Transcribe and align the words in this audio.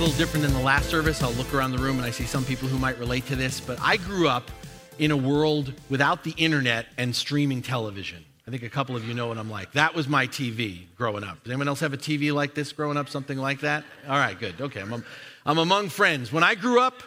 A 0.00 0.02
little 0.02 0.16
different 0.16 0.46
than 0.46 0.54
the 0.54 0.64
last 0.64 0.88
service. 0.88 1.22
I'll 1.22 1.30
look 1.32 1.52
around 1.52 1.72
the 1.72 1.78
room 1.78 1.98
and 1.98 2.06
I 2.06 2.10
see 2.10 2.24
some 2.24 2.42
people 2.42 2.66
who 2.66 2.78
might 2.78 2.98
relate 2.98 3.26
to 3.26 3.36
this, 3.36 3.60
but 3.60 3.78
I 3.82 3.98
grew 3.98 4.28
up 4.28 4.50
in 4.98 5.10
a 5.10 5.16
world 5.16 5.74
without 5.90 6.24
the 6.24 6.30
internet 6.38 6.86
and 6.96 7.14
streaming 7.14 7.60
television. 7.60 8.24
I 8.48 8.50
think 8.50 8.62
a 8.62 8.70
couple 8.70 8.96
of 8.96 9.06
you 9.06 9.12
know 9.12 9.26
what 9.26 9.36
I'm 9.36 9.50
like. 9.50 9.72
That 9.72 9.94
was 9.94 10.08
my 10.08 10.26
TV 10.26 10.86
growing 10.96 11.22
up. 11.22 11.42
Does 11.44 11.50
anyone 11.50 11.68
else 11.68 11.80
have 11.80 11.92
a 11.92 11.98
TV 11.98 12.32
like 12.32 12.54
this 12.54 12.72
growing 12.72 12.96
up, 12.96 13.10
something 13.10 13.36
like 13.36 13.60
that? 13.60 13.84
All 14.08 14.16
right, 14.16 14.38
good. 14.38 14.58
Okay, 14.58 14.80
I'm, 14.80 15.04
I'm 15.44 15.58
among 15.58 15.90
friends. 15.90 16.32
When 16.32 16.44
I 16.44 16.54
grew 16.54 16.80
up, 16.80 17.02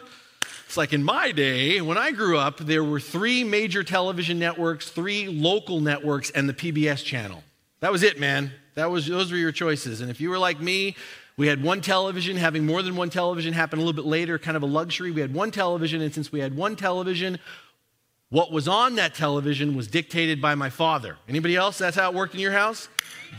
it's 0.64 0.76
like 0.76 0.92
in 0.92 1.02
my 1.02 1.32
day, 1.32 1.80
when 1.80 1.98
I 1.98 2.12
grew 2.12 2.38
up, 2.38 2.58
there 2.58 2.84
were 2.84 3.00
three 3.00 3.42
major 3.42 3.82
television 3.82 4.38
networks, 4.38 4.88
three 4.88 5.26
local 5.26 5.80
networks, 5.80 6.30
and 6.30 6.48
the 6.48 6.54
PBS 6.54 7.02
channel. 7.02 7.42
That 7.80 7.90
was 7.90 8.04
it, 8.04 8.20
man. 8.20 8.52
That 8.76 8.90
was, 8.90 9.08
those 9.08 9.32
were 9.32 9.38
your 9.38 9.52
choices. 9.52 10.00
And 10.00 10.10
if 10.10 10.20
you 10.20 10.30
were 10.30 10.38
like 10.38 10.60
me, 10.60 10.94
we 11.36 11.48
had 11.48 11.62
one 11.62 11.80
television, 11.80 12.36
having 12.36 12.64
more 12.64 12.82
than 12.82 12.94
one 12.94 13.10
television 13.10 13.52
happened 13.52 13.82
a 13.82 13.84
little 13.84 14.00
bit 14.00 14.08
later, 14.08 14.38
kind 14.38 14.56
of 14.56 14.62
a 14.62 14.66
luxury. 14.66 15.10
We 15.10 15.20
had 15.20 15.34
one 15.34 15.50
television, 15.50 16.00
and 16.00 16.14
since 16.14 16.30
we 16.30 16.40
had 16.40 16.56
one 16.56 16.76
television, 16.76 17.38
what 18.30 18.52
was 18.52 18.68
on 18.68 18.96
that 18.96 19.14
television 19.14 19.76
was 19.76 19.88
dictated 19.88 20.40
by 20.40 20.54
my 20.54 20.70
father. 20.70 21.16
Anybody 21.28 21.56
else? 21.56 21.78
That's 21.78 21.96
how 21.96 22.10
it 22.10 22.14
worked 22.14 22.34
in 22.34 22.40
your 22.40 22.52
house? 22.52 22.88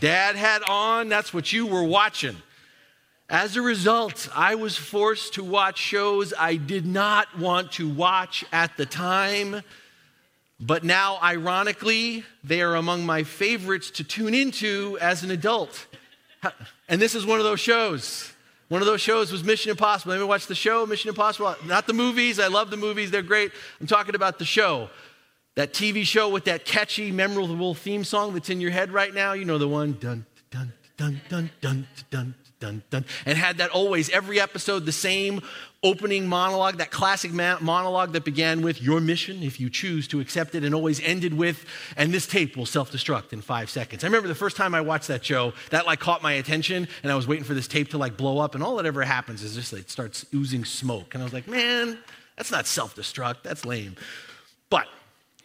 Dad 0.02 0.35
had 0.35 0.61
on, 0.63 1.07
that's 1.07 1.33
what 1.33 1.53
you 1.53 1.65
were 1.65 1.83
watching. 1.83 2.35
As 3.29 3.55
a 3.55 3.61
result, 3.61 4.30
I 4.35 4.55
was 4.55 4.77
forced 4.77 5.33
to 5.35 5.43
watch 5.43 5.80
shows 5.80 6.33
I 6.37 6.57
did 6.57 6.85
not 6.85 7.39
want 7.39 7.71
to 7.73 7.89
watch 7.89 8.45
at 8.52 8.77
the 8.77 8.85
time. 8.85 9.63
But 10.59 10.83
now, 10.83 11.17
ironically, 11.23 12.23
they 12.43 12.61
are 12.61 12.75
among 12.75 13.05
my 13.05 13.23
favorites 13.23 13.89
to 13.91 14.03
tune 14.03 14.33
into 14.33 14.97
as 15.02 15.23
an 15.23 15.31
adult. 15.31 15.87
And 16.88 17.01
this 17.01 17.15
is 17.15 17.25
one 17.25 17.39
of 17.39 17.45
those 17.45 17.59
shows. 17.59 18.31
One 18.67 18.81
of 18.81 18.88
those 18.88 19.01
shows 19.01 19.31
was 19.31 19.43
Mission 19.43 19.71
Impossible. 19.71 20.17
Me 20.17 20.23
watch 20.23 20.47
the 20.47 20.55
show, 20.55 20.85
Mission 20.85 21.09
Impossible. 21.09 21.55
Not 21.65 21.87
the 21.87 21.93
movies. 21.93 22.39
I 22.39 22.47
love 22.47 22.69
the 22.69 22.77
movies, 22.77 23.11
they're 23.11 23.21
great. 23.21 23.52
I'm 23.79 23.87
talking 23.87 24.15
about 24.15 24.39
the 24.39 24.45
show. 24.45 24.89
That 25.55 25.73
TV 25.73 26.03
show 26.03 26.29
with 26.29 26.45
that 26.45 26.65
catchy, 26.65 27.11
memorable 27.11 27.73
theme 27.73 28.03
song 28.03 28.33
that's 28.33 28.49
in 28.49 28.59
your 28.59 28.71
head 28.71 28.91
right 28.91 29.13
now. 29.13 29.33
You 29.33 29.45
know 29.45 29.57
the 29.57 29.67
one. 29.67 29.93
Dun, 29.99 30.25
dun, 30.52 30.73
dun, 30.97 31.21
dun, 31.29 31.49
dun, 31.61 31.87
dun, 32.11 32.35
dun, 32.66 32.83
dun. 32.89 33.05
And 33.25 33.38
had 33.38 33.58
that 33.58 33.71
always, 33.71 34.09
every 34.09 34.39
episode, 34.39 34.85
the 34.85 34.91
same 34.91 35.41
opening 35.83 36.27
monologue, 36.27 36.77
that 36.77 36.89
classic 36.89 37.31
monologue 37.31 38.13
that 38.13 38.25
began 38.25 38.61
with, 38.61 38.81
Your 38.81 38.99
mission, 38.99 39.44
if 39.44 39.59
you 39.59 39.69
choose 39.69 40.08
to 40.09 40.19
accept 40.19 40.55
it, 40.55 40.63
and 40.63 40.73
always 40.73 40.99
ended 41.02 41.33
with, 41.33 41.66
And 41.95 42.13
this 42.13 42.27
tape 42.27 42.58
will 42.58 42.66
self 42.66 42.91
destruct 42.91 43.33
in 43.33 43.41
five 43.41 43.69
seconds. 43.69 44.03
I 44.03 44.08
remember 44.08 44.27
the 44.27 44.36
first 44.36 44.58
time 44.58 44.73
I 44.73 44.81
watched 44.81 45.08
that 45.09 45.23
show, 45.23 45.53
that 45.69 45.86
like 45.86 45.99
caught 45.99 46.23
my 46.23 46.33
attention, 46.33 46.88
and 47.03 47.11
I 47.11 47.16
was 47.16 47.27
waiting 47.27 47.45
for 47.45 47.53
this 47.53 47.67
tape 47.67 47.89
to 47.89 47.97
like 47.97 48.17
blow 48.17 48.39
up, 48.39 48.55
and 48.55 48.63
all 48.63 48.75
that 48.77 48.86
ever 48.86 49.03
happens 49.03 49.43
is 49.43 49.55
just 49.55 49.71
it 49.73 49.89
starts 49.89 50.25
oozing 50.33 50.66
smoke. 50.66 51.13
And 51.13 51.21
I 51.21 51.25
was 51.25 51.33
like, 51.33 51.47
Man, 51.47 51.99
that's 52.36 52.52
not 52.52 52.66
self 52.66 52.95
destruct, 52.95 53.43
that's 53.43 53.65
lame. 53.65 53.95
But 54.70 54.87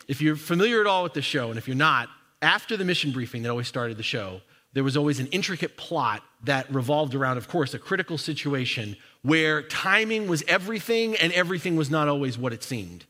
if 0.09 0.23
you're 0.23 0.37
familiar 0.37 0.81
at 0.81 0.87
all 0.87 1.03
with 1.03 1.15
the 1.15 1.23
show, 1.23 1.51
and 1.51 1.59
if 1.59 1.69
you're 1.69 1.77
not, 1.77 2.09
after 2.43 2.77
the 2.77 2.85
mission 2.85 3.13
briefing 3.13 3.43
that 3.43 3.51
always 3.51 3.69
started 3.69 3.99
the 3.99 4.03
show, 4.03 4.41
there 4.73 4.85
was 4.85 4.97
always 4.97 5.19
an 5.19 5.27
intricate 5.29 5.77
plot 5.77 6.23
that 6.45 6.73
revolved 6.73 7.15
around, 7.15 7.37
of 7.39 7.49
course, 7.49 7.75
a 7.75 7.79
critical 7.79 8.17
situation 8.17 8.97
where 9.23 9.63
timing 9.63 10.29
was 10.29 10.43
everything 10.47 11.17
and 11.17 11.33
everything 11.33 11.77
was 11.77 11.91
not 11.91 12.09
always 12.09 12.39
what 12.39 12.53
it 12.53 12.63
seemed. 12.63 13.05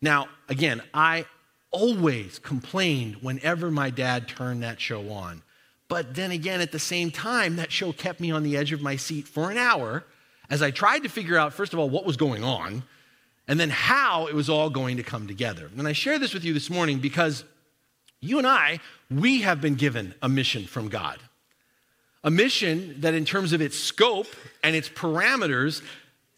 Now, 0.00 0.28
again, 0.48 0.82
I 0.92 1.24
always 1.70 2.38
complained 2.38 3.16
whenever 3.16 3.70
my 3.70 3.90
dad 3.90 4.28
turned 4.28 4.62
that 4.62 4.80
show 4.80 5.10
on. 5.10 5.42
But 5.88 6.14
then 6.14 6.30
again, 6.30 6.60
at 6.60 6.72
the 6.72 6.78
same 6.78 7.10
time, 7.10 7.56
that 7.56 7.72
show 7.72 7.92
kept 7.92 8.20
me 8.20 8.30
on 8.30 8.42
the 8.42 8.56
edge 8.56 8.72
of 8.72 8.82
my 8.82 8.96
seat 8.96 9.26
for 9.26 9.50
an 9.50 9.56
hour 9.56 10.04
as 10.50 10.62
I 10.62 10.70
tried 10.70 11.00
to 11.00 11.08
figure 11.08 11.36
out, 11.36 11.52
first 11.52 11.72
of 11.72 11.78
all, 11.78 11.90
what 11.90 12.06
was 12.06 12.16
going 12.16 12.44
on, 12.44 12.84
and 13.46 13.58
then 13.58 13.70
how 13.70 14.26
it 14.26 14.34
was 14.34 14.48
all 14.50 14.70
going 14.70 14.98
to 14.98 15.02
come 15.02 15.26
together. 15.26 15.70
And 15.76 15.88
I 15.88 15.92
share 15.92 16.18
this 16.18 16.34
with 16.34 16.44
you 16.44 16.52
this 16.52 16.68
morning 16.68 16.98
because 16.98 17.44
you 18.20 18.38
and 18.38 18.46
I, 18.46 18.80
we 19.10 19.42
have 19.42 19.60
been 19.60 19.74
given 19.74 20.14
a 20.22 20.28
mission 20.28 20.64
from 20.66 20.88
God. 20.88 21.18
A 22.24 22.30
mission 22.30 23.00
that, 23.00 23.14
in 23.14 23.24
terms 23.24 23.52
of 23.52 23.60
its 23.60 23.78
scope 23.78 24.26
and 24.62 24.74
its 24.74 24.88
parameters, 24.88 25.82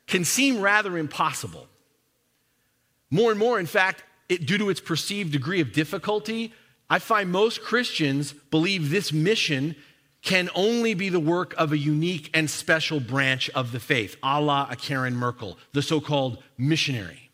can 0.06 0.24
seem 0.24 0.60
rather 0.60 0.98
impossible. 0.98 1.66
More 3.10 3.30
and 3.30 3.38
more, 3.40 3.58
in 3.58 3.66
fact, 3.66 4.04
it, 4.28 4.46
due 4.46 4.58
to 4.58 4.70
its 4.70 4.80
perceived 4.80 5.32
degree 5.32 5.60
of 5.60 5.72
difficulty, 5.72 6.52
I 6.88 6.98
find 6.98 7.30
most 7.30 7.62
Christians 7.62 8.32
believe 8.32 8.90
this 8.90 9.12
mission 9.12 9.74
can 10.22 10.50
only 10.54 10.94
be 10.94 11.08
the 11.08 11.20
work 11.20 11.54
of 11.56 11.72
a 11.72 11.78
unique 11.78 12.30
and 12.34 12.48
special 12.48 13.00
branch 13.00 13.48
of 13.50 13.72
the 13.72 13.80
faith, 13.80 14.16
a 14.22 14.40
la 14.40 14.68
a 14.70 14.76
Karen 14.76 15.16
Merkel, 15.16 15.58
the 15.72 15.82
so 15.82 16.00
called 16.00 16.42
missionary. 16.58 17.30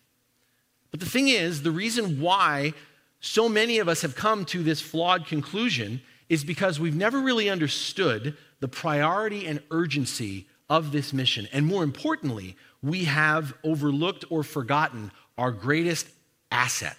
But 0.92 1.00
the 1.00 1.06
thing 1.06 1.28
is, 1.28 1.62
the 1.62 1.72
reason 1.72 2.20
why 2.20 2.74
so 3.21 3.49
many 3.49 3.78
of 3.78 3.88
us 3.88 4.03
have 4.03 4.15
come 4.15 4.44
to 4.47 4.62
this 4.62 4.81
flawed 4.81 5.27
conclusion 5.27 6.00
is 6.28 6.44
because 6.44 6.81
we've 6.81 6.97
never 6.97 7.21
really 7.21 7.49
understood 7.49 8.37
the 8.60 8.69
priority 8.69 9.47
and 9.47 9.62
urgency 9.71 10.47
of 10.69 10.93
this 10.93 11.12
mission. 11.12 11.49
And 11.53 11.66
more 11.66 11.84
importantly, 11.84 12.56
we 12.82 13.04
have 13.04 13.54
overlooked 13.62 14.25
or 14.31 14.43
forgotten 14.43 15.12
our 15.38 15.53
greatest 15.53 16.09
asset, 16.50 16.97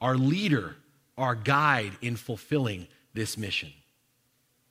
our 0.00 0.16
leader, 0.16 0.76
our 1.18 1.34
guide 1.34 1.92
in 2.00 2.16
fulfilling 2.16 2.88
this 3.12 3.36
mission. 3.36 3.72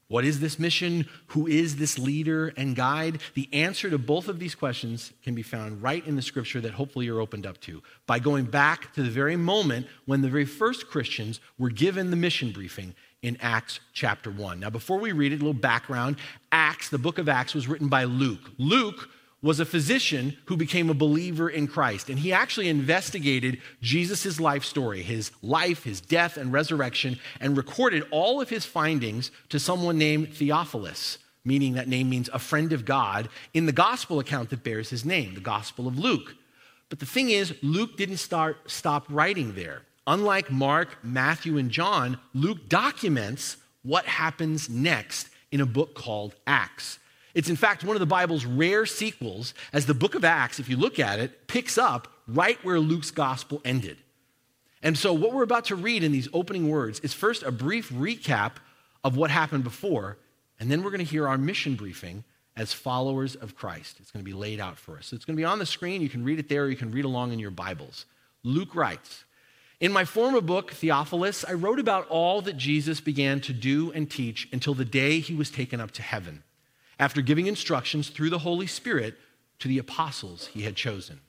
What 0.09 0.25
is 0.25 0.39
this 0.39 0.57
mission? 0.57 1.07
Who 1.27 1.45
is 1.45 1.75
this 1.75 1.99
leader 1.99 2.51
and 2.57 2.75
guide? 2.75 3.21
The 3.35 3.47
answer 3.53 3.91
to 3.91 3.99
both 3.99 4.27
of 4.27 4.39
these 4.39 4.55
questions 4.55 5.13
can 5.23 5.35
be 5.35 5.43
found 5.43 5.83
right 5.83 6.05
in 6.05 6.15
the 6.15 6.23
scripture 6.23 6.59
that 6.61 6.73
hopefully 6.73 7.05
you're 7.05 7.21
opened 7.21 7.45
up 7.45 7.61
to 7.61 7.83
by 8.07 8.17
going 8.17 8.45
back 8.45 8.91
to 8.95 9.03
the 9.03 9.09
very 9.11 9.35
moment 9.35 9.85
when 10.05 10.21
the 10.21 10.29
very 10.29 10.45
first 10.45 10.87
Christians 10.87 11.39
were 11.59 11.69
given 11.69 12.09
the 12.09 12.15
mission 12.15 12.51
briefing 12.51 12.95
in 13.21 13.37
Acts 13.39 13.81
chapter 13.93 14.31
1. 14.31 14.59
Now, 14.59 14.71
before 14.71 14.97
we 14.97 15.11
read 15.11 15.31
it, 15.31 15.35
a 15.35 15.45
little 15.45 15.53
background 15.53 16.17
Acts, 16.51 16.89
the 16.89 16.97
book 16.97 17.19
of 17.19 17.29
Acts, 17.29 17.53
was 17.53 17.67
written 17.67 17.87
by 17.87 18.05
Luke. 18.05 18.49
Luke 18.57 19.09
was 19.41 19.59
a 19.59 19.65
physician 19.65 20.37
who 20.45 20.57
became 20.57 20.89
a 20.89 20.93
believer 20.93 21.49
in 21.49 21.67
Christ. 21.67 22.09
And 22.09 22.19
he 22.19 22.33
actually 22.33 22.67
investigated 22.67 23.61
Jesus' 23.81 24.39
life 24.39 24.65
story, 24.65 25.01
his 25.01 25.31
life, 25.41 25.83
his 25.83 26.01
death, 26.01 26.37
and 26.37 26.51
resurrection, 26.51 27.17
and 27.39 27.55
recorded 27.55 28.03
all 28.11 28.41
of 28.41 28.49
his 28.49 28.65
findings 28.65 29.31
to 29.49 29.59
someone 29.59 29.97
named 29.97 30.33
Theophilus, 30.33 31.19
meaning 31.45 31.73
that 31.73 31.87
name 31.87 32.09
means 32.09 32.29
a 32.33 32.39
friend 32.39 32.73
of 32.73 32.85
God, 32.85 33.29
in 33.53 33.65
the 33.65 33.71
gospel 33.71 34.19
account 34.19 34.49
that 34.49 34.63
bears 34.63 34.89
his 34.89 35.05
name, 35.05 35.35
the 35.35 35.39
Gospel 35.39 35.87
of 35.87 35.97
Luke. 35.97 36.35
But 36.89 36.99
the 36.99 37.05
thing 37.05 37.29
is, 37.29 37.55
Luke 37.61 37.97
didn't 37.97 38.17
start, 38.17 38.69
stop 38.69 39.05
writing 39.09 39.53
there. 39.53 39.83
Unlike 40.05 40.51
Mark, 40.51 40.97
Matthew, 41.03 41.57
and 41.57 41.69
John, 41.69 42.19
Luke 42.33 42.67
documents 42.67 43.57
what 43.83 44.05
happens 44.05 44.69
next 44.69 45.29
in 45.51 45.61
a 45.61 45.65
book 45.65 45.93
called 45.93 46.35
Acts. 46.45 46.98
It's 47.33 47.49
in 47.49 47.55
fact 47.55 47.83
one 47.83 47.95
of 47.95 47.99
the 47.99 48.05
Bible's 48.05 48.45
rare 48.45 48.85
sequels, 48.85 49.53
as 49.71 49.85
the 49.85 49.93
book 49.93 50.15
of 50.15 50.25
Acts, 50.25 50.59
if 50.59 50.69
you 50.69 50.77
look 50.77 50.99
at 50.99 51.19
it, 51.19 51.47
picks 51.47 51.77
up 51.77 52.07
right 52.27 52.63
where 52.63 52.79
Luke's 52.79 53.11
gospel 53.11 53.61
ended. 53.63 53.97
And 54.81 54.97
so, 54.97 55.13
what 55.13 55.33
we're 55.33 55.43
about 55.43 55.65
to 55.65 55.75
read 55.75 56.03
in 56.03 56.11
these 56.11 56.29
opening 56.33 56.69
words 56.69 56.99
is 57.01 57.13
first 57.13 57.43
a 57.43 57.51
brief 57.51 57.89
recap 57.89 58.53
of 59.03 59.17
what 59.17 59.29
happened 59.29 59.63
before, 59.63 60.17
and 60.59 60.71
then 60.71 60.83
we're 60.83 60.91
going 60.91 61.05
to 61.05 61.11
hear 61.11 61.27
our 61.27 61.37
mission 61.37 61.75
briefing 61.75 62.23
as 62.55 62.73
followers 62.73 63.35
of 63.35 63.55
Christ. 63.55 63.97
It's 63.99 64.11
going 64.11 64.23
to 64.23 64.29
be 64.29 64.35
laid 64.35 64.59
out 64.59 64.77
for 64.77 64.97
us. 64.97 65.07
So, 65.07 65.15
it's 65.15 65.25
going 65.25 65.35
to 65.35 65.41
be 65.41 65.45
on 65.45 65.59
the 65.59 65.65
screen. 65.65 66.01
You 66.01 66.09
can 66.09 66.23
read 66.23 66.39
it 66.39 66.47
there, 66.47 66.63
or 66.63 66.69
you 66.69 66.77
can 66.77 66.91
read 66.91 67.05
along 67.05 67.33
in 67.33 67.39
your 67.39 67.51
Bibles. 67.51 68.05
Luke 68.43 68.73
writes, 68.73 69.25
in 69.81 69.91
my 69.93 70.03
former 70.03 70.41
book, 70.41 70.71
Theophilus, 70.71 71.45
I 71.45 71.53
wrote 71.53 71.79
about 71.79 72.07
all 72.09 72.41
that 72.41 72.57
Jesus 72.57 72.99
began 72.99 73.39
to 73.41 73.53
do 73.53 73.91
and 73.93 74.09
teach 74.09 74.47
until 74.51 74.73
the 74.73 74.83
day 74.83 75.19
he 75.19 75.35
was 75.35 75.49
taken 75.49 75.79
up 75.79 75.91
to 75.91 76.01
heaven 76.01 76.43
after 76.99 77.21
giving 77.21 77.47
instructions 77.47 78.09
through 78.09 78.29
the 78.29 78.39
Holy 78.39 78.67
Spirit 78.67 79.15
to 79.59 79.67
the 79.67 79.77
apostles 79.77 80.47
he 80.47 80.63
had 80.63 80.75
chosen. 80.75 81.21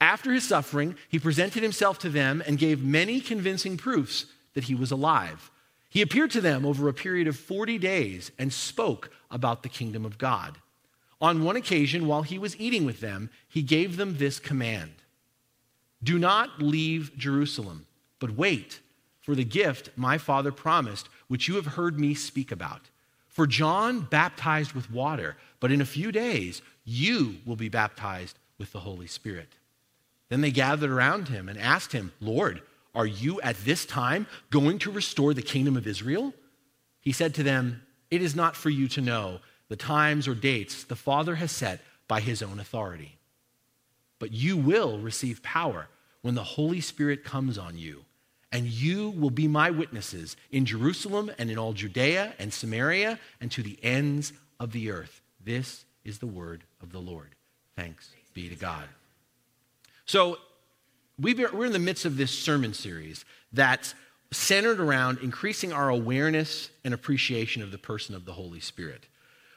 After 0.00 0.32
his 0.32 0.46
suffering, 0.46 0.96
he 1.08 1.18
presented 1.18 1.62
himself 1.62 1.98
to 2.00 2.10
them 2.10 2.42
and 2.46 2.58
gave 2.58 2.84
many 2.84 3.20
convincing 3.20 3.76
proofs 3.76 4.26
that 4.54 4.64
he 4.64 4.74
was 4.74 4.90
alive. 4.90 5.50
He 5.88 6.02
appeared 6.02 6.30
to 6.32 6.40
them 6.40 6.66
over 6.66 6.88
a 6.88 6.94
period 6.94 7.28
of 7.28 7.36
40 7.36 7.78
days 7.78 8.32
and 8.38 8.52
spoke 8.52 9.10
about 9.30 9.62
the 9.62 9.68
kingdom 9.68 10.04
of 10.04 10.18
God. 10.18 10.58
On 11.20 11.44
one 11.44 11.56
occasion, 11.56 12.08
while 12.08 12.22
he 12.22 12.38
was 12.38 12.58
eating 12.58 12.84
with 12.84 13.00
them, 13.00 13.30
he 13.48 13.62
gave 13.62 13.96
them 13.96 14.16
this 14.16 14.40
command 14.40 14.92
Do 16.02 16.18
not 16.18 16.60
leave 16.60 17.16
Jerusalem, 17.16 17.86
but 18.18 18.36
wait 18.36 18.80
for 19.20 19.36
the 19.36 19.44
gift 19.44 19.90
my 19.94 20.18
father 20.18 20.50
promised, 20.50 21.08
which 21.28 21.46
you 21.46 21.54
have 21.54 21.66
heard 21.66 22.00
me 22.00 22.12
speak 22.12 22.50
about. 22.50 22.90
For 23.32 23.46
John 23.46 24.02
baptized 24.02 24.72
with 24.72 24.90
water, 24.90 25.36
but 25.58 25.72
in 25.72 25.80
a 25.80 25.86
few 25.86 26.12
days 26.12 26.62
you 26.84 27.36
will 27.46 27.56
be 27.56 27.70
baptized 27.70 28.38
with 28.58 28.72
the 28.72 28.80
Holy 28.80 29.06
Spirit. 29.06 29.48
Then 30.28 30.42
they 30.42 30.50
gathered 30.50 30.90
around 30.90 31.28
him 31.28 31.48
and 31.48 31.58
asked 31.58 31.92
him, 31.92 32.12
Lord, 32.20 32.62
are 32.94 33.06
you 33.06 33.40
at 33.40 33.56
this 33.64 33.86
time 33.86 34.26
going 34.50 34.78
to 34.80 34.90
restore 34.90 35.32
the 35.32 35.42
kingdom 35.42 35.76
of 35.76 35.86
Israel? 35.86 36.34
He 37.00 37.12
said 37.12 37.34
to 37.34 37.42
them, 37.42 37.82
It 38.10 38.20
is 38.20 38.36
not 38.36 38.54
for 38.54 38.68
you 38.68 38.86
to 38.88 39.00
know 39.00 39.40
the 39.68 39.76
times 39.76 40.28
or 40.28 40.34
dates 40.34 40.84
the 40.84 40.96
Father 40.96 41.34
has 41.36 41.50
set 41.50 41.80
by 42.08 42.20
his 42.20 42.42
own 42.42 42.60
authority. 42.60 43.16
But 44.18 44.32
you 44.32 44.58
will 44.58 44.98
receive 44.98 45.42
power 45.42 45.88
when 46.20 46.34
the 46.34 46.44
Holy 46.44 46.80
Spirit 46.80 47.24
comes 47.24 47.56
on 47.56 47.78
you, 47.78 48.04
and 48.52 48.66
you 48.66 49.10
will 49.10 49.30
be 49.30 49.48
my 49.48 49.70
witnesses 49.70 50.36
in 50.50 50.66
Jerusalem 50.66 51.30
and 51.38 51.50
in 51.50 51.58
all 51.58 51.72
Judea 51.72 52.34
and 52.38 52.52
Samaria 52.52 53.18
and 53.40 53.50
to 53.52 53.62
the 53.62 53.78
ends 53.82 54.32
of 54.60 54.72
the 54.72 54.90
earth. 54.90 55.20
This 55.44 55.84
is 56.04 56.18
the 56.18 56.26
word 56.26 56.64
of 56.82 56.92
the 56.92 56.98
Lord. 56.98 57.34
Thanks 57.74 58.10
be 58.34 58.48
to 58.48 58.54
God. 58.54 58.84
So, 60.04 60.38
we 61.18 61.44
are 61.44 61.64
in 61.64 61.72
the 61.72 61.78
midst 61.78 62.04
of 62.04 62.16
this 62.16 62.30
sermon 62.30 62.74
series 62.74 63.24
that's 63.52 63.94
centered 64.32 64.80
around 64.80 65.18
increasing 65.18 65.72
our 65.72 65.90
awareness 65.90 66.70
and 66.84 66.94
appreciation 66.94 67.62
of 67.62 67.70
the 67.70 67.78
person 67.78 68.14
of 68.14 68.24
the 68.24 68.32
Holy 68.32 68.60
Spirit. 68.60 69.06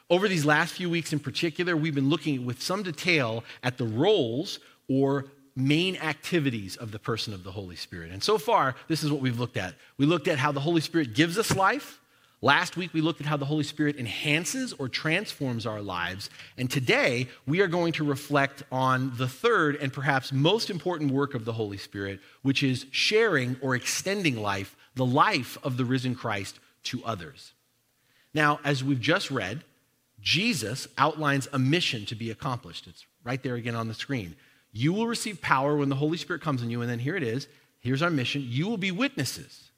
Over 0.09 0.27
these 0.27 0.45
last 0.45 0.73
few 0.73 0.89
weeks 0.89 1.13
in 1.13 1.19
particular, 1.19 1.75
we've 1.75 1.95
been 1.95 2.09
looking 2.09 2.45
with 2.45 2.61
some 2.61 2.83
detail 2.83 3.43
at 3.63 3.77
the 3.77 3.85
roles 3.85 4.59
or 4.87 5.25
main 5.55 5.95
activities 5.97 6.75
of 6.75 6.91
the 6.91 6.99
person 6.99 7.33
of 7.33 7.43
the 7.43 7.51
Holy 7.51 7.75
Spirit. 7.75 8.11
And 8.11 8.23
so 8.23 8.37
far, 8.37 8.75
this 8.87 9.03
is 9.03 9.11
what 9.11 9.21
we've 9.21 9.39
looked 9.39 9.57
at. 9.57 9.75
We 9.97 10.05
looked 10.05 10.27
at 10.27 10.37
how 10.37 10.51
the 10.51 10.59
Holy 10.59 10.81
Spirit 10.81 11.13
gives 11.13 11.37
us 11.37 11.55
life, 11.55 11.99
Last 12.45 12.77
week, 12.77 12.93
we 12.93 13.01
looked 13.01 13.21
at 13.21 13.25
how 13.25 13.37
the 13.37 13.45
Holy 13.45 13.63
Spirit 13.63 13.97
enhances 13.97 14.71
or 14.73 14.87
transforms 14.87 15.65
our 15.65 15.81
lives. 15.81 16.29
And 16.59 16.69
today, 16.69 17.27
we 17.47 17.61
are 17.61 17.67
going 17.67 17.93
to 17.93 18.03
reflect 18.03 18.61
on 18.71 19.13
the 19.17 19.27
third 19.27 19.77
and 19.77 19.91
perhaps 19.91 20.31
most 20.31 20.69
important 20.69 21.11
work 21.11 21.33
of 21.33 21.45
the 21.45 21.53
Holy 21.53 21.77
Spirit, 21.77 22.19
which 22.43 22.61
is 22.61 22.85
sharing 22.91 23.57
or 23.61 23.73
extending 23.75 24.39
life, 24.39 24.77
the 24.93 25.05
life 25.05 25.57
of 25.63 25.77
the 25.77 25.85
risen 25.85 26.13
Christ, 26.13 26.59
to 26.83 27.03
others. 27.03 27.53
Now, 28.33 28.59
as 28.63 28.83
we've 28.83 29.01
just 29.01 29.31
read, 29.31 29.63
Jesus 30.21 30.87
outlines 30.99 31.47
a 31.51 31.57
mission 31.57 32.05
to 32.05 32.13
be 32.15 32.29
accomplished. 32.29 32.85
It's 32.85 33.07
right 33.23 33.41
there 33.41 33.55
again 33.55 33.73
on 33.75 33.87
the 33.87 33.95
screen. 33.95 34.35
You 34.77 34.91
will 34.91 35.07
receive 35.07 35.39
power 35.41 35.77
when 35.77 35.87
the 35.87 35.95
Holy 35.95 36.17
Spirit 36.17 36.41
comes 36.41 36.61
on 36.61 36.69
you, 36.69 36.81
and 36.81 36.91
then 36.91 36.99
here 36.99 37.15
it 37.15 37.23
is. 37.23 37.47
Here's 37.79 38.01
our 38.01 38.09
mission. 38.09 38.45
You 38.45 38.67
will 38.67 38.77
be 38.77 38.91
witnesses 38.91 39.71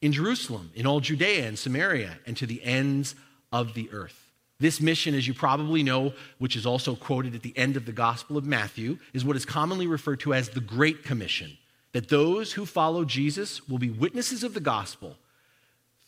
in 0.00 0.10
Jerusalem, 0.10 0.70
in 0.74 0.86
all 0.86 1.00
Judea 1.00 1.46
and 1.46 1.58
Samaria, 1.58 2.18
and 2.26 2.34
to 2.38 2.46
the 2.46 2.64
ends 2.64 3.14
of 3.52 3.74
the 3.74 3.90
earth. 3.92 4.30
This 4.58 4.80
mission, 4.80 5.14
as 5.14 5.28
you 5.28 5.34
probably 5.34 5.82
know, 5.82 6.14
which 6.38 6.56
is 6.56 6.64
also 6.64 6.96
quoted 6.96 7.34
at 7.34 7.42
the 7.42 7.56
end 7.58 7.76
of 7.76 7.84
the 7.84 7.92
Gospel 7.92 8.38
of 8.38 8.46
Matthew, 8.46 8.98
is 9.12 9.22
what 9.22 9.36
is 9.36 9.44
commonly 9.44 9.86
referred 9.86 10.20
to 10.20 10.32
as 10.32 10.48
the 10.48 10.60
Great 10.60 11.04
Commission 11.04 11.58
that 11.92 12.08
those 12.08 12.54
who 12.54 12.64
follow 12.64 13.04
Jesus 13.04 13.68
will 13.68 13.78
be 13.78 13.90
witnesses 13.90 14.42
of 14.42 14.54
the 14.54 14.60
gospel 14.60 15.16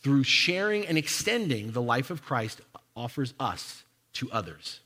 through 0.01 0.23
sharing 0.23 0.85
and 0.87 0.97
extending 0.97 1.71
the 1.71 1.81
life 1.81 2.09
of 2.09 2.23
Christ 2.23 2.61
offers 2.95 3.35
us 3.39 3.83
to 4.13 4.31
others. 4.31 4.79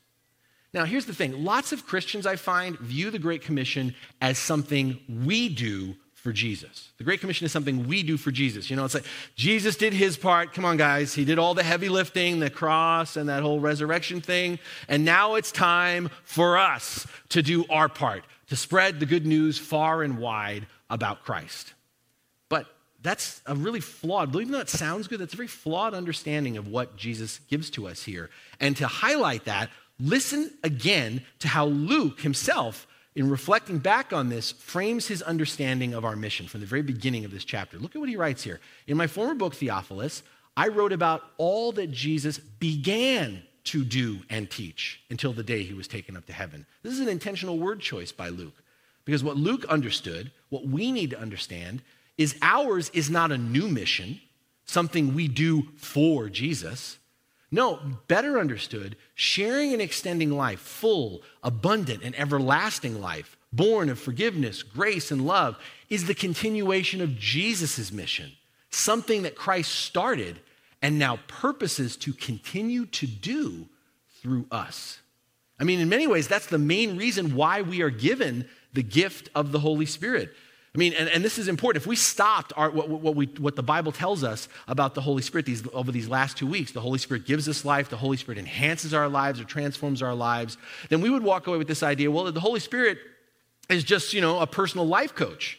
Now, 0.74 0.84
here's 0.84 1.06
the 1.06 1.14
thing 1.14 1.44
lots 1.44 1.72
of 1.72 1.86
Christians, 1.86 2.26
I 2.26 2.36
find, 2.36 2.78
view 2.78 3.10
the 3.10 3.18
Great 3.18 3.42
Commission 3.42 3.94
as 4.20 4.38
something 4.38 5.00
we 5.24 5.48
do 5.48 5.96
for 6.26 6.32
Jesus. 6.32 6.90
The 6.98 7.04
Great 7.04 7.20
Commission 7.20 7.44
is 7.44 7.52
something 7.52 7.86
we 7.86 8.02
do 8.02 8.16
for 8.16 8.32
Jesus. 8.32 8.68
You 8.68 8.74
know, 8.74 8.84
it's 8.84 8.94
like 8.94 9.04
Jesus 9.36 9.76
did 9.76 9.92
his 9.92 10.16
part. 10.16 10.52
Come 10.52 10.64
on, 10.64 10.76
guys. 10.76 11.14
He 11.14 11.24
did 11.24 11.38
all 11.38 11.54
the 11.54 11.62
heavy 11.62 11.88
lifting, 11.88 12.40
the 12.40 12.50
cross, 12.50 13.16
and 13.16 13.28
that 13.28 13.44
whole 13.44 13.60
resurrection 13.60 14.20
thing. 14.20 14.58
And 14.88 15.04
now 15.04 15.36
it's 15.36 15.52
time 15.52 16.10
for 16.24 16.58
us 16.58 17.06
to 17.28 17.42
do 17.42 17.64
our 17.70 17.88
part, 17.88 18.24
to 18.48 18.56
spread 18.56 18.98
the 18.98 19.06
good 19.06 19.24
news 19.24 19.56
far 19.56 20.02
and 20.02 20.18
wide 20.18 20.66
about 20.90 21.22
Christ. 21.22 21.74
But 22.48 22.66
that's 23.02 23.40
a 23.46 23.54
really 23.54 23.78
flawed, 23.78 24.32
believe 24.32 24.48
it 24.48 24.54
or 24.54 24.58
not, 24.58 24.68
sounds 24.68 25.06
good. 25.06 25.20
That's 25.20 25.34
a 25.34 25.36
very 25.36 25.46
flawed 25.46 25.94
understanding 25.94 26.56
of 26.56 26.66
what 26.66 26.96
Jesus 26.96 27.38
gives 27.48 27.70
to 27.70 27.86
us 27.86 28.02
here. 28.02 28.30
And 28.58 28.76
to 28.78 28.88
highlight 28.88 29.44
that, 29.44 29.70
listen 29.98 30.50
again 30.62 31.22
to 31.40 31.48
how 31.48 31.66
Luke 31.66 32.20
himself 32.20 32.86
in 33.16 33.30
reflecting 33.30 33.78
back 33.78 34.12
on 34.12 34.28
this, 34.28 34.52
frames 34.52 35.06
his 35.08 35.22
understanding 35.22 35.94
of 35.94 36.04
our 36.04 36.14
mission 36.14 36.46
from 36.46 36.60
the 36.60 36.66
very 36.66 36.82
beginning 36.82 37.24
of 37.24 37.30
this 37.30 37.44
chapter. 37.44 37.78
Look 37.78 37.96
at 37.96 37.98
what 37.98 38.10
he 38.10 38.16
writes 38.16 38.42
here. 38.42 38.60
In 38.86 38.98
my 38.98 39.06
former 39.06 39.34
book, 39.34 39.54
Theophilus, 39.54 40.22
I 40.54 40.68
wrote 40.68 40.92
about 40.92 41.22
all 41.38 41.72
that 41.72 41.90
Jesus 41.90 42.38
began 42.38 43.42
to 43.64 43.84
do 43.84 44.20
and 44.28 44.50
teach 44.50 45.00
until 45.10 45.32
the 45.32 45.42
day 45.42 45.62
he 45.62 45.74
was 45.74 45.88
taken 45.88 46.16
up 46.16 46.26
to 46.26 46.32
heaven. 46.32 46.66
This 46.82 46.92
is 46.92 47.00
an 47.00 47.08
intentional 47.08 47.58
word 47.58 47.80
choice 47.80 48.12
by 48.12 48.28
Luke. 48.28 48.54
Because 49.06 49.24
what 49.24 49.36
Luke 49.36 49.64
understood, 49.64 50.30
what 50.50 50.66
we 50.66 50.92
need 50.92 51.10
to 51.10 51.20
understand, 51.20 51.80
is 52.18 52.36
ours 52.42 52.90
is 52.92 53.08
not 53.08 53.32
a 53.32 53.38
new 53.38 53.66
mission, 53.66 54.20
something 54.66 55.14
we 55.14 55.26
do 55.26 55.68
for 55.76 56.28
Jesus. 56.28 56.98
No, 57.50 57.80
better 58.08 58.38
understood, 58.40 58.96
sharing 59.14 59.72
and 59.72 59.80
extending 59.80 60.30
life, 60.30 60.60
full, 60.60 61.22
abundant, 61.42 62.02
and 62.02 62.18
everlasting 62.18 63.00
life, 63.00 63.36
born 63.52 63.88
of 63.88 63.98
forgiveness, 63.98 64.62
grace, 64.62 65.10
and 65.10 65.26
love, 65.26 65.56
is 65.88 66.06
the 66.06 66.14
continuation 66.14 67.00
of 67.00 67.16
Jesus' 67.16 67.92
mission, 67.92 68.32
something 68.70 69.22
that 69.22 69.36
Christ 69.36 69.72
started 69.72 70.40
and 70.82 70.98
now 70.98 71.20
purposes 71.28 71.96
to 71.98 72.12
continue 72.12 72.86
to 72.86 73.06
do 73.06 73.68
through 74.20 74.46
us. 74.50 74.98
I 75.58 75.64
mean, 75.64 75.80
in 75.80 75.88
many 75.88 76.06
ways, 76.06 76.28
that's 76.28 76.46
the 76.46 76.58
main 76.58 76.96
reason 76.96 77.34
why 77.34 77.62
we 77.62 77.80
are 77.80 77.90
given 77.90 78.48
the 78.72 78.82
gift 78.82 79.30
of 79.34 79.52
the 79.52 79.60
Holy 79.60 79.86
Spirit. 79.86 80.34
I 80.76 80.78
mean, 80.78 80.92
and, 80.92 81.08
and 81.08 81.24
this 81.24 81.38
is 81.38 81.48
important. 81.48 81.82
If 81.82 81.86
we 81.86 81.96
stopped 81.96 82.52
our, 82.54 82.70
what, 82.70 82.90
what, 82.90 83.14
we, 83.14 83.24
what 83.38 83.56
the 83.56 83.62
Bible 83.62 83.92
tells 83.92 84.22
us 84.22 84.46
about 84.68 84.94
the 84.94 85.00
Holy 85.00 85.22
Spirit 85.22 85.46
these, 85.46 85.62
over 85.72 85.90
these 85.90 86.06
last 86.06 86.36
two 86.36 86.46
weeks, 86.46 86.72
the 86.72 86.82
Holy 86.82 86.98
Spirit 86.98 87.24
gives 87.24 87.48
us 87.48 87.64
life, 87.64 87.88
the 87.88 87.96
Holy 87.96 88.18
Spirit 88.18 88.36
enhances 88.36 88.92
our 88.92 89.08
lives 89.08 89.40
or 89.40 89.44
transforms 89.44 90.02
our 90.02 90.14
lives, 90.14 90.58
then 90.90 91.00
we 91.00 91.08
would 91.08 91.22
walk 91.22 91.46
away 91.46 91.56
with 91.56 91.66
this 91.66 91.82
idea 91.82 92.10
well, 92.10 92.30
the 92.30 92.40
Holy 92.40 92.60
Spirit 92.60 92.98
is 93.70 93.84
just, 93.84 94.12
you 94.12 94.20
know, 94.20 94.38
a 94.38 94.46
personal 94.46 94.86
life 94.86 95.14
coach. 95.14 95.58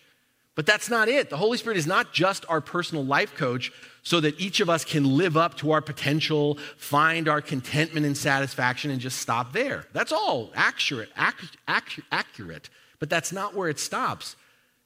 But 0.54 0.68
that's 0.68 0.88
not 0.88 1.08
it. 1.08 1.32
The 1.32 1.38
Holy 1.38 1.58
Spirit 1.58 1.80
is 1.80 1.88
not 1.88 2.14
just 2.14 2.46
our 2.48 2.62
personal 2.62 3.04
life 3.04 3.36
coach 3.36 3.72
so 4.04 4.20
that 4.20 4.40
each 4.40 4.60
of 4.60 4.70
us 4.70 4.86
can 4.86 5.18
live 5.18 5.36
up 5.36 5.58
to 5.58 5.72
our 5.72 5.82
potential, 5.82 6.60
find 6.78 7.28
our 7.28 7.42
contentment 7.42 8.06
and 8.06 8.16
satisfaction, 8.16 8.92
and 8.92 9.02
just 9.02 9.18
stop 9.18 9.52
there. 9.52 9.86
That's 9.94 10.12
all 10.12 10.52
accurate, 10.54 11.10
accurate, 11.16 12.06
accurate. 12.12 12.70
But 13.00 13.10
that's 13.10 13.32
not 13.32 13.56
where 13.56 13.68
it 13.68 13.80
stops. 13.80 14.36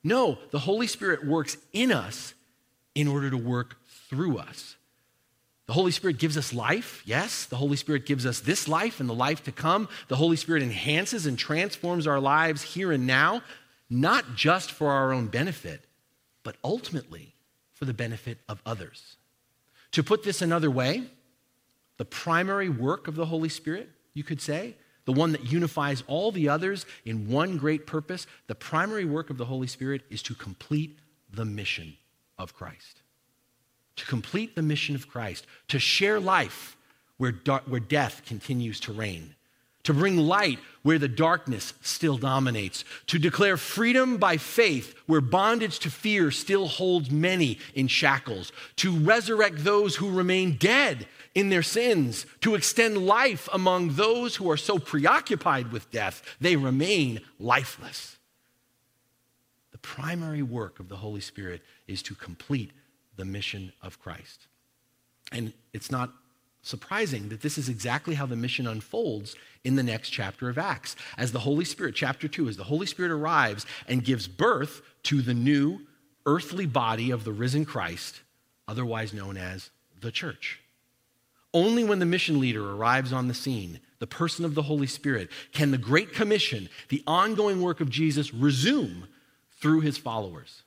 No, 0.03 0.37
the 0.51 0.59
Holy 0.59 0.87
Spirit 0.87 1.25
works 1.25 1.57
in 1.73 1.91
us 1.91 2.33
in 2.95 3.07
order 3.07 3.29
to 3.29 3.37
work 3.37 3.77
through 4.09 4.37
us. 4.37 4.75
The 5.67 5.73
Holy 5.73 5.91
Spirit 5.91 6.17
gives 6.17 6.37
us 6.37 6.53
life, 6.53 7.01
yes. 7.05 7.45
The 7.45 7.55
Holy 7.55 7.77
Spirit 7.77 8.05
gives 8.05 8.25
us 8.25 8.41
this 8.41 8.67
life 8.67 8.99
and 8.99 9.07
the 9.07 9.13
life 9.13 9.43
to 9.43 9.51
come. 9.51 9.87
The 10.09 10.17
Holy 10.17 10.35
Spirit 10.35 10.63
enhances 10.63 11.25
and 11.25 11.37
transforms 11.37 12.07
our 12.07 12.19
lives 12.19 12.61
here 12.61 12.91
and 12.91 13.07
now, 13.07 13.41
not 13.89 14.35
just 14.35 14.71
for 14.71 14.89
our 14.89 15.13
own 15.13 15.27
benefit, 15.27 15.85
but 16.43 16.57
ultimately 16.63 17.35
for 17.71 17.85
the 17.85 17.93
benefit 17.93 18.39
of 18.49 18.61
others. 18.65 19.15
To 19.91 20.03
put 20.03 20.23
this 20.23 20.41
another 20.41 20.71
way, 20.71 21.03
the 21.97 22.05
primary 22.05 22.67
work 22.67 23.07
of 23.07 23.15
the 23.15 23.27
Holy 23.27 23.49
Spirit, 23.49 23.89
you 24.13 24.23
could 24.23 24.41
say, 24.41 24.75
the 25.05 25.11
one 25.11 25.31
that 25.31 25.51
unifies 25.51 26.03
all 26.07 26.31
the 26.31 26.49
others 26.49 26.85
in 27.05 27.29
one 27.29 27.57
great 27.57 27.87
purpose, 27.87 28.27
the 28.47 28.55
primary 28.55 29.05
work 29.05 29.29
of 29.29 29.37
the 29.37 29.45
Holy 29.45 29.67
Spirit 29.67 30.01
is 30.09 30.21
to 30.23 30.35
complete 30.35 30.99
the 31.33 31.45
mission 31.45 31.97
of 32.37 32.53
Christ. 32.53 33.01
To 33.97 34.05
complete 34.05 34.55
the 34.55 34.61
mission 34.61 34.95
of 34.95 35.07
Christ, 35.07 35.45
to 35.67 35.79
share 35.79 36.19
life 36.19 36.77
where, 37.17 37.31
dar- 37.31 37.63
where 37.67 37.79
death 37.79 38.23
continues 38.25 38.79
to 38.81 38.93
reign, 38.93 39.35
to 39.83 39.93
bring 39.93 40.17
light 40.17 40.59
where 40.83 40.99
the 40.99 41.07
darkness 41.07 41.73
still 41.81 42.17
dominates, 42.17 42.83
to 43.07 43.19
declare 43.19 43.57
freedom 43.57 44.17
by 44.17 44.37
faith 44.37 44.95
where 45.05 45.21
bondage 45.21 45.79
to 45.79 45.89
fear 45.89 46.31
still 46.31 46.67
holds 46.67 47.11
many 47.11 47.59
in 47.75 47.87
shackles, 47.87 48.51
to 48.77 48.91
resurrect 48.91 49.63
those 49.63 49.95
who 49.95 50.09
remain 50.09 50.57
dead 50.57 51.07
in 51.33 51.49
their 51.49 51.63
sins, 51.63 52.25
to 52.41 52.55
extend 52.55 52.97
life 52.97 53.47
among 53.53 53.95
those 53.95 54.35
who 54.35 54.49
are 54.49 54.57
so 54.57 54.77
preoccupied 54.77 55.71
with 55.71 55.91
death, 55.91 56.21
they 56.39 56.55
remain 56.55 57.21
lifeless. 57.39 58.17
The 59.71 59.77
primary 59.77 60.41
work 60.41 60.79
of 60.79 60.89
the 60.89 60.97
Holy 60.97 61.21
Spirit 61.21 61.61
is 61.87 62.01
to 62.03 62.15
complete 62.15 62.71
the 63.15 63.25
mission 63.25 63.71
of 63.81 63.99
Christ. 63.99 64.47
And 65.31 65.53
it's 65.73 65.91
not 65.91 66.11
surprising 66.61 67.29
that 67.29 67.41
this 67.41 67.57
is 67.57 67.69
exactly 67.69 68.15
how 68.15 68.25
the 68.25 68.35
mission 68.35 68.67
unfolds 68.67 69.35
in 69.63 69.75
the 69.75 69.83
next 69.83 70.09
chapter 70.09 70.49
of 70.49 70.57
Acts. 70.57 70.95
As 71.17 71.31
the 71.31 71.39
Holy 71.39 71.65
Spirit, 71.65 71.95
chapter 71.95 72.27
2, 72.27 72.49
as 72.49 72.57
the 72.57 72.65
Holy 72.65 72.85
Spirit 72.85 73.11
arrives 73.11 73.65
and 73.87 74.03
gives 74.03 74.27
birth 74.27 74.81
to 75.03 75.21
the 75.21 75.33
new 75.33 75.81
earthly 76.25 76.65
body 76.65 77.09
of 77.09 77.23
the 77.23 77.33
risen 77.33 77.65
Christ, 77.65 78.21
otherwise 78.67 79.13
known 79.13 79.37
as 79.37 79.71
the 79.99 80.11
church. 80.11 80.60
Only 81.53 81.83
when 81.83 81.99
the 81.99 82.05
mission 82.05 82.39
leader 82.39 82.71
arrives 82.71 83.11
on 83.11 83.27
the 83.27 83.33
scene, 83.33 83.79
the 83.99 84.07
person 84.07 84.45
of 84.45 84.55
the 84.55 84.61
Holy 84.63 84.87
Spirit, 84.87 85.29
can 85.51 85.71
the 85.71 85.77
Great 85.77 86.13
Commission, 86.13 86.69
the 86.89 87.03
ongoing 87.05 87.61
work 87.61 87.81
of 87.81 87.89
Jesus, 87.89 88.33
resume 88.33 89.05
through 89.59 89.81
his 89.81 89.97
followers. 89.97 90.63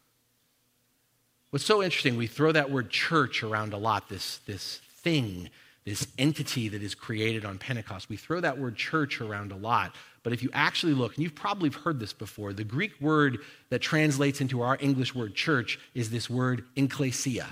What's 1.50 1.64
so 1.64 1.82
interesting, 1.82 2.16
we 2.16 2.26
throw 2.26 2.52
that 2.52 2.70
word 2.70 2.90
church 2.90 3.42
around 3.42 3.72
a 3.72 3.76
lot, 3.76 4.08
this, 4.08 4.38
this 4.46 4.80
thing, 5.02 5.48
this 5.84 6.08
entity 6.18 6.68
that 6.68 6.82
is 6.82 6.94
created 6.94 7.44
on 7.44 7.58
Pentecost. 7.58 8.08
We 8.08 8.16
throw 8.16 8.40
that 8.40 8.58
word 8.58 8.76
church 8.76 9.20
around 9.20 9.52
a 9.52 9.56
lot. 9.56 9.94
But 10.22 10.32
if 10.32 10.42
you 10.42 10.50
actually 10.52 10.94
look, 10.94 11.14
and 11.14 11.22
you've 11.22 11.34
probably 11.34 11.70
heard 11.70 12.00
this 12.00 12.12
before, 12.12 12.52
the 12.52 12.64
Greek 12.64 13.00
word 13.00 13.38
that 13.68 13.80
translates 13.80 14.40
into 14.40 14.62
our 14.62 14.78
English 14.80 15.14
word 15.14 15.34
church 15.34 15.78
is 15.94 16.10
this 16.10 16.28
word 16.28 16.64
ecclesia. 16.76 17.46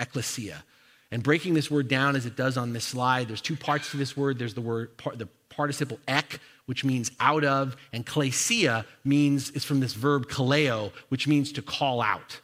Ecclesia. 0.00 0.64
And 1.10 1.22
breaking 1.22 1.54
this 1.54 1.70
word 1.70 1.88
down 1.88 2.16
as 2.16 2.26
it 2.26 2.36
does 2.36 2.56
on 2.56 2.72
this 2.72 2.84
slide, 2.84 3.28
there's 3.28 3.40
two 3.40 3.56
parts 3.56 3.90
to 3.92 3.96
this 3.96 4.16
word. 4.16 4.38
There's 4.38 4.54
the 4.54 4.60
word, 4.60 4.90
the 5.14 5.28
participle 5.48 5.98
ek, 6.06 6.38
which 6.66 6.84
means 6.84 7.10
out 7.18 7.44
of, 7.44 7.76
and 7.92 8.04
klesia 8.04 8.84
means, 9.04 9.50
it's 9.50 9.64
from 9.64 9.80
this 9.80 9.94
verb 9.94 10.28
kaleo, 10.28 10.92
which 11.08 11.26
means 11.26 11.50
to 11.52 11.62
call 11.62 12.02
out. 12.02 12.40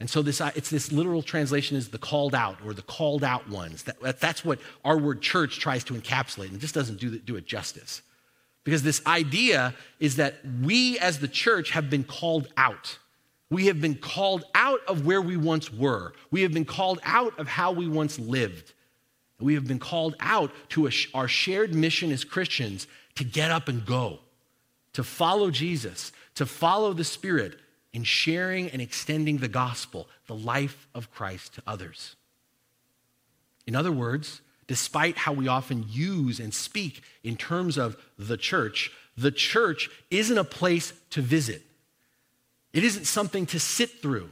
And 0.00 0.08
so 0.08 0.22
this, 0.22 0.40
uh, 0.40 0.50
it's 0.54 0.70
this 0.70 0.92
literal 0.92 1.22
translation 1.22 1.76
is 1.76 1.88
the 1.88 1.98
called 1.98 2.34
out 2.34 2.58
or 2.64 2.72
the 2.72 2.82
called 2.82 3.24
out 3.24 3.48
ones. 3.48 3.84
That, 3.84 4.20
that's 4.20 4.44
what 4.44 4.58
our 4.84 4.98
word 4.98 5.22
church 5.22 5.58
tries 5.60 5.84
to 5.84 5.94
encapsulate, 5.94 6.46
and 6.46 6.56
it 6.56 6.60
just 6.60 6.74
doesn't 6.74 7.00
do, 7.00 7.18
do 7.18 7.36
it 7.36 7.46
justice. 7.46 8.02
Because 8.64 8.82
this 8.82 9.04
idea 9.06 9.74
is 9.98 10.16
that 10.16 10.34
we 10.62 10.98
as 10.98 11.20
the 11.20 11.28
church 11.28 11.70
have 11.70 11.88
been 11.88 12.04
called 12.04 12.48
out. 12.56 12.98
We 13.50 13.66
have 13.66 13.80
been 13.80 13.94
called 13.94 14.44
out 14.54 14.80
of 14.86 15.06
where 15.06 15.22
we 15.22 15.36
once 15.36 15.72
were. 15.72 16.12
We 16.30 16.42
have 16.42 16.52
been 16.52 16.66
called 16.66 17.00
out 17.02 17.38
of 17.38 17.48
how 17.48 17.72
we 17.72 17.88
once 17.88 18.18
lived. 18.18 18.74
We 19.40 19.54
have 19.54 19.66
been 19.66 19.78
called 19.78 20.16
out 20.20 20.52
to 20.70 20.86
a, 20.86 20.90
our 21.14 21.28
shared 21.28 21.74
mission 21.74 22.10
as 22.10 22.24
Christians 22.24 22.86
to 23.14 23.24
get 23.24 23.50
up 23.50 23.68
and 23.68 23.86
go, 23.86 24.18
to 24.92 25.02
follow 25.02 25.50
Jesus, 25.50 26.12
to 26.34 26.44
follow 26.44 26.92
the 26.92 27.04
Spirit 27.04 27.58
in 27.92 28.04
sharing 28.04 28.68
and 28.70 28.82
extending 28.82 29.38
the 29.38 29.48
gospel, 29.48 30.08
the 30.26 30.34
life 30.34 30.86
of 30.94 31.10
Christ 31.10 31.54
to 31.54 31.62
others. 31.66 32.16
In 33.66 33.74
other 33.74 33.92
words, 33.92 34.40
despite 34.66 35.16
how 35.16 35.32
we 35.32 35.48
often 35.48 35.86
use 35.88 36.38
and 36.38 36.52
speak 36.52 37.02
in 37.24 37.36
terms 37.36 37.78
of 37.78 37.96
the 38.18 38.36
church, 38.36 38.92
the 39.16 39.32
church 39.32 39.90
isn't 40.10 40.38
a 40.38 40.44
place 40.44 40.92
to 41.10 41.22
visit. 41.22 41.62
It 42.78 42.84
isn't 42.84 43.06
something 43.06 43.44
to 43.46 43.58
sit 43.58 44.00
through. 44.00 44.30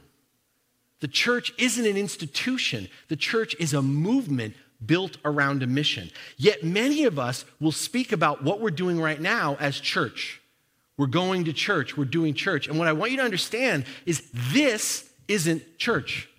The 1.01 1.09
church 1.09 1.51
isn't 1.57 1.85
an 1.85 1.97
institution. 1.97 2.87
The 3.09 3.17
church 3.17 3.53
is 3.59 3.73
a 3.73 3.81
movement 3.81 4.55
built 4.85 5.17
around 5.25 5.63
a 5.63 5.67
mission. 5.67 6.11
Yet 6.37 6.63
many 6.63 7.03
of 7.03 7.19
us 7.19 7.43
will 7.59 7.73
speak 7.73 8.13
about 8.13 8.45
what 8.45 8.61
we're 8.61 8.71
doing 8.71 9.01
right 9.01 9.19
now 9.19 9.57
as 9.59 9.81
church. 9.81 10.41
We're 10.95 11.07
going 11.07 11.43
to 11.43 11.51
church, 11.51 11.97
we're 11.97 12.05
doing 12.05 12.33
church. 12.33 12.69
And 12.69 12.79
what 12.79 12.87
I 12.87 12.93
want 12.93 13.11
you 13.11 13.17
to 13.17 13.23
understand 13.23 13.83
is 14.05 14.23
this 14.31 15.09
isn't 15.27 15.77
church. 15.77 16.29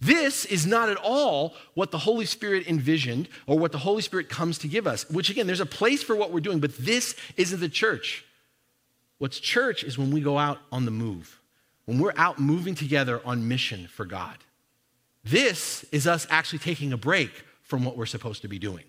This 0.00 0.46
is 0.46 0.66
not 0.66 0.88
at 0.88 0.96
all 0.96 1.52
what 1.74 1.90
the 1.90 1.98
Holy 1.98 2.24
Spirit 2.24 2.66
envisioned 2.66 3.28
or 3.46 3.58
what 3.58 3.72
the 3.72 3.78
Holy 3.78 4.00
Spirit 4.00 4.30
comes 4.30 4.56
to 4.60 4.68
give 4.68 4.86
us, 4.86 5.06
which 5.10 5.28
again, 5.28 5.46
there's 5.46 5.60
a 5.60 5.66
place 5.66 6.02
for 6.02 6.16
what 6.16 6.32
we're 6.32 6.40
doing, 6.40 6.60
but 6.60 6.78
this 6.78 7.14
isn't 7.36 7.60
the 7.60 7.68
church. 7.68 8.24
What's 9.18 9.40
church 9.40 9.82
is 9.82 9.96
when 9.96 10.10
we 10.10 10.20
go 10.20 10.38
out 10.38 10.58
on 10.70 10.84
the 10.84 10.90
move, 10.90 11.40
when 11.86 11.98
we're 11.98 12.12
out 12.16 12.38
moving 12.38 12.74
together 12.74 13.20
on 13.24 13.48
mission 13.48 13.86
for 13.86 14.04
God. 14.04 14.36
This 15.24 15.84
is 15.90 16.06
us 16.06 16.26
actually 16.30 16.60
taking 16.60 16.92
a 16.92 16.96
break 16.96 17.30
from 17.62 17.84
what 17.84 17.96
we're 17.96 18.06
supposed 18.06 18.42
to 18.42 18.48
be 18.48 18.58
doing, 18.58 18.84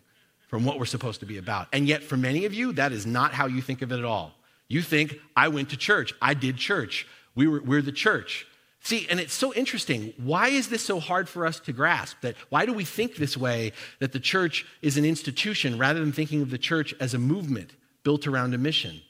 from 0.48 0.66
what 0.66 0.78
we're 0.78 0.86
supposed 0.86 1.20
to 1.22 1.26
be 1.26 1.38
about. 1.38 1.68
And 1.74 1.88
yet, 1.88 2.04
for 2.04 2.18
many 2.18 2.46
of 2.46 2.54
you, 2.54 2.74
that 2.74 2.92
is 2.92 3.06
not 3.06 3.34
how 3.34 3.48
you 3.48 3.62
think 3.62 3.82
of 3.82 3.92
it 3.92 3.98
at 3.98 4.06
all. 4.06 4.34
You 4.68 4.82
think, 4.82 5.20
I 5.36 5.48
went 5.48 5.70
to 5.70 5.78
church, 5.78 6.14
I 6.22 6.34
did 6.34 6.58
church, 6.58 7.08
we 7.34 7.48
were, 7.48 7.62
we're 7.62 7.82
the 7.82 7.92
church. 7.92 8.46
See, 8.82 9.08
and 9.10 9.20
it's 9.20 9.34
so 9.34 9.54
interesting. 9.54 10.14
Why 10.18 10.50
is 10.50 10.70
this 10.70 10.84
so 10.84 11.00
hard 11.00 11.28
for 11.28 11.46
us 11.46 11.60
to 11.62 11.74
grasp? 11.74 12.22
That 12.22 12.36
why 12.50 12.66
do 12.66 12.74
we 12.74 12.86
think 12.86 13.16
this 13.16 13.36
way 13.36 13.74
that 14.00 14.12
the 14.12 14.20
church 14.20 14.66
is 14.82 14.98
an 14.98 15.06
institution 15.06 15.78
rather 15.78 16.00
than 16.00 16.12
thinking 16.12 16.42
of 16.42 16.52
the 16.52 16.58
church 16.58 16.94
as 17.00 17.14
a 17.14 17.20
movement 17.20 17.72
built 18.04 18.28
around 18.28 18.54
a 18.54 18.58
mission? 18.58 19.02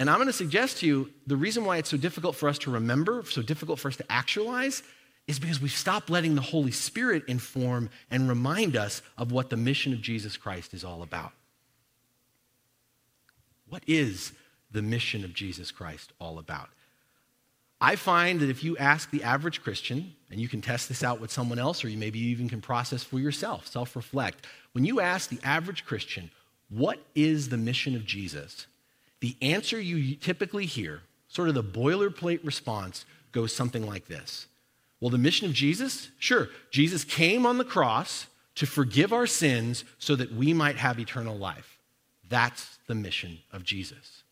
And 0.00 0.10
I'm 0.10 0.16
going 0.16 0.26
to 0.26 0.32
suggest 0.32 0.78
to 0.78 0.86
you 0.86 1.10
the 1.26 1.36
reason 1.36 1.64
why 1.64 1.76
it's 1.76 1.90
so 1.90 1.96
difficult 1.96 2.34
for 2.36 2.48
us 2.48 2.58
to 2.60 2.70
remember, 2.70 3.22
so 3.28 3.42
difficult 3.42 3.78
for 3.78 3.88
us 3.88 3.96
to 3.96 4.12
actualize, 4.12 4.82
is 5.26 5.38
because 5.38 5.60
we've 5.60 5.72
stopped 5.72 6.10
letting 6.10 6.34
the 6.34 6.40
Holy 6.40 6.72
Spirit 6.72 7.24
inform 7.28 7.90
and 8.10 8.28
remind 8.28 8.76
us 8.76 9.02
of 9.16 9.32
what 9.32 9.50
the 9.50 9.56
mission 9.56 9.92
of 9.92 10.02
Jesus 10.02 10.36
Christ 10.36 10.74
is 10.74 10.84
all 10.84 11.02
about. 11.02 11.32
What 13.68 13.82
is 13.86 14.32
the 14.70 14.82
mission 14.82 15.24
of 15.24 15.32
Jesus 15.32 15.70
Christ 15.70 16.12
all 16.18 16.38
about? 16.38 16.68
I 17.80 17.96
find 17.96 18.40
that 18.40 18.50
if 18.50 18.62
you 18.62 18.76
ask 18.78 19.10
the 19.10 19.22
average 19.22 19.62
Christian, 19.62 20.14
and 20.30 20.40
you 20.40 20.48
can 20.48 20.60
test 20.60 20.88
this 20.88 21.02
out 21.02 21.20
with 21.20 21.30
someone 21.30 21.58
else, 21.58 21.84
or 21.84 21.88
you 21.88 21.98
maybe 21.98 22.18
even 22.18 22.48
can 22.48 22.60
process 22.60 23.02
for 23.02 23.18
yourself, 23.18 23.66
self 23.66 23.96
reflect. 23.96 24.46
When 24.72 24.84
you 24.84 25.00
ask 25.00 25.28
the 25.28 25.40
average 25.42 25.84
Christian, 25.84 26.30
what 26.68 26.98
is 27.14 27.48
the 27.48 27.56
mission 27.56 27.94
of 27.94 28.04
Jesus? 28.04 28.66
The 29.24 29.38
answer 29.40 29.80
you 29.80 30.16
typically 30.16 30.66
hear, 30.66 31.00
sort 31.28 31.48
of 31.48 31.54
the 31.54 31.64
boilerplate 31.64 32.44
response, 32.44 33.06
goes 33.32 33.54
something 33.54 33.86
like 33.86 34.06
this 34.06 34.48
Well, 35.00 35.08
the 35.08 35.16
mission 35.16 35.48
of 35.48 35.54
Jesus? 35.54 36.10
Sure, 36.18 36.50
Jesus 36.70 37.04
came 37.04 37.46
on 37.46 37.56
the 37.56 37.64
cross 37.64 38.26
to 38.56 38.66
forgive 38.66 39.14
our 39.14 39.26
sins 39.26 39.86
so 39.98 40.14
that 40.14 40.34
we 40.34 40.52
might 40.52 40.76
have 40.76 41.00
eternal 41.00 41.38
life. 41.38 41.78
That's 42.28 42.76
the 42.86 42.94
mission 42.94 43.38
of 43.50 43.64
Jesus. 43.64 44.24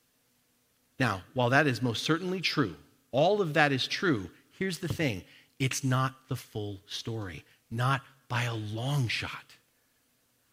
Now, 1.00 1.22
while 1.32 1.49
that 1.49 1.66
is 1.66 1.80
most 1.80 2.02
certainly 2.02 2.42
true, 2.42 2.76
all 3.12 3.40
of 3.40 3.54
that 3.54 3.72
is 3.72 3.87
true, 3.87 4.28
here's 4.58 4.80
the 4.80 4.88
thing 4.88 5.22
it's 5.58 5.82
not 5.82 6.16
the 6.28 6.37
full 6.37 6.80
story, 6.87 7.46
not 7.70 8.02
by 8.28 8.42
a 8.42 8.54
long 8.54 9.08
shot. 9.08 9.56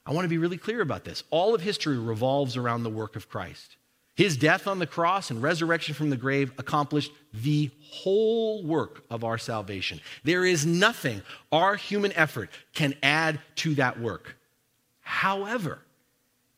I 0.05 0.13
want 0.13 0.24
to 0.24 0.29
be 0.29 0.38
really 0.38 0.58
clear 0.58 0.79
about 0.79 1.03
this. 1.03 1.25
All 1.29 1.53
of 1.53 1.60
history 1.60 1.98
revolves 1.98 2.55
around 2.55 2.84
the 2.84 2.89
work 2.89 3.17
of 3.17 3.27
Christ. 3.27 3.75
His 4.19 4.35
death 4.35 4.67
on 4.67 4.79
the 4.79 4.85
cross 4.85 5.31
and 5.31 5.41
resurrection 5.41 5.95
from 5.95 6.09
the 6.09 6.17
grave 6.17 6.51
accomplished 6.57 7.13
the 7.33 7.71
whole 7.89 8.61
work 8.65 9.05
of 9.09 9.23
our 9.23 9.38
salvation. 9.38 10.01
There 10.25 10.43
is 10.43 10.65
nothing 10.65 11.21
our 11.53 11.77
human 11.77 12.11
effort 12.11 12.49
can 12.73 12.95
add 13.01 13.39
to 13.55 13.75
that 13.75 13.97
work. 13.97 14.35
However, 14.99 15.79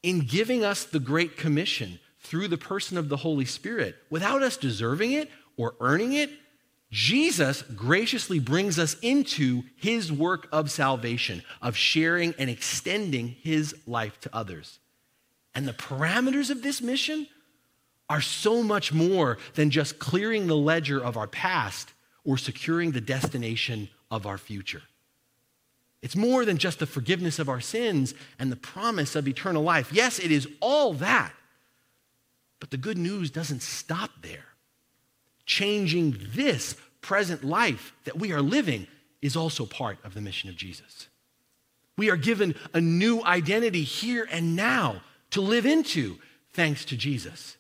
in 0.02 0.22
giving 0.22 0.66
us 0.66 0.86
the 0.86 1.00
Great 1.00 1.38
Commission 1.38 2.00
through 2.22 2.48
the 2.48 2.58
person 2.58 2.98
of 2.98 3.10
the 3.10 3.18
Holy 3.18 3.46
Spirit, 3.46 3.96
without 4.10 4.42
us 4.42 4.58
deserving 4.58 5.12
it 5.12 5.30
or 5.56 5.76
earning 5.80 6.14
it, 6.14 6.32
Jesus 6.90 7.62
graciously 7.62 8.40
brings 8.40 8.80
us 8.80 8.96
into 9.04 9.62
his 9.76 10.12
work 10.12 10.48
of 10.52 10.72
salvation, 10.72 11.44
of 11.62 11.78
sharing 11.78 12.34
and 12.40 12.50
extending 12.50 13.28
his 13.28 13.76
life 13.86 14.20
to 14.22 14.36
others. 14.36 14.80
And 15.54 15.68
the 15.68 15.74
parameters 15.74 16.50
of 16.50 16.64
this 16.64 16.82
mission 16.82 17.28
are 18.12 18.20
so 18.20 18.62
much 18.62 18.92
more 18.92 19.38
than 19.54 19.70
just 19.70 19.98
clearing 19.98 20.46
the 20.46 20.56
ledger 20.56 21.02
of 21.02 21.16
our 21.16 21.28
past 21.28 21.94
or 22.26 22.38
securing 22.38 22.92
the 22.92 23.00
destination 23.00 23.88
of 24.12 24.26
our 24.26 24.38
future. 24.38 24.82
It's 26.02 26.18
more 26.18 26.44
than 26.44 26.58
just 26.58 26.80
the 26.80 26.86
forgiveness 26.86 27.40
of 27.40 27.48
our 27.48 27.62
sins 27.62 28.14
and 28.38 28.52
the 28.52 28.58
promise 28.58 29.16
of 29.16 29.30
eternal 29.30 29.64
life. 29.64 29.94
Yes, 29.94 30.20
it 30.20 30.30
is 30.30 30.46
all 30.60 30.94
that. 30.96 31.32
But 32.60 32.70
the 32.70 32.76
good 32.76 32.98
news 32.98 33.32
doesn't 33.32 33.62
stop 33.62 34.12
there. 34.22 34.44
Changing 35.46 36.18
this 36.36 36.76
present 37.00 37.46
life 37.46 37.94
that 38.04 38.20
we 38.20 38.34
are 38.34 38.42
living 38.42 38.88
is 39.22 39.38
also 39.38 39.66
part 39.66 40.00
of 40.04 40.16
the 40.16 40.22
mission 40.22 40.50
of 40.50 40.58
Jesus. 40.58 41.08
We 41.98 42.10
are 42.10 42.18
given 42.18 42.56
a 42.74 42.82
new 42.82 43.24
identity 43.24 43.84
here 43.84 44.28
and 44.30 44.54
now 44.54 45.02
to 45.30 45.40
live 45.40 45.66
into 45.66 46.18
thanks 46.52 46.84
to 46.86 46.98
Jesus 46.98 47.56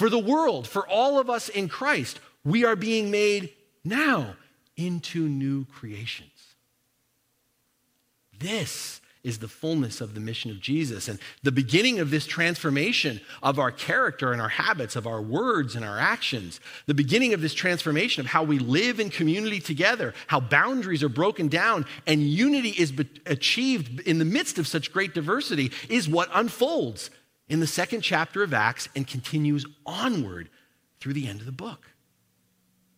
for 0.00 0.08
the 0.08 0.18
world, 0.18 0.66
for 0.66 0.88
all 0.88 1.18
of 1.18 1.28
us 1.28 1.50
in 1.50 1.68
Christ, 1.68 2.20
we 2.42 2.64
are 2.64 2.74
being 2.74 3.10
made 3.10 3.52
now 3.84 4.34
into 4.74 5.28
new 5.28 5.66
creations. 5.66 6.54
This 8.38 9.02
is 9.22 9.40
the 9.40 9.46
fullness 9.46 10.00
of 10.00 10.14
the 10.14 10.20
mission 10.20 10.50
of 10.50 10.58
Jesus. 10.58 11.06
And 11.06 11.18
the 11.42 11.52
beginning 11.52 11.98
of 11.98 12.10
this 12.10 12.24
transformation 12.24 13.20
of 13.42 13.58
our 13.58 13.70
character 13.70 14.32
and 14.32 14.40
our 14.40 14.48
habits, 14.48 14.96
of 14.96 15.06
our 15.06 15.20
words 15.20 15.76
and 15.76 15.84
our 15.84 15.98
actions, 15.98 16.60
the 16.86 16.94
beginning 16.94 17.34
of 17.34 17.42
this 17.42 17.52
transformation 17.52 18.22
of 18.22 18.28
how 18.28 18.42
we 18.42 18.58
live 18.58 19.00
in 19.00 19.10
community 19.10 19.60
together, 19.60 20.14
how 20.28 20.40
boundaries 20.40 21.02
are 21.02 21.10
broken 21.10 21.48
down 21.48 21.84
and 22.06 22.22
unity 22.22 22.70
is 22.70 22.90
achieved 23.26 24.00
in 24.08 24.18
the 24.18 24.24
midst 24.24 24.58
of 24.58 24.66
such 24.66 24.94
great 24.94 25.12
diversity, 25.12 25.70
is 25.90 26.08
what 26.08 26.30
unfolds 26.32 27.10
in 27.50 27.60
the 27.60 27.66
second 27.66 28.00
chapter 28.00 28.42
of 28.42 28.54
Acts 28.54 28.88
and 28.96 29.06
continues 29.06 29.66
onward 29.84 30.48
through 31.00 31.12
the 31.12 31.28
end 31.28 31.40
of 31.40 31.46
the 31.46 31.52
book. 31.52 31.90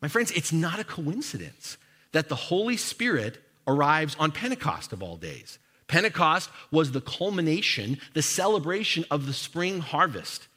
My 0.00 0.08
friends, 0.08 0.30
it's 0.32 0.52
not 0.52 0.78
a 0.78 0.84
coincidence 0.84 1.78
that 2.12 2.28
the 2.28 2.36
Holy 2.36 2.76
Spirit 2.76 3.38
arrives 3.66 4.14
on 4.18 4.30
Pentecost 4.30 4.92
of 4.92 5.02
all 5.02 5.16
days. 5.16 5.58
Pentecost 5.88 6.50
was 6.70 6.92
the 6.92 7.00
culmination, 7.00 7.98
the 8.12 8.22
celebration 8.22 9.04
of 9.10 9.26
the 9.26 9.32
spring 9.32 9.80
harvest. 9.80 10.48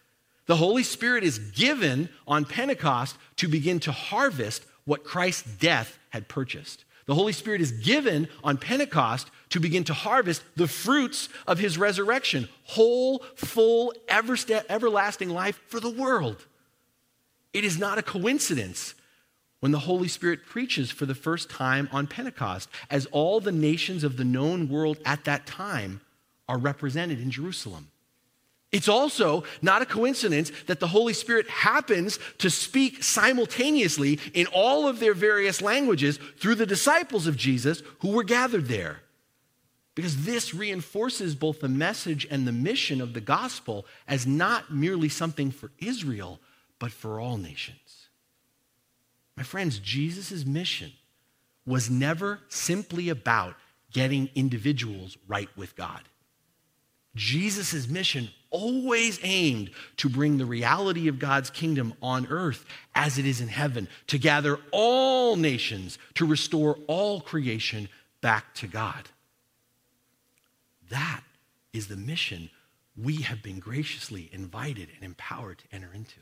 The 0.46 0.58
Holy 0.58 0.84
Spirit 0.84 1.24
is 1.24 1.40
given 1.40 2.10
on 2.28 2.46
Pentecost 2.46 3.18
to 3.38 3.48
begin 3.48 3.80
to 3.82 3.92
harvest 3.92 4.66
what 4.84 5.04
Christ's 5.04 5.50
death 5.56 5.98
had 6.10 6.28
purchased. 6.28 6.86
The 7.06 7.16
Holy 7.16 7.34
Spirit 7.34 7.62
is 7.62 7.72
given 7.72 8.28
on 8.44 8.58
Pentecost 8.58 9.30
to 9.50 9.60
begin 9.60 9.84
to 9.86 9.94
harvest 9.94 10.44
the 10.56 10.68
fruits 10.68 11.30
of 11.48 11.60
his 11.60 11.78
resurrection 11.78 12.50
whole, 12.64 13.20
full, 13.36 13.94
everlasting 14.10 15.30
life 15.30 15.60
for 15.68 15.80
the 15.80 15.90
world. 15.90 16.46
It 17.54 17.64
is 17.64 17.78
not 17.78 17.98
a 17.98 18.04
coincidence 18.04 18.96
when 19.60 19.72
the 19.72 19.80
Holy 19.80 20.08
Spirit 20.08 20.46
preaches 20.46 20.92
for 20.92 21.06
the 21.06 21.16
first 21.16 21.50
time 21.50 21.90
on 21.92 22.06
Pentecost, 22.06 22.70
as 22.90 23.08
all 23.08 23.40
the 23.40 23.52
nations 23.52 24.04
of 24.04 24.18
the 24.18 24.26
known 24.26 24.70
world 24.70 25.00
at 25.06 25.24
that 25.24 25.48
time 25.48 26.02
are 26.48 26.58
represented 26.58 27.20
in 27.20 27.32
Jerusalem. 27.32 27.88
It's 28.72 28.90
also 28.90 29.46
not 29.62 29.82
a 29.82 29.86
coincidence 29.86 30.52
that 30.68 30.82
the 30.82 30.88
Holy 30.88 31.14
Spirit 31.14 31.50
happens 31.50 32.20
to 32.40 32.50
speak 32.50 33.04
simultaneously 33.04 34.20
in 34.34 34.48
all 34.48 34.88
of 34.88 35.00
their 35.00 35.14
various 35.14 35.62
languages 35.62 36.20
through 36.40 36.56
the 36.56 36.66
disciples 36.66 37.26
of 37.26 37.38
Jesus 37.38 37.82
who 38.00 38.10
were 38.10 38.24
gathered 38.24 38.68
there. 38.68 39.00
Because 39.96 40.26
this 40.26 40.54
reinforces 40.54 41.36
both 41.36 41.62
the 41.62 41.70
message 41.70 42.28
and 42.30 42.46
the 42.46 42.52
mission 42.52 43.00
of 43.00 43.14
the 43.14 43.22
gospel 43.22 43.86
as 44.08 44.28
not 44.28 44.72
merely 44.72 45.08
something 45.08 45.52
for 45.52 45.72
Israel, 45.80 46.40
but 46.80 46.92
for 46.92 47.20
all 47.20 47.38
nations. 47.38 48.10
My 49.38 49.44
friends, 49.44 49.80
Jesus' 49.80 50.46
mission 50.46 50.92
was 51.66 51.90
never 51.90 52.42
simply 52.50 53.10
about 53.10 53.56
getting 53.92 54.30
individuals 54.36 55.18
right 55.28 55.50
with 55.56 55.76
God. 55.76 56.02
Jesus' 57.16 57.88
mission 57.88 58.30
always 58.50 59.20
aimed 59.24 59.72
to 59.98 60.10
bring 60.10 60.38
the 60.38 60.46
reality 60.46 61.08
of 61.08 61.20
God's 61.20 61.50
kingdom 61.50 61.94
on 62.02 62.28
earth 62.28 62.66
as 62.94 63.18
it 63.18 63.26
is 63.26 63.40
in 63.40 63.48
heaven, 63.48 63.88
to 64.08 64.18
gather 64.18 64.60
all 64.72 65.38
nations, 65.38 65.98
to 66.16 66.26
restore 66.26 66.78
all 66.88 67.22
creation 67.22 67.88
back 68.20 68.54
to 68.56 68.68
God. 68.68 69.10
That 70.90 71.22
is 71.74 71.88
the 71.88 71.98
mission 71.98 72.50
we 72.98 73.18
have 73.18 73.44
been 73.44 73.60
graciously 73.60 74.30
invited 74.32 74.90
and 74.96 75.04
empowered 75.04 75.60
to 75.60 75.66
enter 75.76 75.90
into. 75.94 76.20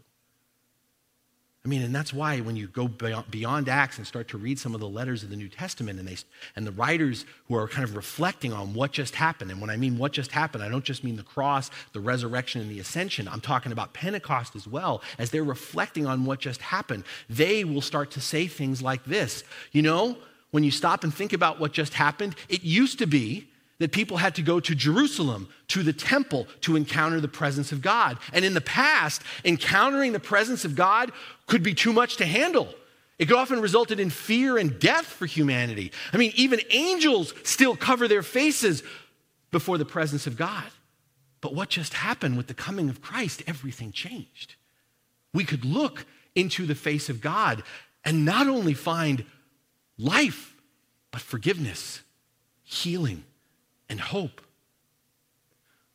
I 1.66 1.70
mean, 1.70 1.82
and 1.82 1.96
that's 1.96 2.14
why 2.14 2.42
when 2.42 2.58
you 2.58 2.68
go 2.68 2.90
beyond 2.90 3.70
Acts 3.70 3.98
and 3.98 4.06
start 4.06 4.28
to 4.30 4.38
read 4.38 4.60
some 4.60 4.76
of 4.76 4.82
the 4.82 4.88
letters 4.88 5.24
of 5.24 5.30
the 5.30 5.38
New 5.38 5.48
Testament 5.48 5.98
and, 5.98 6.06
they, 6.06 6.18
and 6.58 6.68
the 6.68 6.74
writers 6.74 7.26
who 7.48 7.56
are 7.56 7.70
kind 7.70 7.86
of 7.86 7.96
reflecting 7.96 8.52
on 8.52 8.74
what 8.74 8.92
just 8.92 9.16
happened, 9.16 9.50
and 9.50 9.62
when 9.62 9.70
I 9.70 9.78
mean 9.78 9.98
what 9.98 10.12
just 10.12 10.34
happened, 10.34 10.62
I 10.62 10.68
don't 10.68 10.84
just 10.84 11.06
mean 11.06 11.16
the 11.16 11.24
cross, 11.24 11.72
the 11.94 12.02
resurrection, 12.02 12.60
and 12.60 12.70
the 12.70 12.80
ascension. 12.82 13.30
I'm 13.30 13.40
talking 13.40 13.72
about 13.72 13.94
Pentecost 13.94 14.58
as 14.58 14.68
well. 14.68 15.02
As 15.18 15.30
they're 15.30 15.46
reflecting 15.46 16.06
on 16.06 16.26
what 16.26 16.40
just 16.40 16.62
happened, 16.62 17.06
they 17.30 17.64
will 17.64 17.82
start 17.82 18.12
to 18.12 18.22
say 18.22 18.48
things 18.48 18.82
like 18.82 19.06
this 19.06 19.46
You 19.72 19.84
know, 19.84 20.18
when 20.52 20.66
you 20.66 20.72
stop 20.72 21.06
and 21.06 21.14
think 21.14 21.32
about 21.32 21.62
what 21.62 21.72
just 21.72 21.94
happened, 21.94 22.36
it 22.50 22.64
used 22.64 23.00
to 23.00 23.08
be 23.08 23.48
that 23.84 23.92
people 23.92 24.16
had 24.16 24.34
to 24.36 24.42
go 24.42 24.62
to 24.62 24.74
Jerusalem, 24.74 25.50
to 25.68 25.84
the 25.84 25.92
temple, 25.92 26.48
to 26.62 26.78
encounter 26.78 27.20
the 27.20 27.28
presence 27.28 27.74
of 27.74 27.82
God. 27.82 28.18
And 28.32 28.46
in 28.46 28.54
the 28.54 28.62
past, 28.62 29.22
encountering 29.44 30.14
the 30.14 30.22
presence 30.22 30.64
of 30.64 30.74
God 30.74 31.12
could 31.48 31.64
be 31.64 31.74
too 31.74 31.92
much 31.92 32.16
to 32.18 32.26
handle. 32.26 32.74
It 33.20 33.26
could 33.26 33.36
often 33.36 33.60
resulted 33.60 34.00
in 34.00 34.10
fear 34.10 34.58
and 34.58 34.80
death 34.80 35.06
for 35.06 35.26
humanity. 35.26 35.92
I 36.14 36.18
mean, 36.18 36.32
even 36.36 36.62
angels 36.70 37.34
still 37.44 37.76
cover 37.76 38.08
their 38.08 38.24
faces 38.24 38.84
before 39.52 39.78
the 39.78 39.84
presence 39.84 40.28
of 40.28 40.38
God. 40.38 40.64
But 41.42 41.54
what 41.54 41.68
just 41.68 41.94
happened 41.94 42.38
with 42.38 42.48
the 42.48 42.54
coming 42.54 42.88
of 42.88 43.02
Christ? 43.02 43.44
Everything 43.48 43.92
changed. 43.92 44.56
We 45.34 45.44
could 45.44 45.66
look 45.66 46.06
into 46.36 46.66
the 46.66 46.74
face 46.74 47.10
of 47.10 47.20
God 47.20 47.64
and 48.06 48.24
not 48.24 48.48
only 48.48 48.76
find 48.76 49.26
life, 49.98 50.56
but 51.12 51.20
forgiveness, 51.20 52.00
healing, 52.64 53.26
and 53.90 54.00
hope. 54.00 54.42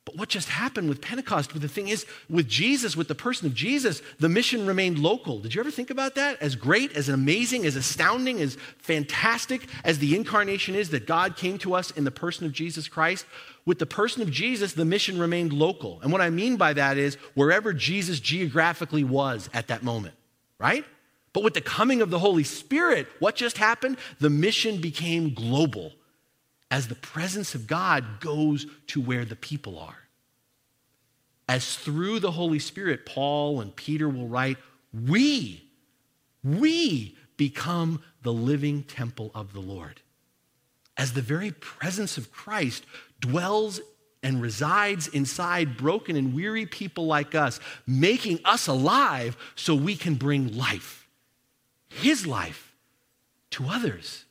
But 0.09 0.17
what 0.17 0.31
just 0.31 0.49
happened 0.49 0.89
with 0.89 1.03
Pentecost, 1.03 1.53
with 1.53 1.61
the 1.61 1.69
thing 1.69 1.89
is, 1.89 2.07
with 2.31 2.49
Jesus, 2.49 2.97
with 2.97 3.09
the 3.09 3.15
person 3.15 3.47
of 3.47 3.53
Jesus, 3.53 4.01
the 4.19 4.31
mission 4.31 4.67
remained 4.67 4.99
local. 4.99 5.39
Did 5.39 5.55
you 5.55 5.61
ever 5.61 5.71
think 5.71 5.91
about 5.91 6.15
that? 6.15 6.41
As 6.41 6.57
great, 6.57 6.97
as 6.97 7.11
amazing, 7.11 7.67
as 7.67 7.77
astounding, 7.77 8.41
as 8.41 8.57
fantastic 8.79 9.69
as 9.85 9.99
the 9.99 10.17
incarnation 10.17 10.75
is 10.75 10.89
that 10.91 11.07
God 11.07 11.37
came 11.37 11.59
to 11.59 11.75
us 11.75 11.91
in 11.91 12.05
the 12.05 12.11
person 12.11 12.47
of 12.47 12.55
Jesus 12.55 12.89
Christ, 12.89 13.27
with 13.67 13.79
the 13.79 13.85
person 13.85 14.23
of 14.23 14.31
Jesus, 14.31 14.73
the 14.73 14.87
mission 14.87 15.19
remained 15.19 15.53
local. 15.53 16.01
And 16.01 16.11
what 16.11 16.23
I 16.23 16.31
mean 16.31 16.57
by 16.57 16.73
that 16.73 16.97
is 16.97 17.17
wherever 17.35 17.75
Jesus 17.75 18.19
geographically 18.19 19.05
was 19.05 19.51
at 19.53 19.67
that 19.67 19.83
moment, 19.83 20.15
right? 20.59 20.87
But 21.35 21.45
with 21.45 21.53
the 21.53 21.61
coming 21.61 22.01
of 22.01 22.09
the 22.09 22.19
Holy 22.19 22.45
Spirit, 22.45 23.09
what 23.19 23.37
just 23.37 23.59
happened? 23.59 23.99
The 24.21 24.31
mission 24.31 24.81
became 24.81 25.35
global 25.35 25.93
as 26.71 26.89
the 26.89 26.95
presence 26.95 27.55
of 27.55 27.67
God 27.67 28.21
goes 28.21 28.67
to 28.89 29.01
where 29.01 29.25
the 29.25 29.37
people 29.37 29.79
are. 29.79 30.09
As 31.49 31.77
through 31.77 32.21
the 32.21 32.33
Holy 32.33 32.59
Spirit, 32.59 33.07
Paul 33.07 33.61
and 33.61 33.75
Peter 33.75 34.09
will 34.09 34.29
write, 34.29 34.59
we, 34.93 35.65
we 36.45 37.17
become 37.37 38.03
the 38.23 38.33
living 38.33 38.83
temple 38.83 39.31
of 39.35 39.55
the 39.55 39.61
Lord. 39.61 40.03
As 40.97 41.15
the 41.15 41.23
very 41.23 41.53
presence 41.53 42.19
of 42.19 42.33
Christ 42.33 42.85
dwells 43.21 43.81
and 44.23 44.43
resides 44.43 45.09
inside 45.09 45.77
broken 45.77 46.17
and 46.17 46.35
weary 46.35 46.67
people 46.67 47.07
like 47.07 47.35
us, 47.35 47.61
making 47.87 48.41
us 48.45 48.67
alive 48.67 49.37
so 49.55 49.75
we 49.75 49.97
can 49.97 50.17
bring 50.17 50.57
life, 50.57 51.09
His 51.89 52.27
life, 52.27 52.75
to 53.51 53.69
others 53.69 54.25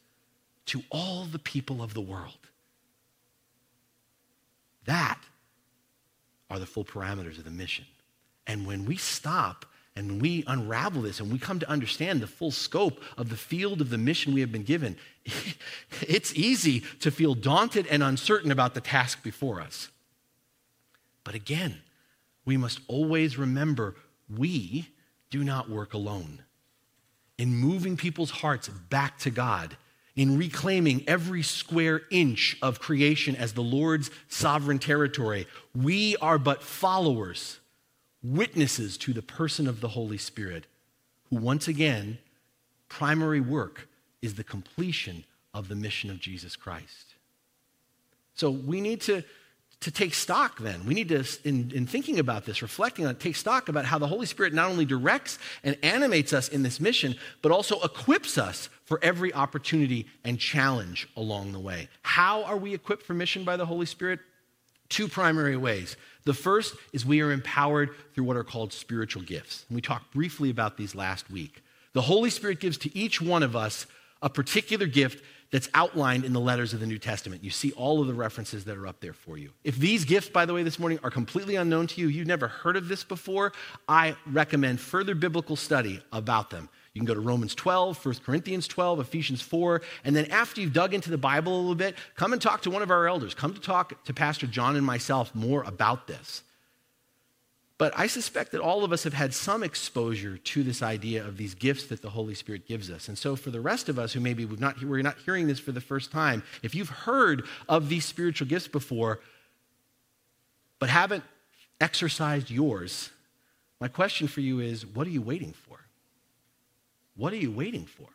to 0.67 0.83
all 0.89 1.25
the 1.25 1.39
people 1.39 1.81
of 1.81 1.93
the 1.93 2.01
world. 2.01 2.37
That 4.85 5.19
are 6.49 6.59
the 6.59 6.65
full 6.65 6.85
parameters 6.85 7.37
of 7.37 7.43
the 7.43 7.51
mission. 7.51 7.85
And 8.45 8.65
when 8.65 8.85
we 8.85 8.95
stop 8.95 9.65
and 9.95 10.21
we 10.21 10.43
unravel 10.47 11.01
this 11.01 11.19
and 11.19 11.31
we 11.31 11.39
come 11.39 11.59
to 11.59 11.69
understand 11.69 12.21
the 12.21 12.27
full 12.27 12.51
scope 12.51 13.01
of 13.17 13.29
the 13.29 13.35
field 13.35 13.81
of 13.81 13.89
the 13.89 13.97
mission 13.97 14.33
we 14.33 14.41
have 14.41 14.51
been 14.51 14.63
given, 14.63 14.95
it's 16.01 16.33
easy 16.33 16.81
to 17.01 17.11
feel 17.11 17.33
daunted 17.33 17.87
and 17.87 18.01
uncertain 18.01 18.51
about 18.51 18.73
the 18.73 18.81
task 18.81 19.23
before 19.23 19.59
us. 19.59 19.89
But 21.23 21.35
again, 21.35 21.81
we 22.45 22.55
must 22.55 22.79
always 22.87 23.37
remember 23.37 23.95
we 24.29 24.87
do 25.29 25.43
not 25.43 25.69
work 25.69 25.93
alone. 25.93 26.43
In 27.37 27.55
moving 27.55 27.97
people's 27.97 28.31
hearts 28.31 28.69
back 28.69 29.19
to 29.19 29.29
God, 29.29 29.75
in 30.17 30.35
reclaiming 30.35 31.03
every 31.07 31.43
square 31.43 32.01
inch 32.09 32.57
of 32.61 32.79
creation 32.79 33.35
as 33.35 33.53
the 33.53 33.61
Lord's 33.61 34.09
sovereign 34.27 34.79
territory. 34.79 35.47
We 35.73 36.17
are 36.17 36.39
but 36.39 36.63
followers, 36.63 37.59
witnesses 38.23 38.97
to 38.97 39.13
the 39.13 39.21
person 39.21 39.67
of 39.67 39.79
the 39.79 39.89
Holy 39.89 40.17
Spirit, 40.17 40.65
who 41.29 41.37
once 41.37 41.67
again, 41.67 42.17
primary 42.89 43.39
work 43.39 43.87
is 44.21 44.33
the 44.33 44.43
completion 44.43 45.23
of 45.53 45.69
the 45.69 45.75
mission 45.75 46.09
of 46.09 46.19
Jesus 46.19 46.55
Christ. 46.55 47.13
So 48.33 48.49
we 48.49 48.81
need 48.81 49.01
to 49.01 49.23
to 49.81 49.91
take 49.91 50.13
stock 50.13 50.59
then. 50.59 50.85
We 50.85 50.93
need 50.93 51.09
to, 51.09 51.23
in, 51.43 51.71
in, 51.73 51.85
thinking 51.85 52.17
about 52.17 52.45
this, 52.45 52.61
reflecting 52.61 53.05
on 53.05 53.11
it, 53.11 53.19
take 53.19 53.35
stock 53.35 53.69
about 53.69 53.85
how 53.85 53.99
the 53.99 54.07
Holy 54.07 54.25
Spirit 54.25 54.53
not 54.53 54.69
only 54.69 54.85
directs 54.85 55.37
and 55.63 55.77
animates 55.83 56.33
us 56.33 56.47
in 56.47 56.63
this 56.63 56.79
mission, 56.79 57.15
but 57.41 57.51
also 57.51 57.79
equips 57.81 58.37
us 58.37 58.69
for 58.85 58.99
every 59.03 59.33
opportunity 59.33 60.07
and 60.23 60.39
challenge 60.39 61.07
along 61.15 61.51
the 61.51 61.59
way. 61.59 61.89
How 62.01 62.43
are 62.43 62.57
we 62.57 62.73
equipped 62.73 63.03
for 63.03 63.13
mission 63.13 63.43
by 63.43 63.55
the 63.55 63.65
Holy 63.65 63.85
Spirit? 63.85 64.19
Two 64.89 65.07
primary 65.07 65.57
ways. 65.57 65.95
The 66.23 66.33
first 66.33 66.75
is 66.91 67.05
we 67.05 67.21
are 67.21 67.31
empowered 67.31 67.91
through 68.13 68.23
what 68.23 68.37
are 68.37 68.43
called 68.43 68.73
spiritual 68.73 69.21
gifts. 69.21 69.65
And 69.69 69.75
we 69.75 69.81
talked 69.81 70.13
briefly 70.13 70.49
about 70.49 70.77
these 70.77 70.95
last 70.95 71.29
week. 71.29 71.61
The 71.93 72.01
Holy 72.01 72.29
Spirit 72.29 72.59
gives 72.59 72.77
to 72.79 72.97
each 72.97 73.21
one 73.21 73.43
of 73.43 73.55
us 73.55 73.85
a 74.21 74.29
particular 74.29 74.87
gift 74.87 75.23
that's 75.51 75.69
outlined 75.73 76.25
in 76.25 76.33
the 76.33 76.39
letters 76.39 76.73
of 76.73 76.79
the 76.79 76.85
New 76.85 76.97
Testament. 76.97 77.43
You 77.43 77.49
see 77.49 77.71
all 77.73 78.01
of 78.01 78.07
the 78.07 78.13
references 78.13 78.65
that 78.65 78.77
are 78.77 78.87
up 78.87 78.99
there 78.99 79.13
for 79.13 79.37
you. 79.37 79.51
If 79.63 79.77
these 79.77 80.05
gifts, 80.05 80.29
by 80.29 80.45
the 80.45 80.53
way, 80.53 80.63
this 80.63 80.79
morning 80.79 80.99
are 81.03 81.09
completely 81.09 81.55
unknown 81.55 81.87
to 81.87 82.01
you, 82.01 82.07
you've 82.07 82.27
never 82.27 82.47
heard 82.47 82.75
of 82.75 82.87
this 82.87 83.03
before, 83.03 83.53
I 83.87 84.15
recommend 84.25 84.79
further 84.79 85.15
biblical 85.15 85.55
study 85.55 86.01
about 86.11 86.49
them. 86.49 86.69
You 86.93 87.01
can 87.01 87.05
go 87.05 87.13
to 87.13 87.19
Romans 87.19 87.53
12, 87.53 88.03
1 88.03 88.15
Corinthians 88.25 88.67
12, 88.67 88.99
Ephesians 89.01 89.41
4, 89.41 89.83
and 90.03 90.15
then 90.15 90.25
after 90.31 90.61
you've 90.61 90.73
dug 90.73 90.95
into 90.95 91.11
the 91.11 91.17
Bible 91.17 91.55
a 91.55 91.59
little 91.59 91.75
bit, 91.75 91.95
come 92.15 92.33
and 92.33 92.41
talk 92.41 92.63
to 92.63 92.71
one 92.71 92.81
of 92.81 92.89
our 92.89 93.07
elders. 93.07 93.35
Come 93.35 93.53
to 93.53 93.61
talk 93.61 94.03
to 94.05 94.13
Pastor 94.15 94.47
John 94.47 94.75
and 94.75 94.85
myself 94.85 95.33
more 95.35 95.61
about 95.63 96.07
this. 96.07 96.41
But 97.77 97.93
I 97.95 98.07
suspect 98.07 98.53
that 98.53 98.61
all 98.61 98.83
of 98.83 98.91
us 98.91 99.03
have 99.03 99.13
had 99.13 99.33
some 99.35 99.61
exposure 99.61 100.37
to 100.37 100.63
this 100.63 100.81
idea 100.81 101.23
of 101.25 101.37
these 101.37 101.53
gifts 101.53 101.85
that 101.87 102.01
the 102.01 102.09
Holy 102.09 102.33
Spirit 102.33 102.67
gives 102.67 102.89
us. 102.89 103.07
And 103.07 103.17
so, 103.17 103.35
for 103.35 103.51
the 103.51 103.61
rest 103.61 103.87
of 103.87 103.99
us 103.99 104.13
who 104.13 104.19
maybe 104.19 104.45
we've 104.45 104.59
not, 104.59 104.81
we're 104.83 105.03
not 105.03 105.17
hearing 105.25 105.47
this 105.47 105.59
for 105.59 105.71
the 105.71 105.81
first 105.81 106.11
time, 106.11 106.41
if 106.63 106.73
you've 106.73 106.89
heard 106.89 107.45
of 107.69 107.87
these 107.87 108.03
spiritual 108.03 108.47
gifts 108.47 108.67
before, 108.67 109.19
but 110.79 110.89
haven't 110.89 111.23
exercised 111.79 112.49
yours, 112.49 113.11
my 113.79 113.87
question 113.87 114.27
for 114.27 114.41
you 114.41 114.59
is 114.59 114.85
what 114.85 115.05
are 115.05 115.11
you 115.11 115.21
waiting 115.21 115.53
for? 115.53 115.79
What 117.15 117.31
are 117.33 117.37
you 117.37 117.51
waiting 117.51 117.85
for? 117.85 118.07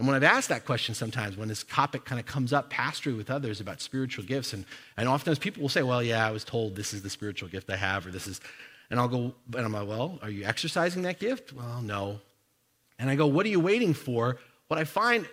And 0.00 0.06
when 0.06 0.16
I've 0.16 0.24
asked 0.24 0.48
that 0.48 0.64
question 0.64 0.94
sometimes, 0.94 1.36
when 1.36 1.48
this 1.48 1.62
topic 1.62 2.06
kind 2.06 2.18
of 2.18 2.24
comes 2.24 2.54
up 2.54 2.72
pastorally 2.72 3.18
with 3.18 3.28
others 3.28 3.60
about 3.60 3.82
spiritual 3.82 4.24
gifts, 4.24 4.54
and, 4.54 4.64
and 4.96 5.06
oftentimes 5.06 5.38
people 5.38 5.60
will 5.60 5.68
say, 5.68 5.82
Well, 5.82 6.02
yeah, 6.02 6.26
I 6.26 6.30
was 6.30 6.42
told 6.42 6.74
this 6.74 6.94
is 6.94 7.02
the 7.02 7.10
spiritual 7.10 7.50
gift 7.50 7.68
I 7.68 7.76
have, 7.76 8.06
or 8.06 8.10
this 8.10 8.26
is, 8.26 8.40
and 8.88 8.98
I'll 8.98 9.08
go, 9.08 9.34
and 9.54 9.66
I'm 9.66 9.74
like, 9.74 9.86
Well, 9.86 10.18
are 10.22 10.30
you 10.30 10.46
exercising 10.46 11.02
that 11.02 11.20
gift? 11.20 11.52
Well, 11.52 11.82
no. 11.82 12.18
And 12.98 13.10
I 13.10 13.14
go, 13.14 13.26
What 13.26 13.44
are 13.44 13.50
you 13.50 13.60
waiting 13.60 13.92
for? 13.92 14.38
What 14.68 14.80
I 14.80 14.84
find 14.84 15.28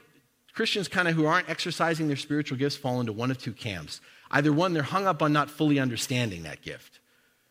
Christians 0.52 0.90
kind 0.90 1.08
of 1.08 1.16
who 1.16 1.26
aren't 1.26 1.48
exercising 1.48 2.10
their 2.10 2.18
spiritual 2.18 2.58
gifts 2.58 2.76
fall 2.76 3.00
into 3.00 3.14
one 3.14 3.32
of 3.32 3.38
two 3.38 3.54
camps. 3.54 4.02
Either 4.32 4.52
one, 4.52 4.74
they're 4.74 4.84
hung 4.84 5.08
up 5.08 5.22
on 5.22 5.32
not 5.32 5.50
fully 5.50 5.80
understanding 5.80 6.44
that 6.44 6.62
gift 6.62 7.00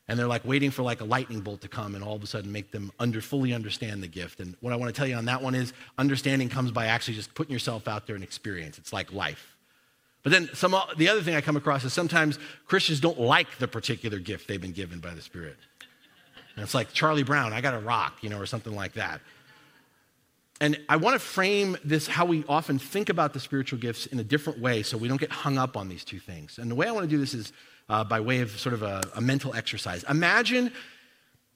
and 0.09 0.19
they're 0.19 0.29
like 0.29 0.45
waiting 0.45 0.71
for 0.71 0.83
like 0.83 1.01
a 1.01 1.05
lightning 1.05 1.41
bolt 1.41 1.61
to 1.63 1.69
come 1.69 1.95
and 1.95 2.05
all 2.05 2.15
of 2.15 2.23
a 2.23 2.27
sudden 2.27 2.53
make 2.53 2.71
them 2.71 2.93
under 3.01 3.21
fully 3.21 3.53
understand 3.53 4.03
the 4.03 4.09
gift. 4.09 4.41
And 4.41 4.55
what 4.61 4.73
i 4.73 4.77
want 4.77 4.95
to 4.95 4.99
tell 4.99 5.07
you 5.07 5.17
on 5.17 5.25
that 5.27 5.43
one 5.43 5.55
is 5.55 5.73
understanding 5.99 6.49
comes 6.49 6.71
by 6.71 6.87
actually 6.87 7.15
just 7.15 7.35
putting 7.35 7.53
yourself 7.53 7.89
out 7.89 8.07
there 8.07 8.15
and 8.15 8.25
experience. 8.25 8.79
It's 8.79 8.93
like 8.93 9.13
life. 9.13 9.57
But 10.23 10.33
then 10.33 10.51
some 10.55 10.75
the 10.97 11.09
other 11.09 11.23
thing 11.23 11.35
i 11.35 11.41
come 11.41 11.57
across 11.57 11.85
is 11.85 11.93
sometimes 11.93 12.39
christians 12.67 13.01
don't 13.01 13.21
like 13.21 13.59
the 13.59 13.69
particular 13.69 14.19
gift 14.19 14.49
they've 14.49 14.61
been 14.61 14.73
given 14.73 15.01
by 15.01 15.15
the 15.15 15.23
spirit. 15.23 15.57
And 16.55 16.63
it's 16.63 16.75
like 16.75 16.93
charlie 16.93 17.25
brown 17.25 17.53
i 17.53 17.61
got 17.61 17.75
a 17.75 17.81
rock 17.81 18.19
you 18.23 18.31
know 18.31 18.39
or 18.39 18.47
something 18.47 18.75
like 18.75 18.95
that. 18.95 19.21
And 20.59 20.81
I 20.89 20.97
want 20.97 21.15
to 21.15 21.19
frame 21.19 21.77
this, 21.85 22.07
how 22.07 22.25
we 22.25 22.43
often 22.49 22.79
think 22.79 23.11
about 23.11 23.35
the 23.35 23.41
spiritual 23.41 23.79
gifts 23.79 24.07
in 24.07 24.19
a 24.19 24.25
different 24.25 24.59
way 24.59 24.83
so 24.83 24.97
we 24.97 25.07
don't 25.07 25.21
get 25.21 25.31
hung 25.31 25.59
up 25.59 25.77
on 25.77 25.91
these 25.91 26.03
two 26.03 26.19
things. 26.19 26.57
And 26.59 26.71
the 26.71 26.75
way 26.75 26.89
I 26.89 26.93
want 26.93 27.05
to 27.05 27.11
do 27.11 27.19
this 27.19 27.35
is 27.35 27.53
uh, 27.89 28.05
by 28.05 28.21
way 28.21 28.41
of 28.41 28.51
sort 28.59 28.75
of 28.75 28.83
a, 28.83 29.03
a 29.15 29.21
mental 29.21 29.55
exercise. 29.55 30.05
Imagine 30.09 30.73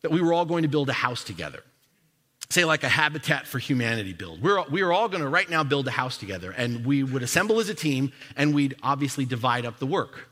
that 0.02 0.10
we 0.10 0.20
were 0.20 0.32
all 0.32 0.44
going 0.44 0.62
to 0.62 0.68
build 0.68 0.88
a 0.88 0.94
house 0.94 1.24
together. 1.24 1.62
Say 2.48 2.64
like 2.64 2.82
a 2.82 2.88
habitat 2.88 3.46
for 3.46 3.58
humanity 3.58 4.12
build. 4.12 4.42
We're, 4.42 4.62
we 4.68 4.82
are 4.82 4.92
all 4.92 5.08
going 5.08 5.22
to 5.22 5.28
right 5.28 5.48
now 5.48 5.62
build 5.62 5.86
a 5.86 5.92
house 5.92 6.16
together 6.16 6.50
and 6.50 6.84
we 6.84 7.04
would 7.04 7.22
assemble 7.22 7.60
as 7.60 7.68
a 7.68 7.74
team 7.74 8.12
and 8.36 8.54
we'd 8.54 8.76
obviously 8.82 9.24
divide 9.24 9.64
up 9.64 9.78
the 9.78 9.86
work 9.86 10.29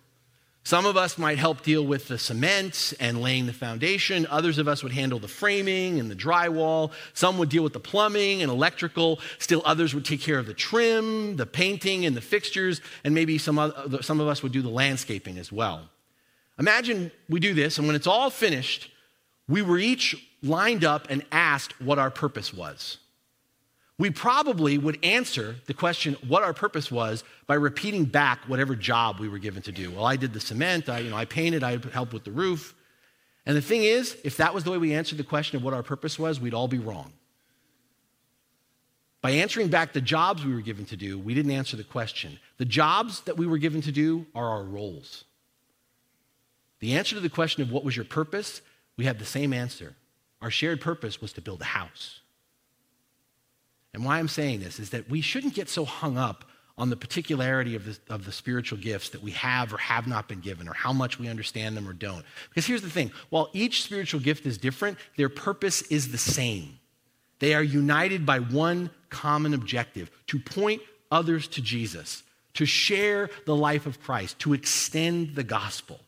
some 0.68 0.84
of 0.84 0.98
us 0.98 1.16
might 1.16 1.38
help 1.38 1.62
deal 1.62 1.82
with 1.82 2.08
the 2.08 2.18
cement 2.18 2.92
and 3.00 3.22
laying 3.22 3.46
the 3.46 3.54
foundation. 3.54 4.26
Others 4.28 4.58
of 4.58 4.68
us 4.68 4.82
would 4.82 4.92
handle 4.92 5.18
the 5.18 5.26
framing 5.26 5.98
and 5.98 6.10
the 6.10 6.14
drywall. 6.14 6.92
Some 7.14 7.38
would 7.38 7.48
deal 7.48 7.62
with 7.62 7.72
the 7.72 7.80
plumbing 7.80 8.42
and 8.42 8.50
electrical. 8.50 9.18
Still, 9.38 9.62
others 9.64 9.94
would 9.94 10.04
take 10.04 10.20
care 10.20 10.38
of 10.38 10.44
the 10.44 10.52
trim, 10.52 11.36
the 11.36 11.46
painting, 11.46 12.04
and 12.04 12.14
the 12.14 12.20
fixtures. 12.20 12.82
And 13.02 13.14
maybe 13.14 13.38
some, 13.38 13.58
other, 13.58 14.02
some 14.02 14.20
of 14.20 14.28
us 14.28 14.42
would 14.42 14.52
do 14.52 14.60
the 14.60 14.68
landscaping 14.68 15.38
as 15.38 15.50
well. 15.50 15.88
Imagine 16.58 17.12
we 17.30 17.40
do 17.40 17.54
this, 17.54 17.78
and 17.78 17.86
when 17.86 17.96
it's 17.96 18.06
all 18.06 18.28
finished, 18.28 18.90
we 19.48 19.62
were 19.62 19.78
each 19.78 20.22
lined 20.42 20.84
up 20.84 21.06
and 21.08 21.24
asked 21.32 21.80
what 21.80 21.98
our 21.98 22.10
purpose 22.10 22.52
was 22.52 22.98
we 23.98 24.10
probably 24.10 24.78
would 24.78 25.04
answer 25.04 25.56
the 25.66 25.74
question 25.74 26.16
what 26.26 26.44
our 26.44 26.54
purpose 26.54 26.90
was 26.90 27.24
by 27.48 27.54
repeating 27.54 28.04
back 28.04 28.38
whatever 28.46 28.76
job 28.76 29.18
we 29.18 29.28
were 29.28 29.38
given 29.38 29.60
to 29.62 29.72
do. 29.72 29.90
Well, 29.90 30.06
I 30.06 30.14
did 30.16 30.32
the 30.32 30.40
cement, 30.40 30.88
I, 30.88 31.00
you 31.00 31.10
know, 31.10 31.16
I 31.16 31.24
painted, 31.24 31.64
I 31.64 31.78
helped 31.92 32.12
with 32.12 32.24
the 32.24 32.30
roof. 32.30 32.74
And 33.44 33.56
the 33.56 33.62
thing 33.62 33.82
is, 33.82 34.16
if 34.22 34.36
that 34.36 34.54
was 34.54 34.62
the 34.62 34.70
way 34.70 34.78
we 34.78 34.94
answered 34.94 35.18
the 35.18 35.24
question 35.24 35.56
of 35.56 35.64
what 35.64 35.74
our 35.74 35.82
purpose 35.82 36.18
was, 36.18 36.38
we'd 36.38 36.54
all 36.54 36.68
be 36.68 36.78
wrong. 36.78 37.12
By 39.20 39.32
answering 39.32 39.68
back 39.68 39.92
the 39.92 40.00
jobs 40.00 40.44
we 40.44 40.54
were 40.54 40.60
given 40.60 40.84
to 40.86 40.96
do, 40.96 41.18
we 41.18 41.34
didn't 41.34 41.50
answer 41.50 41.76
the 41.76 41.82
question. 41.82 42.38
The 42.58 42.64
jobs 42.64 43.22
that 43.22 43.36
we 43.36 43.46
were 43.46 43.58
given 43.58 43.80
to 43.82 43.90
do 43.90 44.26
are 44.32 44.48
our 44.48 44.62
roles. 44.62 45.24
The 46.78 46.96
answer 46.96 47.16
to 47.16 47.20
the 47.20 47.28
question 47.28 47.62
of 47.62 47.72
what 47.72 47.82
was 47.82 47.96
your 47.96 48.04
purpose, 48.04 48.60
we 48.96 49.06
have 49.06 49.18
the 49.18 49.24
same 49.24 49.52
answer. 49.52 49.94
Our 50.40 50.52
shared 50.52 50.80
purpose 50.80 51.20
was 51.20 51.32
to 51.32 51.40
build 51.40 51.62
a 51.62 51.64
house. 51.64 52.20
And 53.98 54.06
why 54.06 54.20
I'm 54.20 54.28
saying 54.28 54.60
this 54.60 54.78
is 54.78 54.90
that 54.90 55.10
we 55.10 55.20
shouldn't 55.20 55.54
get 55.54 55.68
so 55.68 55.84
hung 55.84 56.16
up 56.16 56.44
on 56.78 56.88
the 56.88 56.96
particularity 56.96 57.74
of 57.74 57.84
the, 57.84 57.98
of 58.14 58.24
the 58.24 58.30
spiritual 58.30 58.78
gifts 58.78 59.08
that 59.08 59.24
we 59.24 59.32
have 59.32 59.74
or 59.74 59.78
have 59.78 60.06
not 60.06 60.28
been 60.28 60.38
given, 60.38 60.68
or 60.68 60.72
how 60.72 60.92
much 60.92 61.18
we 61.18 61.26
understand 61.26 61.76
them 61.76 61.88
or 61.88 61.92
don't. 61.92 62.24
Because 62.48 62.64
here's 62.64 62.82
the 62.82 62.90
thing 62.90 63.10
while 63.30 63.50
each 63.52 63.82
spiritual 63.82 64.20
gift 64.20 64.46
is 64.46 64.56
different, 64.56 64.98
their 65.16 65.28
purpose 65.28 65.82
is 65.82 66.12
the 66.12 66.18
same. 66.18 66.78
They 67.40 67.54
are 67.54 67.62
united 67.62 68.24
by 68.24 68.38
one 68.38 68.90
common 69.10 69.52
objective 69.52 70.12
to 70.28 70.38
point 70.38 70.80
others 71.10 71.48
to 71.48 71.60
Jesus, 71.60 72.22
to 72.54 72.66
share 72.66 73.30
the 73.46 73.56
life 73.56 73.84
of 73.84 74.00
Christ, 74.00 74.38
to 74.38 74.52
extend 74.52 75.34
the 75.34 75.42
gospel. 75.42 75.98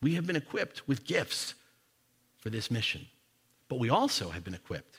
We 0.00 0.14
have 0.14 0.26
been 0.26 0.36
equipped 0.36 0.88
with 0.88 1.04
gifts 1.04 1.52
for 2.38 2.48
this 2.48 2.70
mission, 2.70 3.08
but 3.68 3.78
we 3.78 3.90
also 3.90 4.30
have 4.30 4.42
been 4.42 4.54
equipped 4.54 4.91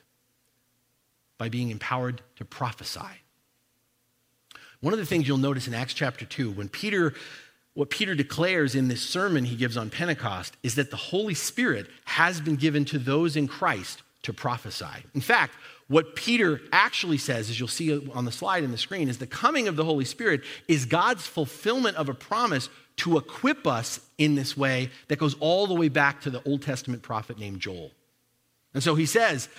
by 1.37 1.49
being 1.49 1.71
empowered 1.71 2.21
to 2.37 2.45
prophesy. 2.45 3.01
One 4.81 4.93
of 4.93 4.99
the 4.99 5.05
things 5.05 5.27
you'll 5.27 5.37
notice 5.37 5.67
in 5.67 5.73
Acts 5.73 5.93
chapter 5.93 6.25
2, 6.25 6.51
when 6.51 6.67
Peter, 6.67 7.13
what 7.73 7.89
Peter 7.89 8.15
declares 8.15 8.75
in 8.75 8.89
this 8.89 9.01
sermon 9.01 9.45
he 9.45 9.55
gives 9.55 9.77
on 9.77 9.89
Pentecost, 9.89 10.57
is 10.61 10.75
that 10.75 10.91
the 10.91 10.97
Holy 10.97 11.33
Spirit 11.33 11.87
has 12.05 12.41
been 12.41 12.57
given 12.57 12.83
to 12.85 12.99
those 12.99 13.35
in 13.35 13.47
Christ 13.47 14.03
to 14.23 14.33
prophesy. 14.33 15.05
In 15.13 15.21
fact, 15.21 15.55
what 15.87 16.15
Peter 16.15 16.61
actually 16.71 17.17
says, 17.17 17.49
as 17.49 17.59
you'll 17.59 17.67
see 17.67 18.09
on 18.09 18.25
the 18.25 18.31
slide 18.31 18.63
in 18.63 18.71
the 18.71 18.77
screen, 18.77 19.09
is 19.09 19.19
the 19.19 19.27
coming 19.27 19.67
of 19.67 19.75
the 19.75 19.83
Holy 19.83 20.05
Spirit 20.05 20.41
is 20.67 20.85
God's 20.85 21.27
fulfillment 21.27 21.97
of 21.97 22.09
a 22.09 22.13
promise 22.13 22.69
to 22.97 23.17
equip 23.17 23.65
us 23.65 23.99
in 24.17 24.35
this 24.35 24.55
way 24.55 24.89
that 25.07 25.19
goes 25.19 25.35
all 25.39 25.67
the 25.67 25.73
way 25.73 25.89
back 25.89 26.21
to 26.21 26.29
the 26.29 26.43
Old 26.43 26.61
Testament 26.61 27.03
prophet 27.03 27.39
named 27.39 27.59
Joel. 27.59 27.91
And 28.73 28.81
so 28.83 28.95
he 28.95 29.05
says, 29.05 29.49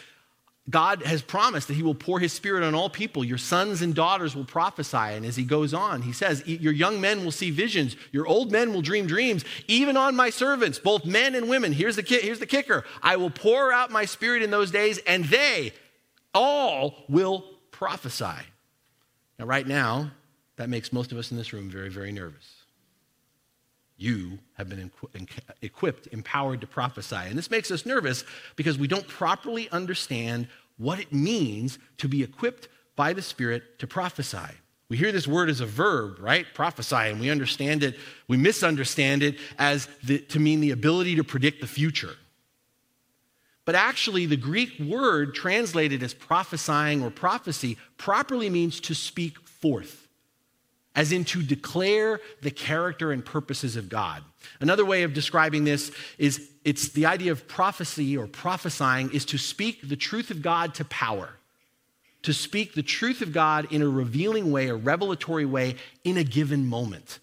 God 0.70 1.02
has 1.02 1.20
promised 1.20 1.68
that 1.68 1.74
He 1.74 1.82
will 1.82 1.94
pour 1.94 2.18
His 2.18 2.32
Spirit 2.32 2.64
on 2.64 2.74
all 2.74 2.88
people. 2.88 3.22
Your 3.22 3.36
sons 3.38 3.82
and 3.82 3.94
daughters 3.94 4.34
will 4.34 4.46
prophesy. 4.46 4.96
And 4.96 5.26
as 5.26 5.36
He 5.36 5.44
goes 5.44 5.74
on, 5.74 6.02
He 6.02 6.12
says, 6.12 6.46
Your 6.46 6.72
young 6.72 7.00
men 7.00 7.24
will 7.24 7.32
see 7.32 7.50
visions. 7.50 7.96
Your 8.12 8.26
old 8.26 8.50
men 8.50 8.72
will 8.72 8.80
dream 8.80 9.06
dreams. 9.06 9.44
Even 9.68 9.96
on 9.96 10.16
my 10.16 10.30
servants, 10.30 10.78
both 10.78 11.04
men 11.04 11.34
and 11.34 11.48
women. 11.48 11.72
Here's 11.72 11.96
the, 11.96 12.02
ki- 12.02 12.20
here's 12.22 12.38
the 12.38 12.46
kicker 12.46 12.84
I 13.02 13.16
will 13.16 13.30
pour 13.30 13.72
out 13.72 13.90
my 13.90 14.06
Spirit 14.06 14.42
in 14.42 14.50
those 14.50 14.70
days, 14.70 14.98
and 15.06 15.26
they 15.26 15.72
all 16.32 17.04
will 17.08 17.44
prophesy. 17.70 18.42
Now, 19.38 19.44
right 19.44 19.66
now, 19.66 20.12
that 20.56 20.70
makes 20.70 20.92
most 20.92 21.12
of 21.12 21.18
us 21.18 21.30
in 21.30 21.36
this 21.36 21.52
room 21.52 21.68
very, 21.68 21.90
very 21.90 22.12
nervous 22.12 22.53
you 23.96 24.38
have 24.54 24.68
been 24.68 24.90
equipped, 25.62 26.08
empowered 26.08 26.60
to 26.60 26.66
prophesy. 26.66 27.16
And 27.16 27.38
this 27.38 27.50
makes 27.50 27.70
us 27.70 27.86
nervous 27.86 28.24
because 28.56 28.78
we 28.78 28.88
don't 28.88 29.06
properly 29.06 29.68
understand 29.70 30.48
what 30.76 30.98
it 30.98 31.12
means 31.12 31.78
to 31.98 32.08
be 32.08 32.22
equipped 32.22 32.68
by 32.96 33.12
the 33.12 33.22
Spirit 33.22 33.78
to 33.78 33.86
prophesy. 33.86 34.54
We 34.88 34.96
hear 34.96 35.12
this 35.12 35.26
word 35.26 35.48
as 35.48 35.60
a 35.60 35.66
verb, 35.66 36.18
right? 36.20 36.46
Prophesy, 36.54 36.96
and 36.96 37.20
we 37.20 37.30
understand 37.30 37.82
it, 37.82 37.96
we 38.28 38.36
misunderstand 38.36 39.22
it 39.22 39.38
as 39.58 39.88
the, 40.02 40.18
to 40.18 40.40
mean 40.40 40.60
the 40.60 40.72
ability 40.72 41.16
to 41.16 41.24
predict 41.24 41.60
the 41.60 41.66
future. 41.66 42.16
But 43.64 43.76
actually, 43.76 44.26
the 44.26 44.36
Greek 44.36 44.78
word 44.78 45.34
translated 45.34 46.02
as 46.02 46.12
prophesying 46.12 47.02
or 47.02 47.10
prophecy 47.10 47.78
properly 47.96 48.50
means 48.50 48.78
to 48.80 48.94
speak 48.94 49.38
forth 49.48 50.03
as 50.94 51.12
in 51.12 51.24
to 51.24 51.42
declare 51.42 52.20
the 52.42 52.50
character 52.50 53.12
and 53.12 53.24
purposes 53.24 53.76
of 53.76 53.88
God. 53.88 54.22
Another 54.60 54.84
way 54.84 55.02
of 55.02 55.12
describing 55.12 55.64
this 55.64 55.90
is 56.18 56.48
it's 56.64 56.88
the 56.90 57.06
idea 57.06 57.32
of 57.32 57.48
prophecy 57.48 58.16
or 58.16 58.26
prophesying 58.26 59.12
is 59.12 59.24
to 59.26 59.38
speak 59.38 59.88
the 59.88 59.96
truth 59.96 60.30
of 60.30 60.42
God 60.42 60.74
to 60.76 60.84
power. 60.84 61.30
To 62.22 62.32
speak 62.32 62.74
the 62.74 62.82
truth 62.82 63.20
of 63.20 63.32
God 63.32 63.70
in 63.70 63.82
a 63.82 63.88
revealing 63.88 64.50
way, 64.50 64.68
a 64.68 64.74
revelatory 64.74 65.44
way 65.44 65.76
in 66.04 66.16
a 66.16 66.24
given 66.24 66.66
moment. 66.66 67.18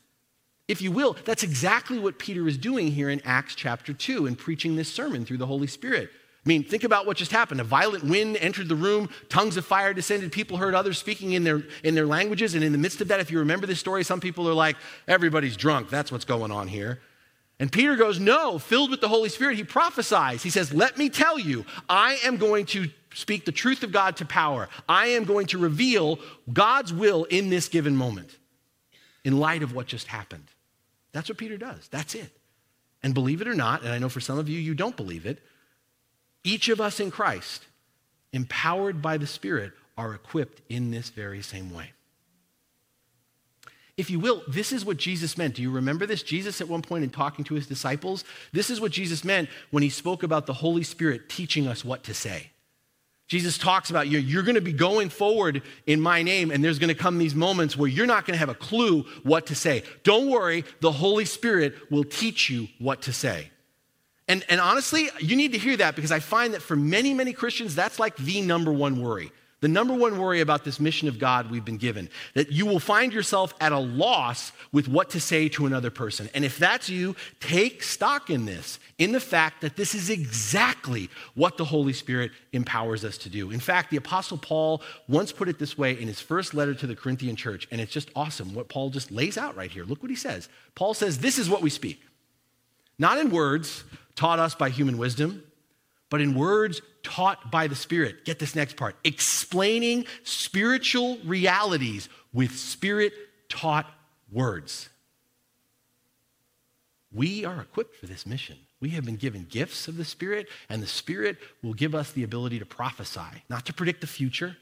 If 0.68 0.82
you 0.82 0.92
will, 0.92 1.18
that's 1.26 1.44
exactly 1.44 1.98
what 1.98 2.20
Peter 2.20 2.48
is 2.48 2.58
doing 2.58 2.92
here 2.92 3.10
in 3.10 3.22
Acts 3.26 3.56
chapter 3.56 3.94
2 3.94 4.28
in 4.28 4.36
preaching 4.36 4.76
this 4.76 4.94
sermon 4.94 5.26
through 5.26 5.38
the 5.38 5.48
Holy 5.48 5.68
Spirit. 5.68 6.12
I 6.44 6.50
mean, 6.50 6.64
think 6.64 6.84
about 6.84 7.06
what 7.06 7.18
just 7.18 7.32
happened. 7.32 7.62
A 7.62 7.64
violent 7.64 8.04
wind 8.04 8.36
entered 8.38 8.68
the 8.68 8.76
room, 8.76 9.10
tongues 9.30 9.58
of 9.58 9.66
fire 9.66 9.94
descended, 9.94 10.32
people 10.32 10.58
heard 10.58 10.74
others 10.74 10.98
speaking 10.98 11.34
in 11.34 11.44
their, 11.44 11.62
in 11.84 11.94
their 11.94 12.08
languages. 12.08 12.56
And 12.56 12.64
in 12.64 12.72
the 12.72 12.80
midst 12.80 13.00
of 13.00 13.10
that, 13.10 13.20
if 13.20 13.30
you 13.30 13.38
remember 13.40 13.68
this 13.68 13.80
story, 13.80 14.04
some 14.04 14.20
people 14.20 14.50
are 14.50 14.54
like, 14.54 14.76
everybody's 15.08 15.56
drunk. 15.56 15.90
That's 15.90 16.12
what's 16.12 16.26
going 16.26 16.52
on 16.52 16.68
here. 16.68 17.00
And 17.60 17.72
Peter 17.72 17.96
goes, 17.96 18.20
No, 18.20 18.58
filled 18.58 18.90
with 18.90 19.02
the 19.02 19.08
Holy 19.08 19.30
Spirit, 19.30 19.56
he 19.56 19.64
prophesies. 19.64 20.42
He 20.42 20.50
says, 20.50 20.74
Let 20.74 20.98
me 20.98 21.10
tell 21.10 21.38
you, 21.38 21.64
I 21.88 22.18
am 22.24 22.38
going 22.38 22.66
to 22.68 22.90
speak 23.14 23.46
the 23.46 23.52
truth 23.52 23.84
of 23.84 23.92
God 23.92 24.18
to 24.18 24.26
power. 24.26 24.68
I 24.90 25.08
am 25.10 25.26
going 25.26 25.46
to 25.48 25.60
reveal 25.60 26.18
God's 26.52 26.92
will 26.92 27.26
in 27.26 27.52
this 27.52 27.68
given 27.68 27.96
moment 27.96 28.36
in 29.24 29.38
light 29.38 29.62
of 29.62 29.76
what 29.76 29.86
just 29.86 30.08
happened. 30.08 30.48
That's 31.12 31.30
what 31.30 31.38
Peter 31.38 31.56
does. 31.56 31.88
That's 31.90 32.16
it. 32.16 32.36
And 33.04 33.14
believe 33.14 33.42
it 33.42 33.48
or 33.48 33.54
not, 33.54 33.84
and 33.84 33.92
I 33.92 34.00
know 34.00 34.10
for 34.10 34.22
some 34.22 34.40
of 34.40 34.50
you, 34.50 34.60
you 34.60 34.74
don't 34.74 34.98
believe 34.98 35.28
it, 35.28 35.44
each 36.44 36.70
of 36.70 36.82
us 36.82 37.00
in 37.00 37.12
Christ, 37.12 37.66
empowered 38.34 39.02
by 39.02 39.18
the 39.18 39.28
Spirit, 39.28 39.74
are 39.98 40.14
equipped 40.14 40.62
in 40.70 40.92
this 40.92 41.10
very 41.10 41.42
same 41.42 41.74
way. 41.74 41.92
If 43.98 44.10
you 44.10 44.20
will, 44.20 44.42
this 44.48 44.72
is 44.72 44.84
what 44.84 44.98
Jesus 44.98 45.38
meant. 45.38 45.56
Do 45.56 45.62
you 45.62 45.70
remember 45.70 46.06
this? 46.06 46.24
Jesus, 46.24 46.62
at 46.62 46.68
one 46.68 46.82
point 46.82 47.04
in 47.04 47.10
talking 47.10 47.46
to 47.46 47.54
his 47.54 47.68
disciples, 47.68 48.24
this 48.52 48.70
is 48.70 48.82
what 48.82 48.92
Jesus 48.92 49.24
meant 49.24 49.50
when 49.70 49.84
he 49.84 49.90
spoke 49.90 50.24
about 50.24 50.48
the 50.48 50.54
Holy 50.54 50.84
Spirit 50.84 51.30
teaching 51.30 51.68
us 51.68 51.86
what 51.86 52.04
to 52.06 52.14
say. 52.14 52.50
Jesus 53.28 53.58
talks 53.58 53.90
about 53.90 54.08
you, 54.08 54.20
you're 54.20 54.44
going 54.44 54.56
to 54.56 54.62
be 54.62 54.74
going 54.74 55.10
forward 55.10 55.62
in 55.86 56.02
my 56.02 56.22
name, 56.22 56.52
and 56.52 56.64
there's 56.64 56.80
going 56.80 56.90
to 56.90 56.96
come 56.96 57.18
these 57.18 57.36
moments 57.36 57.78
where 57.78 57.88
you're 57.88 58.06
not 58.06 58.26
going 58.26 58.34
to 58.34 58.40
have 58.40 58.50
a 58.50 58.56
clue 58.56 59.04
what 59.24 59.46
to 59.46 59.56
say. 59.56 59.84
Don't 60.04 60.30
worry, 60.30 60.66
the 60.82 60.92
Holy 60.92 61.24
Spirit 61.24 61.76
will 61.90 62.04
teach 62.04 62.50
you 62.50 62.68
what 62.80 63.04
to 63.04 63.14
say. 63.14 63.52
And, 64.32 64.46
and 64.48 64.62
honestly, 64.62 65.10
you 65.20 65.36
need 65.36 65.52
to 65.52 65.58
hear 65.58 65.76
that 65.76 65.94
because 65.94 66.14
I 66.14 66.22
find 66.22 66.54
that 66.54 66.62
for 66.62 66.78
many, 66.78 67.14
many 67.14 67.34
Christians, 67.34 67.76
that's 67.76 68.00
like 68.00 68.16
the 68.16 68.40
number 68.40 68.72
one 68.72 69.02
worry. 69.02 69.30
The 69.60 69.68
number 69.68 69.94
one 69.94 70.18
worry 70.18 70.40
about 70.40 70.64
this 70.64 70.80
mission 70.80 71.10
of 71.10 71.20
God 71.20 71.52
we've 71.52 71.66
been 71.66 71.76
given, 71.76 72.08
that 72.34 72.50
you 72.50 72.66
will 72.66 72.80
find 72.80 73.12
yourself 73.12 73.54
at 73.60 73.74
a 73.74 73.78
loss 73.78 74.54
with 74.72 74.88
what 74.88 75.10
to 75.10 75.20
say 75.20 75.50
to 75.50 75.66
another 75.66 75.90
person. 75.90 76.30
And 76.34 76.46
if 76.46 76.58
that's 76.58 76.88
you, 76.88 77.14
take 77.42 77.84
stock 77.84 78.30
in 78.30 78.46
this, 78.46 78.80
in 78.98 79.12
the 79.12 79.20
fact 79.20 79.60
that 79.62 79.76
this 79.76 79.94
is 79.94 80.10
exactly 80.10 81.10
what 81.36 81.58
the 81.58 81.66
Holy 81.66 81.92
Spirit 81.92 82.32
empowers 82.54 83.04
us 83.04 83.18
to 83.20 83.30
do. 83.30 83.52
In 83.52 83.60
fact, 83.60 83.92
the 83.92 83.98
Apostle 83.98 84.38
Paul 84.38 84.82
once 85.10 85.34
put 85.34 85.50
it 85.50 85.60
this 85.60 85.78
way 85.78 85.92
in 86.00 86.08
his 86.08 86.22
first 86.22 86.54
letter 86.54 86.74
to 86.74 86.88
the 86.88 86.96
Corinthian 86.96 87.36
church, 87.36 87.68
and 87.70 87.82
it's 87.82 87.92
just 87.92 88.10
awesome 88.16 88.54
what 88.54 88.70
Paul 88.70 88.92
just 88.92 89.12
lays 89.12 89.38
out 89.38 89.58
right 89.58 89.70
here. 89.70 89.84
Look 89.84 90.02
what 90.02 90.10
he 90.10 90.16
says. 90.16 90.48
Paul 90.74 90.94
says, 90.94 91.18
This 91.18 91.38
is 91.38 91.50
what 91.50 91.62
we 91.62 91.70
speak, 91.70 92.02
not 92.98 93.18
in 93.18 93.30
words 93.30 93.84
taught 94.16 94.40
us 94.40 94.56
by 94.56 94.70
human 94.70 94.98
wisdom 94.98 95.44
but 96.12 96.22
in 96.22 96.36
words 96.36 96.82
taught 97.02 97.50
by 97.50 97.66
the 97.66 97.76
Spirit. 97.76 98.26
Get 98.26 98.38
this 98.38 98.54
next 98.54 98.76
part 98.76 98.96
explaining 99.04 100.06
spiritual 100.24 101.18
realities 101.26 102.10
with 102.32 102.52
Spirit 102.52 103.14
taught 103.50 103.88
words. 104.32 104.90
We 107.12 107.44
are 107.44 107.62
equipped 107.62 107.96
for 107.96 108.06
this 108.06 108.28
mission. 108.28 108.58
We 108.80 108.90
have 108.90 109.06
been 109.06 109.16
given 109.16 109.48
gifts 109.50 109.88
of 109.88 109.98
the 109.98 110.06
Spirit, 110.06 110.48
and 110.70 110.84
the 110.84 110.88
Spirit 110.88 111.38
will 111.64 111.74
give 111.74 111.96
us 111.96 112.12
the 112.12 112.24
ability 112.24 112.60
to 112.60 112.66
prophesy, 112.66 113.44
not 113.50 113.66
to 113.66 113.74
predict 113.74 114.02
the 114.02 114.08
future, 114.08 114.58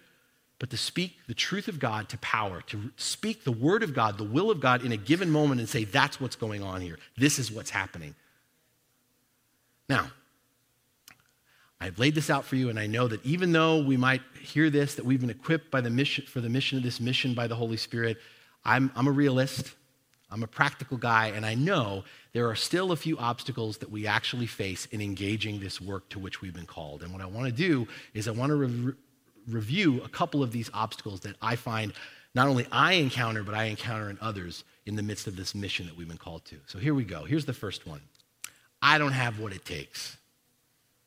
but 0.59 0.69
to 0.71 0.77
speak 0.77 1.17
the 1.27 1.33
truth 1.33 1.67
of 1.67 1.79
God 1.79 2.09
to 2.09 2.17
power, 2.19 2.62
to 2.67 2.91
speak 2.97 3.43
the 3.43 3.51
Word 3.51 3.81
of 3.81 3.93
God, 3.93 4.17
the 4.17 4.23
will 4.23 4.51
of 4.51 4.59
God 4.59 4.83
in 4.83 4.91
a 4.91 4.97
given 4.97 5.31
moment 5.31 5.62
and 5.62 5.69
say, 5.69 5.83
that's 5.83 6.19
what's 6.19 6.35
going 6.35 6.62
on 6.62 6.81
here. 6.81 6.99
This 7.17 7.39
is 7.39 7.51
what's 7.51 7.69
happening. 7.69 8.13
Now, 9.89 10.12
I've 11.82 11.97
laid 11.97 12.13
this 12.13 12.30
out 12.30 12.45
for 12.45 12.56
you, 12.56 12.69
and 12.69 12.78
I 12.78 12.88
know 12.88 13.08
that 13.08 13.25
even 13.25 13.52
though 13.52 13.84
we 13.84 13.97
might 13.97 14.21
hear 14.41 14.69
this, 14.69 14.95
that 14.95 15.06
we've 15.06 15.19
been 15.19 15.30
equipped 15.30 15.71
by 15.71 15.82
the 15.82 15.89
mission, 15.89 16.25
for 16.25 16.41
the 16.41 16.49
mission 16.49 16.78
of 16.78 16.84
this 16.84 16.99
mission 16.99 17.34
by 17.34 17.47
the 17.47 17.56
Holy 17.56 17.78
Spirit, 17.78 18.17
I'm, 18.65 18.91
I'm 18.95 19.08
a 19.08 19.12
realist, 19.12 19.73
I'm 20.30 20.43
a 20.43 20.47
practical 20.47 20.97
guy, 20.97 21.28
and 21.28 21.45
I 21.45 21.56
know 21.56 22.04
there 22.34 22.49
are 22.49 22.56
still 22.56 22.91
a 22.91 22.97
few 22.97 23.17
obstacles 23.17 23.78
that 23.78 23.89
we 23.89 24.06
actually 24.06 24.45
face 24.45 24.86
in 24.88 25.02
engaging 25.02 25.60
this 25.60 25.80
work 25.82 26.10
to 26.10 26.19
which 26.19 26.41
we've 26.41 26.54
been 26.54 26.65
called. 26.65 27.02
And 27.02 27.12
what 27.13 27.21
I 27.21 27.25
want 27.25 27.47
to 27.47 27.52
do 27.52 27.88
is 28.13 28.28
I 28.28 28.32
want 28.32 28.49
to 28.52 28.56
re- 28.56 28.93
review 29.47 30.04
a 30.04 30.10
couple 30.10 30.43
of 30.43 30.52
these 30.52 30.69
obstacles 30.73 31.21
that 31.21 31.36
I 31.41 31.56
find 31.56 31.93
not 32.36 32.47
only 32.47 32.67
I 32.71 32.93
encounter, 32.93 33.41
but 33.41 33.56
I 33.56 33.63
encounter 33.63 34.10
in 34.10 34.19
others 34.21 34.65
in 34.86 34.95
the 34.95 35.02
midst 35.02 35.28
of 35.28 35.36
this 35.36 35.56
mission 35.56 35.88
that 35.88 35.97
we've 35.97 36.08
been 36.08 36.17
called 36.17 36.45
to. 36.45 36.58
So 36.67 36.78
here 36.78 36.93
we 36.93 37.06
go. 37.06 37.23
Here's 37.23 37.45
the 37.45 37.54
first 37.54 37.88
one 37.88 38.02
I 38.81 38.97
don't 38.97 39.11
have 39.11 39.39
what 39.39 39.53
it 39.53 39.65
takes. 39.65 40.17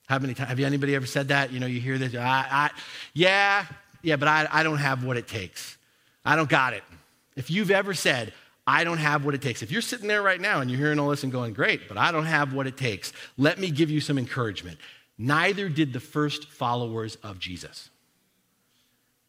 How 0.08 0.18
many 0.18 0.35
times 0.35 0.48
have 0.50 0.58
you 0.58 0.66
anybody 0.66 0.94
ever 0.94 1.06
said 1.06 1.28
that? 1.28 1.52
You 1.52 1.61
know, 1.61 1.66
you 1.66 1.80
hear 1.80 1.96
this, 1.98 2.14
I, 2.14 2.46
I, 2.50 2.70
yeah, 3.14 3.64
yeah, 4.02 4.16
but 4.16 4.28
I, 4.28 4.48
I 4.50 4.62
don't 4.62 4.78
have 4.78 5.04
what 5.04 5.16
it 5.16 5.26
takes. 5.26 5.78
I 6.24 6.37
don't 6.37 6.48
got 6.48 6.74
it. 6.74 6.82
If 7.37 7.50
you've 7.50 7.70
ever 7.70 7.94
said, 7.94 8.32
I 8.66 8.85
don't 8.85 8.98
have 8.98 9.24
what 9.24 9.35
it 9.35 9.42
takes. 9.42 9.62
If 9.62 9.72
you're 9.72 9.82
sitting 9.82 10.06
there 10.06 10.22
right 10.22 10.40
now 10.40 10.61
and 10.61 10.70
you're 10.70 10.78
hearing 10.78 10.98
all 10.98 11.08
this 11.08 11.22
and 11.22 11.32
going, 11.32 11.52
great, 11.52 11.88
but 11.88 11.96
I 11.96 12.12
don't 12.12 12.26
have 12.26 12.52
what 12.52 12.66
it 12.66 12.76
takes, 12.76 13.12
let 13.37 13.58
me 13.58 13.70
give 13.70 13.90
you 13.90 14.00
some 14.00 14.18
encouragement. 14.18 14.78
Neither 15.18 15.68
did 15.68 15.92
the 15.92 16.00
first 16.00 16.48
followers 16.50 17.16
of 17.16 17.38
Jesus. 17.38 17.90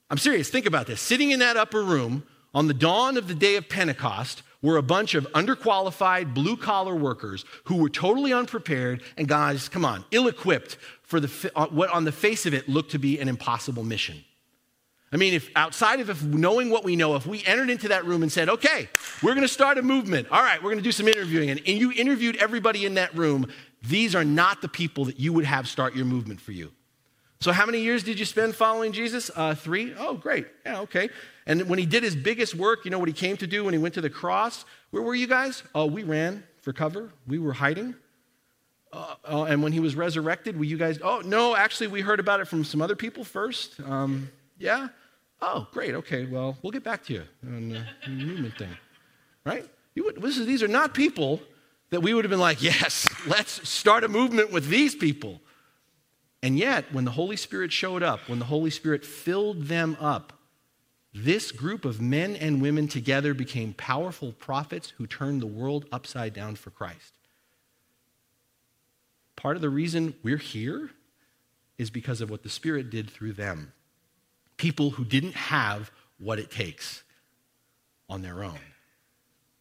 I'm 0.09 0.17
serious, 0.17 0.49
think 0.49 0.65
about 0.65 0.85
this. 0.85 1.01
Sitting 1.01 1.31
in 1.31 1.39
that 1.39 1.57
upper 1.57 1.81
room 1.81 2.23
on 2.53 2.67
the 2.67 2.73
dawn 2.73 3.17
of 3.17 3.27
the 3.27 3.33
day 3.33 3.55
of 3.55 3.67
Pentecost, 3.69 4.43
were 4.63 4.77
a 4.77 4.81
bunch 4.81 5.13
of 5.13 5.31
underqualified 5.33 6.33
blue 6.33 6.57
collar 6.57 6.95
workers 6.95 7.45
who 7.65 7.75
were 7.75 7.89
totally 7.89 8.33
unprepared 8.33 9.03
and, 9.15 9.27
guys, 9.27 9.69
come 9.69 9.85
on, 9.85 10.03
ill 10.09 10.27
equipped 10.27 10.77
for 11.03 11.19
the, 11.19 11.51
what 11.69 11.91
on 11.91 12.05
the 12.05 12.11
face 12.11 12.47
of 12.47 12.55
it 12.55 12.67
looked 12.67 12.91
to 12.91 12.97
be 12.97 13.19
an 13.19 13.27
impossible 13.27 13.83
mission. 13.83 14.23
I 15.11 15.17
mean, 15.17 15.35
if 15.35 15.51
outside 15.55 15.99
of 15.99 16.09
if 16.09 16.23
knowing 16.23 16.71
what 16.71 16.83
we 16.83 16.95
know, 16.95 17.15
if 17.15 17.27
we 17.27 17.43
entered 17.45 17.69
into 17.69 17.89
that 17.89 18.03
room 18.03 18.23
and 18.23 18.31
said, 18.31 18.49
okay, 18.49 18.89
we're 19.21 19.35
going 19.35 19.43
to 19.43 19.53
start 19.53 19.77
a 19.77 19.83
movement, 19.83 20.27
all 20.31 20.41
right, 20.41 20.57
we're 20.57 20.71
going 20.71 20.79
to 20.79 20.83
do 20.83 20.91
some 20.91 21.07
interviewing, 21.07 21.51
and, 21.51 21.59
and 21.67 21.77
you 21.77 21.91
interviewed 21.91 22.37
everybody 22.37 22.87
in 22.87 22.95
that 22.95 23.15
room, 23.15 23.45
these 23.83 24.15
are 24.15 24.23
not 24.23 24.63
the 24.63 24.67
people 24.67 25.05
that 25.05 25.19
you 25.19 25.31
would 25.33 25.45
have 25.45 25.67
start 25.67 25.93
your 25.93 26.05
movement 26.05 26.41
for 26.41 26.51
you. 26.51 26.71
So, 27.43 27.51
how 27.51 27.65
many 27.65 27.81
years 27.81 28.03
did 28.03 28.17
you 28.17 28.23
spend 28.23 28.55
following 28.55 28.93
Jesus? 28.93 29.29
Uh, 29.35 29.53
three? 29.53 29.93
Oh, 29.97 30.13
great. 30.13 30.47
Yeah, 30.65 30.79
okay. 30.79 31.09
And 31.45 31.67
when 31.67 31.77
he 31.77 31.85
did 31.85 32.01
his 32.01 32.15
biggest 32.15 32.55
work, 32.55 32.85
you 32.85 32.91
know 32.91 32.99
what 32.99 33.09
he 33.09 33.13
came 33.13 33.35
to 33.35 33.45
do 33.45 33.65
when 33.65 33.73
he 33.73 33.77
went 33.77 33.95
to 33.95 34.01
the 34.01 34.09
cross? 34.09 34.63
Where 34.91 35.03
were 35.03 35.13
you 35.13 35.27
guys? 35.27 35.61
Oh, 35.75 35.85
we 35.85 36.03
ran 36.03 36.45
for 36.61 36.71
cover, 36.71 37.11
we 37.27 37.39
were 37.39 37.51
hiding. 37.51 37.95
Uh, 38.93 39.15
uh, 39.29 39.43
and 39.43 39.61
when 39.61 39.73
he 39.73 39.81
was 39.81 39.93
resurrected, 39.93 40.57
were 40.57 40.63
you 40.63 40.77
guys? 40.77 40.99
Oh, 41.03 41.21
no, 41.25 41.53
actually, 41.53 41.87
we 41.87 41.99
heard 41.99 42.21
about 42.21 42.39
it 42.39 42.47
from 42.47 42.63
some 42.63 42.81
other 42.81 42.95
people 42.95 43.25
first. 43.25 43.77
Um, 43.81 44.29
yeah? 44.57 44.87
Oh, 45.41 45.67
great. 45.73 45.95
Okay, 45.95 46.25
well, 46.25 46.57
we'll 46.61 46.71
get 46.71 46.85
back 46.85 47.03
to 47.07 47.13
you 47.13 47.23
on 47.45 47.69
the 48.05 48.09
movement 48.09 48.57
thing. 48.57 48.77
Right? 49.45 49.69
Would, 49.97 50.21
these 50.21 50.63
are 50.63 50.69
not 50.69 50.93
people 50.93 51.41
that 51.89 51.99
we 51.99 52.13
would 52.13 52.23
have 52.23 52.29
been 52.29 52.39
like, 52.39 52.63
yes, 52.63 53.05
let's 53.27 53.67
start 53.67 54.05
a 54.05 54.07
movement 54.07 54.53
with 54.53 54.69
these 54.69 54.95
people. 54.95 55.41
And 56.43 56.59
yet, 56.59 56.93
when 56.93 57.05
the 57.05 57.11
Holy 57.11 57.37
Spirit 57.37 57.71
showed 57.71 58.03
up, 58.03 58.27
when 58.27 58.37
the 58.37 58.45
Holy 58.45 58.69
Spirit 58.69 59.05
filled 59.05 59.63
them 59.63 59.95
up, 59.97 60.33
this 61.13 61.53
group 61.53 61.85
of 61.85 62.01
men 62.01 62.35
and 62.35 62.61
women 62.61 62.89
together 62.89 63.33
became 63.33 63.73
powerful 63.73 64.33
prophets 64.33 64.93
who 64.97 65.07
turned 65.07 65.41
the 65.41 65.47
world 65.47 65.85
upside 65.89 66.33
down 66.33 66.55
for 66.55 66.69
Christ. 66.69 67.17
Part 69.37 69.55
of 69.55 69.61
the 69.61 69.69
reason 69.69 70.15
we're 70.21 70.35
here 70.35 70.89
is 71.77 71.89
because 71.89 72.19
of 72.19 72.29
what 72.29 72.43
the 72.43 72.49
Spirit 72.49 72.89
did 72.89 73.09
through 73.09 73.33
them. 73.33 73.71
People 74.57 74.91
who 74.91 75.05
didn't 75.05 75.35
have 75.35 75.91
what 76.19 76.39
it 76.39 76.51
takes 76.51 77.03
on 78.09 78.21
their 78.21 78.43
own. 78.43 78.59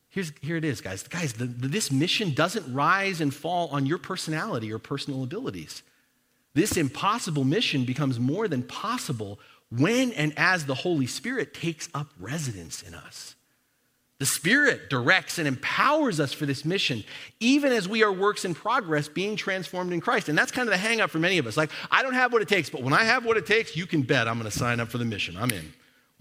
Here's, 0.08 0.32
here 0.42 0.56
it 0.56 0.64
is, 0.64 0.80
guys. 0.80 1.04
Guys, 1.04 1.34
the, 1.34 1.46
the, 1.46 1.68
this 1.68 1.92
mission 1.92 2.34
doesn't 2.34 2.74
rise 2.74 3.20
and 3.20 3.32
fall 3.32 3.68
on 3.68 3.86
your 3.86 3.98
personality 3.98 4.72
or 4.72 4.80
personal 4.80 5.22
abilities. 5.22 5.84
This 6.54 6.76
impossible 6.76 7.44
mission 7.44 7.84
becomes 7.84 8.20
more 8.20 8.48
than 8.48 8.62
possible 8.62 9.40
when 9.70 10.12
and 10.12 10.34
as 10.36 10.66
the 10.66 10.74
Holy 10.74 11.06
Spirit 11.06 11.54
takes 11.54 11.88
up 11.94 12.08
residence 12.18 12.82
in 12.82 12.94
us. 12.94 13.34
The 14.18 14.26
Spirit 14.26 14.88
directs 14.88 15.38
and 15.38 15.48
empowers 15.48 16.20
us 16.20 16.32
for 16.32 16.46
this 16.46 16.64
mission, 16.64 17.02
even 17.40 17.72
as 17.72 17.88
we 17.88 18.04
are 18.04 18.12
works 18.12 18.44
in 18.44 18.54
progress 18.54 19.08
being 19.08 19.34
transformed 19.34 19.92
in 19.92 20.00
Christ. 20.00 20.28
And 20.28 20.38
that's 20.38 20.52
kind 20.52 20.68
of 20.68 20.72
the 20.72 20.78
hang 20.78 21.00
up 21.00 21.10
for 21.10 21.18
many 21.18 21.38
of 21.38 21.46
us. 21.46 21.56
Like, 21.56 21.70
I 21.90 22.02
don't 22.02 22.14
have 22.14 22.32
what 22.32 22.40
it 22.40 22.46
takes, 22.46 22.70
but 22.70 22.82
when 22.82 22.92
I 22.92 23.02
have 23.02 23.24
what 23.24 23.36
it 23.36 23.46
takes, 23.46 23.76
you 23.76 23.84
can 23.84 24.02
bet 24.02 24.28
I'm 24.28 24.38
going 24.38 24.48
to 24.48 24.56
sign 24.56 24.78
up 24.78 24.90
for 24.90 24.98
the 24.98 25.04
mission. 25.04 25.36
I'm 25.36 25.50
in. 25.50 25.72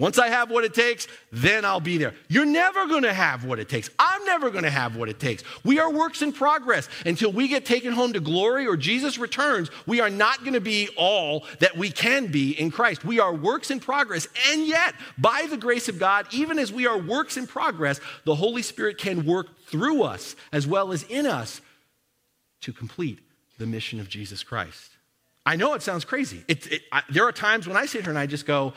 Once 0.01 0.17
I 0.17 0.29
have 0.29 0.49
what 0.49 0.63
it 0.63 0.73
takes, 0.73 1.07
then 1.31 1.63
I'll 1.63 1.79
be 1.79 1.99
there. 1.99 2.15
You're 2.27 2.43
never 2.43 2.87
going 2.87 3.03
to 3.03 3.13
have 3.13 3.45
what 3.45 3.59
it 3.59 3.69
takes. 3.69 3.87
I'm 3.99 4.25
never 4.25 4.49
going 4.49 4.63
to 4.63 4.71
have 4.71 4.95
what 4.95 5.09
it 5.09 5.19
takes. 5.19 5.43
We 5.63 5.77
are 5.77 5.91
works 5.91 6.23
in 6.23 6.33
progress. 6.33 6.89
Until 7.05 7.31
we 7.31 7.47
get 7.47 7.67
taken 7.67 7.93
home 7.93 8.13
to 8.13 8.19
glory 8.19 8.65
or 8.65 8.75
Jesus 8.75 9.19
returns, 9.19 9.69
we 9.85 9.99
are 9.99 10.09
not 10.09 10.39
going 10.39 10.55
to 10.55 10.59
be 10.59 10.89
all 10.97 11.45
that 11.59 11.77
we 11.77 11.91
can 11.91 12.31
be 12.31 12.59
in 12.59 12.71
Christ. 12.71 13.05
We 13.05 13.19
are 13.19 13.31
works 13.31 13.69
in 13.69 13.79
progress. 13.79 14.27
And 14.49 14.65
yet, 14.65 14.95
by 15.19 15.45
the 15.47 15.55
grace 15.55 15.87
of 15.87 15.99
God, 15.99 16.25
even 16.31 16.57
as 16.57 16.73
we 16.73 16.87
are 16.87 16.97
works 16.97 17.37
in 17.37 17.45
progress, 17.45 17.99
the 18.25 18.33
Holy 18.33 18.63
Spirit 18.63 18.97
can 18.97 19.23
work 19.23 19.55
through 19.67 20.01
us 20.01 20.35
as 20.51 20.65
well 20.65 20.93
as 20.93 21.03
in 21.03 21.27
us 21.27 21.61
to 22.61 22.73
complete 22.73 23.19
the 23.59 23.67
mission 23.67 23.99
of 23.99 24.09
Jesus 24.09 24.41
Christ. 24.41 24.97
I 25.45 25.55
know 25.55 25.73
it 25.73 25.81
sounds 25.81 26.05
crazy. 26.05 26.43
It, 26.47 26.71
it, 26.71 26.81
I, 26.91 27.03
there 27.09 27.25
are 27.25 27.31
times 27.31 27.67
when 27.67 27.77
I 27.77 27.85
sit 27.85 28.01
here 28.01 28.09
and 28.09 28.17
I 28.17 28.25
just 28.27 28.45
go, 28.45 28.73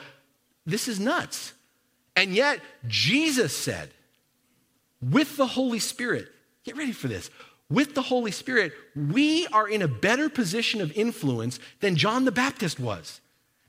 this 0.67 0.89
is 0.89 0.99
nuts. 0.99 1.53
And 2.17 2.35
yet, 2.35 2.61
Jesus 2.87 3.57
said, 3.57 3.91
with 5.01 5.37
the 5.37 5.47
Holy 5.47 5.79
Spirit, 5.79 6.29
get 6.65 6.77
ready 6.77 6.93
for 6.93 7.09
this. 7.09 7.31
With 7.71 7.95
the 7.95 8.03
Holy 8.03 8.31
Spirit, 8.31 8.73
we 8.95 9.47
are 9.49 9.69
in 9.69 9.83
a 9.83 9.89
better 9.89 10.29
position 10.29 10.81
of 10.81 10.97
influence 10.97 11.59
than 11.81 11.97
John 11.97 12.25
the 12.25 12.33
Baptist 12.33 12.79
was. 12.79 13.21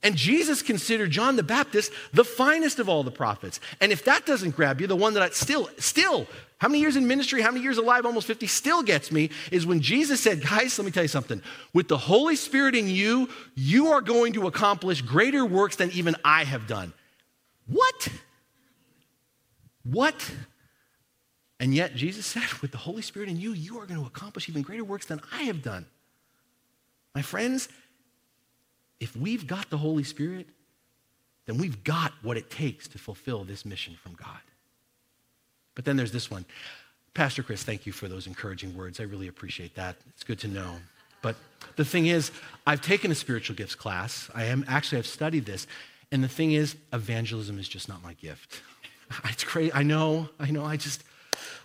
And 0.05 0.15
Jesus 0.15 0.61
considered 0.61 1.09
John 1.09 1.35
the 1.35 1.41
Baptist 1.41 1.91
the 2.13 2.23
finest 2.23 2.77
of 2.77 2.87
all 2.87 3.01
the 3.01 3.09
prophets. 3.09 3.59
And 3.81 3.91
if 3.91 4.05
that 4.05 4.23
doesn't 4.27 4.55
grab 4.55 4.79
you, 4.79 4.85
the 4.85 4.95
one 4.95 5.15
that 5.15 5.23
I 5.23 5.31
still, 5.31 5.67
still, 5.79 6.27
how 6.59 6.67
many 6.67 6.79
years 6.79 6.95
in 6.95 7.07
ministry, 7.07 7.41
how 7.41 7.49
many 7.49 7.63
years 7.63 7.79
alive, 7.79 8.05
almost 8.05 8.27
50, 8.27 8.45
still 8.45 8.83
gets 8.83 9.11
me 9.11 9.31
is 9.51 9.65
when 9.65 9.81
Jesus 9.81 10.21
said, 10.21 10.43
Guys, 10.43 10.77
let 10.77 10.85
me 10.85 10.91
tell 10.91 11.01
you 11.01 11.09
something. 11.09 11.41
With 11.73 11.87
the 11.87 11.97
Holy 11.97 12.35
Spirit 12.35 12.75
in 12.75 12.87
you, 12.87 13.29
you 13.55 13.87
are 13.87 14.01
going 14.01 14.33
to 14.33 14.45
accomplish 14.45 15.01
greater 15.01 15.43
works 15.43 15.75
than 15.75 15.89
even 15.89 16.15
I 16.23 16.43
have 16.43 16.67
done. 16.67 16.93
What? 17.65 18.09
What? 19.83 20.31
And 21.59 21.73
yet, 21.73 21.95
Jesus 21.95 22.25
said, 22.27 22.43
With 22.61 22.69
the 22.69 22.77
Holy 22.77 23.01
Spirit 23.01 23.27
in 23.27 23.39
you, 23.39 23.53
you 23.53 23.79
are 23.79 23.87
going 23.87 23.99
to 23.99 24.05
accomplish 24.05 24.49
even 24.49 24.61
greater 24.61 24.83
works 24.83 25.07
than 25.07 25.19
I 25.33 25.43
have 25.45 25.63
done. 25.63 25.87
My 27.15 27.23
friends, 27.23 27.69
if 28.99 29.15
we've 29.15 29.45
got 29.45 29.69
the 29.69 29.77
Holy 29.77 30.03
Spirit, 30.03 30.47
then 31.45 31.57
we've 31.57 31.83
got 31.83 32.13
what 32.21 32.37
it 32.37 32.49
takes 32.49 32.87
to 32.89 32.97
fulfill 32.97 33.43
this 33.43 33.65
mission 33.65 33.95
from 34.01 34.13
God. 34.13 34.39
But 35.75 35.85
then 35.85 35.97
there's 35.97 36.11
this 36.11 36.31
one. 36.31 36.45
Pastor 37.13 37.43
Chris, 37.43 37.63
thank 37.63 37.85
you 37.85 37.91
for 37.91 38.07
those 38.07 38.27
encouraging 38.27 38.75
words. 38.75 38.99
I 38.99 39.03
really 39.03 39.27
appreciate 39.27 39.75
that. 39.75 39.95
It's 40.09 40.23
good 40.23 40.39
to 40.39 40.47
know. 40.47 40.75
But 41.21 41.35
the 41.75 41.85
thing 41.85 42.07
is, 42.07 42.31
I've 42.67 42.81
taken 42.81 43.11
a 43.11 43.15
spiritual 43.15 43.55
gifts 43.55 43.75
class. 43.75 44.29
I 44.35 44.45
am 44.45 44.65
actually 44.67 44.99
I've 44.99 45.07
studied 45.07 45.45
this. 45.45 45.65
And 46.11 46.23
the 46.23 46.27
thing 46.27 46.51
is, 46.51 46.75
evangelism 46.93 47.59
is 47.59 47.67
just 47.67 47.89
not 47.89 48.03
my 48.03 48.13
gift. 48.13 48.61
It's 49.25 49.43
crazy. 49.43 49.71
I 49.71 49.83
know, 49.83 50.29
I 50.39 50.49
know, 50.49 50.65
I 50.65 50.77
just, 50.77 51.03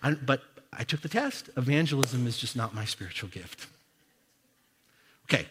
I, 0.03 0.13
but 0.13 0.43
I 0.75 0.85
took 0.85 1.01
the 1.01 1.09
test. 1.09 1.49
Evangelism 1.57 2.27
is 2.27 2.37
just 2.37 2.55
not 2.55 2.75
my 2.75 2.85
spiritual 2.85 3.31
gift. 3.31 3.67
Okay, 5.25 5.47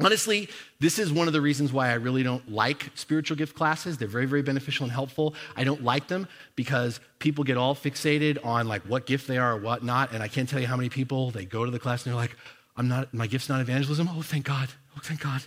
Honestly, 0.00 0.48
this 0.80 0.98
is 0.98 1.12
one 1.12 1.28
of 1.28 1.32
the 1.32 1.40
reasons 1.40 1.72
why 1.72 1.90
I 1.90 1.94
really 1.94 2.24
don't 2.24 2.50
like 2.50 2.90
spiritual 2.96 3.36
gift 3.36 3.54
classes. 3.54 3.96
They're 3.96 4.08
very, 4.08 4.26
very 4.26 4.42
beneficial 4.42 4.82
and 4.82 4.92
helpful. 4.92 5.34
I 5.56 5.62
don't 5.62 5.84
like 5.84 6.08
them 6.08 6.26
because 6.56 6.98
people 7.20 7.44
get 7.44 7.56
all 7.56 7.76
fixated 7.76 8.44
on 8.44 8.66
like 8.66 8.82
what 8.82 9.06
gift 9.06 9.28
they 9.28 9.38
are 9.38 9.52
or 9.52 9.56
what 9.56 9.84
not. 9.84 10.12
And 10.12 10.20
I 10.20 10.26
can't 10.26 10.48
tell 10.48 10.58
you 10.58 10.66
how 10.66 10.76
many 10.76 10.88
people 10.88 11.30
they 11.30 11.44
go 11.44 11.64
to 11.64 11.70
the 11.70 11.78
class 11.78 12.04
and 12.04 12.12
they're 12.12 12.20
like, 12.20 12.36
I'm 12.76 12.88
not, 12.88 13.14
my 13.14 13.28
gift's 13.28 13.48
not 13.48 13.60
evangelism. 13.60 14.08
Oh, 14.10 14.22
thank 14.22 14.46
God. 14.46 14.68
Oh, 14.96 15.00
thank 15.00 15.20
God. 15.20 15.42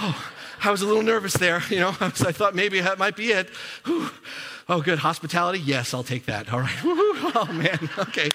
Oh, 0.00 0.32
I 0.64 0.72
was 0.72 0.82
a 0.82 0.86
little 0.86 1.02
nervous 1.02 1.34
there, 1.34 1.62
you 1.70 1.78
know. 1.78 1.90
I 2.00 2.10
thought 2.10 2.56
maybe 2.56 2.80
that 2.80 2.98
might 2.98 3.14
be 3.14 3.30
it. 3.30 3.48
Whew. 3.84 4.10
Oh, 4.68 4.82
good. 4.82 4.98
Hospitality? 4.98 5.60
Yes, 5.60 5.94
I'll 5.94 6.02
take 6.02 6.26
that. 6.26 6.52
All 6.52 6.60
right. 6.60 6.76
Oh, 7.34 7.48
man. 7.52 7.90
Okay. 7.98 8.30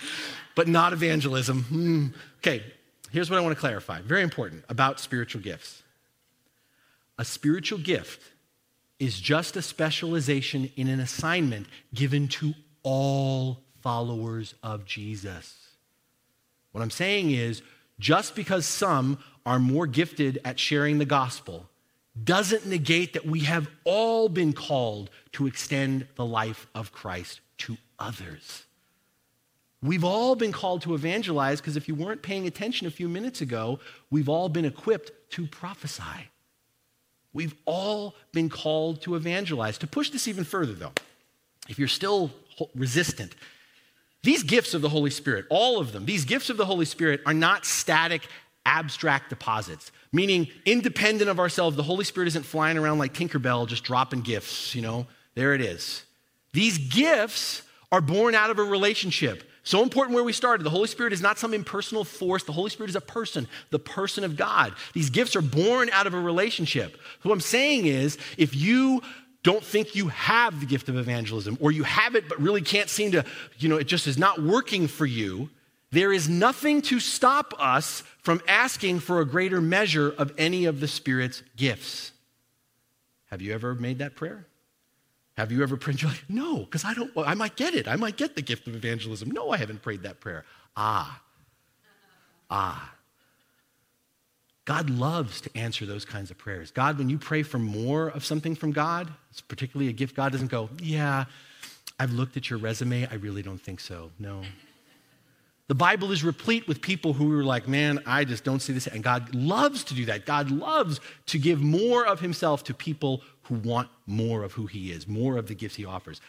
But 0.56 0.68
not 0.68 0.94
evangelism. 0.94 1.64
Mm. 1.64 2.14
Okay 2.38 2.64
here's 3.14 3.30
what 3.30 3.40
I 3.40 3.42
want 3.42 3.56
to 3.56 3.60
clarify 3.60 4.02
very 4.02 4.24
important 4.24 4.66
about 4.68 5.00
spiritual 5.00 5.42
gifts. 5.42 5.84
A 7.18 7.24
spiritual 7.24 7.80
gift 7.80 8.22
is 9.00 9.20
just 9.20 9.56
a 9.56 9.62
specialization 9.62 10.70
in 10.76 10.88
an 10.88 11.00
assignment 11.00 11.68
given 11.94 12.28
to 12.28 12.54
all 12.82 13.60
followers 13.82 14.56
of 14.64 14.86
Jesus. 14.86 15.56
What 16.72 16.82
I'm 16.82 16.90
saying 16.90 17.32
is, 17.32 17.62
just 18.00 18.36
because 18.36 18.66
some 18.66 19.20
are 19.46 19.60
more 19.60 19.86
gifted 19.86 20.40
at 20.44 20.60
sharing 20.60 20.98
the 20.98 21.06
gospel 21.06 21.70
doesn't 22.22 22.66
negate 22.66 23.14
that 23.14 23.26
we 23.26 23.42
have 23.42 23.68
all 23.84 24.30
been 24.30 24.54
called 24.54 25.10
to 25.34 25.48
extend 25.48 26.08
the 26.16 26.26
life 26.26 26.68
of 26.74 26.92
Christ 26.92 27.42
to 27.60 27.78
others. 28.00 28.64
We've 29.84 30.06
all 30.06 30.36
been 30.36 30.54
called 30.54 30.82
to 30.84 30.96
evangelize 30.96 31.60
because 31.60 31.76
if 31.76 31.90
you 31.90 31.94
weren't 31.94 32.22
paying 32.22 32.48
attention 32.48 32.88
a 32.88 32.92
few 32.92 33.10
minutes 33.10 33.42
ago, 33.42 33.80
we've 34.10 34.30
all 34.30 34.48
been 34.48 34.64
equipped 34.64 35.12
to 35.32 35.46
prophesy. 35.46 36.30
We've 37.34 37.54
all 37.66 38.16
been 38.32 38.50
called 38.50 39.02
to 39.02 39.16
evangelize. 39.16 39.78
To 39.80 39.88
push 39.88 40.10
this 40.10 40.28
even 40.28 40.46
further, 40.46 40.74
though, 40.74 40.94
if 41.68 41.78
you're 41.78 41.90
still 41.90 42.32
resistant, 42.76 43.36
these 44.22 44.44
gifts 44.44 44.74
of 44.74 44.82
the 44.82 44.90
Holy 44.90 45.10
Spirit, 45.10 45.46
all 45.50 45.80
of 45.80 45.92
them, 45.92 46.06
these 46.06 46.24
gifts 46.24 46.50
of 46.50 46.56
the 46.56 46.66
Holy 46.66 46.86
Spirit 46.86 47.22
are 47.26 47.34
not 47.34 47.66
static, 47.66 48.28
abstract 48.66 49.30
deposits, 49.30 49.92
meaning 50.14 50.48
independent 50.66 51.30
of 51.30 51.40
ourselves. 51.40 51.76
The 51.76 51.84
Holy 51.84 52.06
Spirit 52.06 52.28
isn't 52.28 52.46
flying 52.46 52.78
around 52.78 53.00
like 53.00 53.14
Tinkerbell 53.14 53.68
just 53.68 53.84
dropping 53.84 54.22
gifts, 54.22 54.74
you 54.74 54.82
know, 54.82 55.08
there 55.36 55.54
it 55.54 55.60
is. 55.60 56.04
These 56.54 56.78
gifts 56.78 57.64
are 57.92 58.00
born 58.00 58.34
out 58.34 58.50
of 58.50 58.60
a 58.60 58.64
relationship. 58.64 59.44
So 59.64 59.82
important 59.82 60.14
where 60.14 60.24
we 60.26 60.34
started. 60.34 60.66
The 60.66 60.70
Holy 60.70 60.88
Spirit 60.88 61.14
is 61.14 61.22
not 61.22 61.40
some 61.40 61.54
impersonal 61.54 62.04
force. 62.04 62.44
The 62.44 62.52
Holy 62.52 62.70
Spirit 62.70 62.90
is 62.90 62.98
a 62.98 63.02
person, 63.02 63.48
the 63.70 63.80
person 63.80 64.26
of 64.26 64.36
God. 64.36 64.74
These 64.94 65.10
gifts 65.10 65.38
are 65.38 65.42
born 65.42 65.90
out 65.92 66.06
of 66.06 66.14
a 66.14 66.20
relationship. 66.20 66.94
So 66.94 67.30
what 67.30 67.34
I'm 67.34 67.40
saying 67.40 67.86
is, 67.86 68.18
if 68.38 68.56
you 68.56 69.02
don't 69.42 69.64
think 69.64 69.96
you 69.96 70.10
have 70.10 70.60
the 70.60 70.66
gift 70.66 70.90
of 70.90 70.98
evangelism, 70.98 71.58
or 71.62 71.72
you 71.72 71.84
have 71.84 72.16
it 72.16 72.28
but 72.28 72.42
really 72.42 72.62
can't 72.62 72.90
seem 72.90 73.12
to, 73.12 73.24
you 73.58 73.70
know, 73.70 73.78
it 73.78 73.88
just 73.88 74.06
is 74.06 74.18
not 74.18 74.42
working 74.42 74.88
for 74.88 75.06
you, 75.06 75.50
there 75.92 76.12
is 76.12 76.28
nothing 76.28 76.82
to 76.84 77.00
stop 77.00 77.54
us 77.58 78.04
from 78.18 78.42
asking 78.48 79.00
for 79.00 79.22
a 79.22 79.26
greater 79.26 79.62
measure 79.62 80.10
of 80.18 80.34
any 80.38 80.66
of 80.66 80.80
the 80.82 80.88
Spirit's 80.88 81.44
gifts. 81.56 82.12
Have 83.30 83.42
you 83.42 83.54
ever 83.54 83.76
made 83.76 84.00
that 84.00 84.16
prayer? 84.16 84.48
Have 85.38 85.52
you 85.52 85.64
ever 85.64 85.78
prayed? 85.78 86.02
You're 86.02 86.12
like, 86.12 86.26
no, 86.30 86.60
because 86.60 86.86
I 86.86 86.94
don't, 86.94 87.16
well, 87.16 87.26
I 87.26 87.34
might 87.34 87.56
get 87.56 87.74
it. 87.74 87.88
I 87.88 87.96
might 87.96 88.18
get 88.18 88.36
the 88.36 88.42
gift 88.42 88.68
of 88.68 88.76
evangelism. 88.76 89.32
No, 89.32 89.50
I 89.50 89.58
haven't 89.58 89.82
prayed 89.82 90.04
that 90.04 90.20
prayer. 90.20 90.46
Ah, 90.78 91.22
ah. 92.50 92.94
God 94.66 94.90
loves 94.90 95.42
to 95.42 95.58
answer 95.58 95.86
those 95.86 96.06
kinds 96.06 96.32
of 96.32 96.38
prayers. 96.38 96.72
God, 96.72 96.98
when 96.98 97.10
you 97.10 97.18
pray 97.18 97.44
for 97.44 97.60
more 97.60 98.08
of 98.10 98.24
something 98.24 98.56
from 98.56 98.72
God, 98.72 99.12
it's 99.30 99.42
particularly 99.42 99.90
a 99.90 99.94
gift, 99.94 100.16
God 100.16 100.32
doesn't 100.32 100.52
go, 100.52 100.70
yeah, 100.82 101.26
I've 102.00 102.12
looked 102.12 102.38
at 102.38 102.50
your 102.50 102.60
resume. 102.60 103.08
I 103.08 103.16
really 103.16 103.42
don't 103.42 103.62
think 103.62 103.80
so. 103.80 104.12
No. 104.20 104.42
The 105.68 105.76
Bible 105.76 106.12
is 106.12 106.24
replete 106.24 106.68
with 106.68 106.82
people 106.82 107.14
who 107.14 107.40
are 107.40 107.44
like, 107.44 107.68
man, 107.68 108.00
I 108.06 108.26
just 108.26 108.44
don't 108.44 108.60
see 108.60 108.74
this. 108.74 108.86
And 108.86 109.04
God 109.04 109.34
loves 109.34 109.84
to 109.86 109.94
do 109.94 110.06
that. 110.06 110.26
God 110.26 110.52
loves 110.52 111.00
to 111.28 111.40
give 111.40 111.62
more 111.62 112.06
of 112.06 112.20
himself 112.20 112.64
to 112.66 112.74
people 112.74 113.22
who 113.44 113.56
want 113.56 113.90
more 114.06 114.44
of 114.44 114.54
who 114.54 114.66
he 114.66 114.92
is, 114.92 115.08
more 115.08 115.38
of 115.38 115.48
the 115.48 115.56
gifts 115.56 115.76
he 115.76 115.86
offers. 115.86 116.20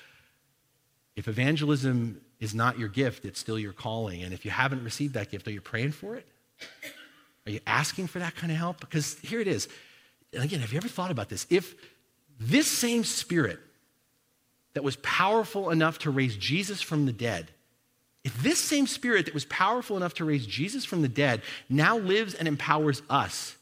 If 1.16 1.26
evangelism 1.26 2.20
is 2.40 2.54
not 2.54 2.78
your 2.78 2.88
gift, 2.88 3.24
it's 3.24 3.40
still 3.40 3.58
your 3.58 3.72
calling. 3.72 4.22
And 4.22 4.32
if 4.32 4.44
you 4.44 4.50
haven't 4.50 4.84
received 4.84 5.14
that 5.14 5.30
gift, 5.30 5.48
are 5.48 5.52
you 5.52 5.60
praying 5.60 5.92
for 5.92 6.14
it? 6.16 6.26
Are 7.46 7.50
you 7.52 7.60
asking 7.66 8.06
for 8.06 8.20
that 8.20 8.36
kind 8.36 8.52
of 8.52 8.58
help? 8.58 8.80
Because 8.80 9.18
here 9.18 9.40
it 9.40 9.48
is. 9.48 9.68
And 10.32 10.42
again, 10.42 10.60
have 10.60 10.72
you 10.72 10.76
ever 10.76 10.88
thought 10.88 11.10
about 11.10 11.28
this? 11.28 11.46
If 11.50 11.74
this 12.38 12.66
same 12.66 13.04
spirit 13.04 13.60
that 14.74 14.82
was 14.82 14.96
powerful 14.96 15.70
enough 15.70 15.98
to 16.00 16.10
raise 16.10 16.36
Jesus 16.36 16.80
from 16.82 17.06
the 17.06 17.12
dead, 17.12 17.50
if 18.24 18.42
this 18.42 18.58
same 18.58 18.86
spirit 18.86 19.26
that 19.26 19.34
was 19.34 19.44
powerful 19.44 19.96
enough 19.96 20.14
to 20.14 20.24
raise 20.24 20.46
Jesus 20.46 20.84
from 20.84 21.02
the 21.02 21.08
dead 21.08 21.42
now 21.68 21.98
lives 21.98 22.34
and 22.34 22.48
empowers 22.48 23.02
us, 23.10 23.56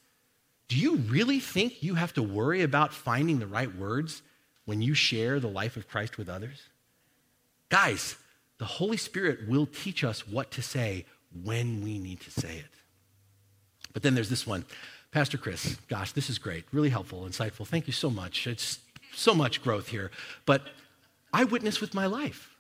do 0.69 0.79
you 0.79 0.97
really 0.97 1.41
think 1.41 1.83
you 1.83 1.97
have 1.97 2.15
to 2.15 2.23
worry 2.23 2.63
about 2.63 2.95
finding 2.95 3.41
the 3.41 3.47
right 3.47 3.75
words 3.77 4.23
when 4.65 4.81
you 4.81 4.95
share 4.95 5.41
the 5.41 5.49
life 5.49 5.77
of 5.77 5.89
Christ 5.89 6.17
with 6.17 6.29
others? 6.29 6.63
Guys, 7.69 8.17
the 8.59 8.65
Holy 8.65 8.97
Spirit 8.97 9.49
will 9.49 9.67
teach 9.67 10.05
us 10.05 10.27
what 10.29 10.53
to 10.53 10.63
say 10.63 11.05
when 11.43 11.83
we 11.83 11.99
need 11.99 12.21
to 12.21 12.31
say 12.31 12.59
it. 12.59 12.71
But 13.93 14.03
then 14.03 14.15
there's 14.15 14.31
this 14.31 14.47
one. 14.47 14.65
Pastor 15.11 15.37
Chris, 15.37 15.77
gosh, 15.89 16.13
this 16.13 16.31
is 16.31 16.39
great. 16.39 16.65
Really 16.73 16.89
helpful, 16.89 17.27
insightful. 17.29 17.67
Thank 17.67 17.87
you 17.87 17.93
so 17.93 18.09
much. 18.09 18.47
It's 18.47 18.79
so 19.15 19.35
much 19.35 19.63
growth 19.63 19.89
here. 19.89 20.11
But 20.47 20.63
I 21.33 21.45
witness 21.45 21.81
with 21.81 21.93
my 21.93 22.07
life. 22.07 22.52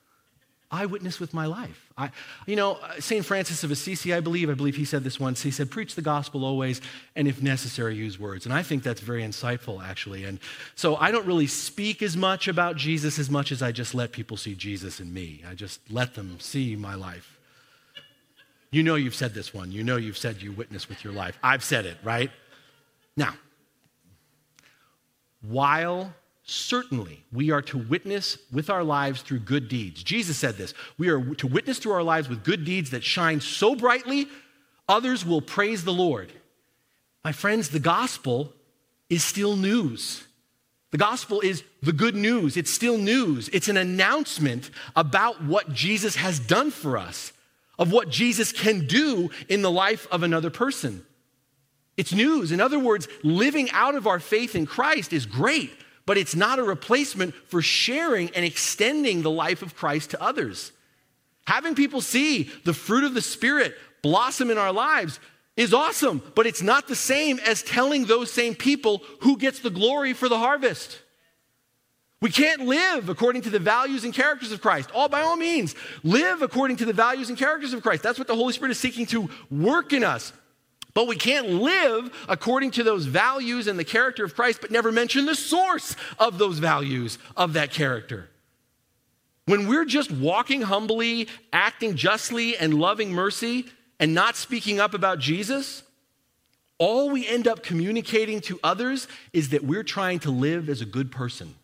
I 0.72 0.86
witness 0.86 1.20
with 1.20 1.34
my 1.34 1.44
life. 1.44 1.92
I, 1.98 2.10
you 2.46 2.56
know, 2.56 2.76
uh, 2.76 2.98
St. 2.98 3.24
Francis 3.24 3.62
of 3.62 3.70
Assisi, 3.70 4.14
I 4.14 4.20
believe, 4.20 4.48
I 4.48 4.54
believe 4.54 4.74
he 4.74 4.86
said 4.86 5.04
this 5.04 5.20
once. 5.20 5.42
He 5.42 5.50
said, 5.50 5.70
Preach 5.70 5.94
the 5.94 6.02
gospel 6.02 6.46
always, 6.46 6.80
and 7.14 7.28
if 7.28 7.42
necessary, 7.42 7.94
use 7.94 8.18
words. 8.18 8.46
And 8.46 8.54
I 8.54 8.62
think 8.62 8.82
that's 8.82 9.02
very 9.02 9.22
insightful, 9.22 9.84
actually. 9.84 10.24
And 10.24 10.40
so 10.74 10.96
I 10.96 11.10
don't 11.10 11.26
really 11.26 11.46
speak 11.46 12.00
as 12.00 12.16
much 12.16 12.48
about 12.48 12.76
Jesus 12.76 13.18
as 13.18 13.28
much 13.28 13.52
as 13.52 13.60
I 13.60 13.70
just 13.70 13.94
let 13.94 14.12
people 14.12 14.38
see 14.38 14.54
Jesus 14.54 14.98
in 14.98 15.12
me. 15.12 15.42
I 15.46 15.54
just 15.54 15.78
let 15.90 16.14
them 16.14 16.40
see 16.40 16.74
my 16.74 16.94
life. 16.94 17.38
You 18.70 18.82
know 18.82 18.94
you've 18.94 19.14
said 19.14 19.34
this 19.34 19.52
one. 19.52 19.70
You 19.70 19.84
know 19.84 19.96
you've 19.96 20.16
said 20.16 20.40
you 20.40 20.52
witness 20.52 20.88
with 20.88 21.04
your 21.04 21.12
life. 21.12 21.38
I've 21.42 21.62
said 21.62 21.84
it, 21.84 21.98
right? 22.02 22.30
Now, 23.14 23.34
while 25.42 26.14
Certainly, 26.44 27.24
we 27.32 27.50
are 27.50 27.62
to 27.62 27.78
witness 27.78 28.36
with 28.52 28.68
our 28.68 28.82
lives 28.82 29.22
through 29.22 29.40
good 29.40 29.68
deeds. 29.68 30.02
Jesus 30.02 30.36
said 30.36 30.56
this. 30.56 30.74
We 30.98 31.08
are 31.08 31.34
to 31.36 31.46
witness 31.46 31.78
through 31.78 31.92
our 31.92 32.02
lives 32.02 32.28
with 32.28 32.42
good 32.42 32.64
deeds 32.64 32.90
that 32.90 33.04
shine 33.04 33.40
so 33.40 33.76
brightly, 33.76 34.26
others 34.88 35.24
will 35.24 35.40
praise 35.40 35.84
the 35.84 35.92
Lord. 35.92 36.32
My 37.24 37.32
friends, 37.32 37.68
the 37.68 37.78
gospel 37.78 38.52
is 39.08 39.22
still 39.22 39.54
news. 39.54 40.24
The 40.90 40.98
gospel 40.98 41.40
is 41.40 41.62
the 41.80 41.92
good 41.92 42.16
news. 42.16 42.56
It's 42.56 42.70
still 42.70 42.98
news. 42.98 43.48
It's 43.52 43.68
an 43.68 43.76
announcement 43.76 44.70
about 44.96 45.42
what 45.44 45.72
Jesus 45.72 46.16
has 46.16 46.38
done 46.38 46.70
for 46.70 46.98
us, 46.98 47.32
of 47.78 47.92
what 47.92 48.10
Jesus 48.10 48.52
can 48.52 48.86
do 48.86 49.30
in 49.48 49.62
the 49.62 49.70
life 49.70 50.08
of 50.10 50.22
another 50.22 50.50
person. 50.50 51.06
It's 51.96 52.12
news. 52.12 52.52
In 52.52 52.60
other 52.60 52.78
words, 52.78 53.06
living 53.22 53.70
out 53.70 53.94
of 53.94 54.06
our 54.06 54.18
faith 54.18 54.54
in 54.54 54.66
Christ 54.66 55.12
is 55.12 55.24
great, 55.24 55.72
but 56.06 56.18
it's 56.18 56.34
not 56.34 56.58
a 56.58 56.64
replacement 56.64 57.34
for 57.34 57.62
sharing 57.62 58.30
and 58.30 58.44
extending 58.44 59.22
the 59.22 59.30
life 59.30 59.62
of 59.62 59.76
Christ 59.76 60.10
to 60.10 60.22
others. 60.22 60.72
Having 61.46 61.74
people 61.74 62.00
see 62.00 62.50
the 62.64 62.74
fruit 62.74 63.04
of 63.04 63.14
the 63.14 63.22
Spirit 63.22 63.74
blossom 64.02 64.50
in 64.50 64.58
our 64.58 64.72
lives 64.72 65.20
is 65.56 65.74
awesome, 65.74 66.22
but 66.34 66.46
it's 66.46 66.62
not 66.62 66.88
the 66.88 66.96
same 66.96 67.38
as 67.40 67.62
telling 67.62 68.04
those 68.04 68.32
same 68.32 68.54
people 68.54 69.02
who 69.20 69.36
gets 69.36 69.60
the 69.60 69.70
glory 69.70 70.12
for 70.12 70.28
the 70.28 70.38
harvest. 70.38 71.00
We 72.20 72.30
can't 72.30 72.62
live 72.62 73.08
according 73.08 73.42
to 73.42 73.50
the 73.50 73.58
values 73.58 74.04
and 74.04 74.14
characters 74.14 74.52
of 74.52 74.60
Christ. 74.60 74.90
All 74.94 75.08
by 75.08 75.22
all 75.22 75.36
means, 75.36 75.74
live 76.04 76.40
according 76.40 76.76
to 76.76 76.84
the 76.84 76.92
values 76.92 77.28
and 77.28 77.36
characters 77.36 77.72
of 77.72 77.82
Christ. 77.82 78.04
That's 78.04 78.18
what 78.18 78.28
the 78.28 78.36
Holy 78.36 78.52
Spirit 78.52 78.70
is 78.70 78.78
seeking 78.78 79.06
to 79.06 79.28
work 79.50 79.92
in 79.92 80.04
us. 80.04 80.32
But 80.94 81.06
we 81.06 81.16
can't 81.16 81.48
live 81.48 82.12
according 82.28 82.72
to 82.72 82.82
those 82.82 83.06
values 83.06 83.66
and 83.66 83.78
the 83.78 83.84
character 83.84 84.24
of 84.24 84.34
Christ, 84.34 84.60
but 84.60 84.70
never 84.70 84.92
mention 84.92 85.24
the 85.24 85.34
source 85.34 85.96
of 86.18 86.38
those 86.38 86.58
values, 86.58 87.18
of 87.36 87.54
that 87.54 87.70
character. 87.70 88.28
When 89.46 89.66
we're 89.66 89.86
just 89.86 90.10
walking 90.10 90.62
humbly, 90.62 91.28
acting 91.52 91.96
justly, 91.96 92.56
and 92.56 92.74
loving 92.74 93.12
mercy, 93.12 93.66
and 93.98 94.14
not 94.14 94.36
speaking 94.36 94.80
up 94.80 94.94
about 94.94 95.18
Jesus, 95.18 95.82
all 96.78 97.10
we 97.10 97.26
end 97.26 97.48
up 97.48 97.62
communicating 97.62 98.40
to 98.42 98.60
others 98.62 99.08
is 99.32 99.50
that 99.50 99.64
we're 99.64 99.84
trying 99.84 100.18
to 100.20 100.30
live 100.30 100.68
as 100.68 100.80
a 100.80 100.86
good 100.86 101.10
person. 101.10 101.54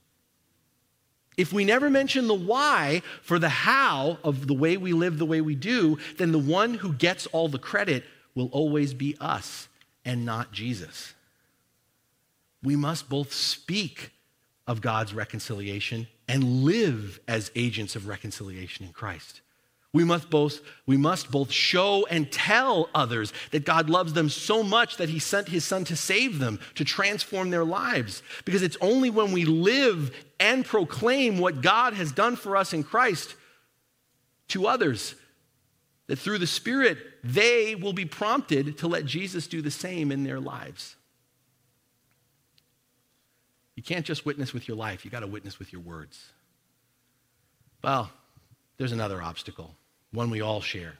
If 1.37 1.53
we 1.53 1.64
never 1.64 1.89
mention 1.89 2.26
the 2.26 2.35
why 2.35 3.03
for 3.22 3.39
the 3.39 3.49
how 3.49 4.18
of 4.24 4.49
the 4.49 4.55
way 4.55 4.76
we 4.76 4.93
live 4.93 5.18
the 5.18 5.26
way 5.26 5.41
we 5.41 5.55
do, 5.55 5.99
then 6.16 6.33
the 6.33 6.39
one 6.39 6.74
who 6.74 6.93
gets 6.93 7.26
all 7.26 7.49
the 7.49 7.59
credit 7.59 8.05
will 8.35 8.49
always 8.53 8.95
be 8.95 9.16
us 9.20 9.68
and 10.05 10.24
not 10.24 10.53
Jesus. 10.53 11.14
We 12.62 12.76
must 12.76 13.09
both 13.09 13.33
speak 13.33 14.11
of 14.66 14.81
God's 14.81 15.14
reconciliation 15.14 16.09
and 16.29 16.64
live 16.64 17.20
as 17.26 17.51
agents 17.55 17.97
of 17.97 18.07
reconciliation 18.07 18.85
in 18.85 18.93
Christ. 18.93 19.41
We 19.93 20.05
must, 20.05 20.29
both, 20.29 20.61
we 20.85 20.99
must 20.99 21.31
both 21.31 21.51
show 21.51 22.07
and 22.11 22.31
tell 22.31 22.91
others 22.95 23.33
that 23.53 23.64
God 23.64 23.89
loves 23.89 24.12
them 24.12 24.29
so 24.29 24.62
much 24.62 24.99
that 24.99 25.09
He 25.09 25.18
sent 25.18 25.49
His 25.49 25.64
Son 25.64 25.85
to 25.85 25.97
save 25.97 26.39
them, 26.39 26.61
to 26.74 26.85
transform 26.85 27.49
their 27.49 27.64
lives. 27.64 28.22
Because 28.45 28.62
it's 28.62 28.76
only 28.83 29.09
when 29.09 29.33
we 29.33 29.47
live 29.47 30.14
and 30.39 30.64
proclaim 30.64 31.39
what 31.39 31.62
God 31.62 31.95
has 31.95 32.12
done 32.12 32.37
for 32.37 32.57
us 32.57 32.74
in 32.74 32.85
Christ 32.85 33.35
to 34.49 34.66
others 34.66 35.14
that 36.09 36.18
through 36.18 36.38
the 36.38 36.46
Spirit 36.46 36.98
they 37.22 37.74
will 37.74 37.92
be 37.92 38.04
prompted 38.04 38.78
to 38.78 38.88
let 38.88 39.04
Jesus 39.06 39.46
do 39.46 39.62
the 39.62 39.70
same 39.70 40.11
in 40.11 40.24
their 40.24 40.40
lives. 40.40 40.96
You 43.76 43.82
can't 43.82 44.04
just 44.04 44.26
witness 44.26 44.52
with 44.52 44.66
your 44.66 44.76
life, 44.76 45.04
you 45.04 45.11
got 45.11 45.20
to 45.20 45.26
witness 45.28 45.59
with 45.61 45.72
your 45.72 45.82
words. 45.82 46.32
Well, 47.82 48.11
there's 48.76 48.92
another 48.92 49.22
obstacle, 49.22 49.76
one 50.11 50.30
we 50.30 50.40
all 50.40 50.61
share. 50.61 50.94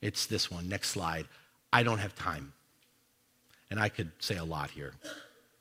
It's 0.00 0.26
this 0.26 0.50
one. 0.50 0.68
Next 0.68 0.90
slide. 0.90 1.26
I 1.72 1.82
don't 1.82 1.98
have 1.98 2.14
time. 2.14 2.52
And 3.70 3.78
I 3.78 3.88
could 3.88 4.10
say 4.20 4.36
a 4.36 4.44
lot 4.44 4.70
here, 4.70 4.94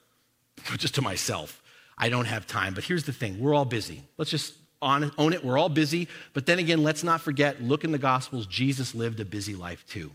just 0.78 0.96
to 0.96 1.02
myself. 1.02 1.62
I 1.98 2.10
don't 2.10 2.26
have 2.26 2.46
time. 2.46 2.74
But 2.74 2.84
here's 2.84 3.04
the 3.04 3.12
thing 3.12 3.40
we're 3.40 3.54
all 3.54 3.66
busy. 3.66 4.04
Let's 4.18 4.32
just 4.32 4.54
own 4.82 5.34
it. 5.34 5.44
We're 5.44 5.58
all 5.58 5.70
busy. 5.70 6.08
But 6.34 6.46
then 6.46 6.60
again, 6.60 6.84
let's 6.84 7.04
not 7.04 7.22
forget 7.22 7.62
look 7.62 7.84
in 7.84 7.92
the 7.92 7.98
Gospels, 7.98 8.46
Jesus 8.46 8.94
lived 8.94 9.20
a 9.20 9.26
busy 9.26 9.56
life 9.56 9.86
too. 9.88 10.12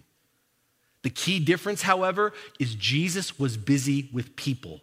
The 1.02 1.10
key 1.10 1.40
difference, 1.40 1.82
however, 1.82 2.32
is 2.60 2.74
Jesus 2.74 3.38
was 3.38 3.56
busy 3.56 4.08
with 4.12 4.36
people, 4.36 4.80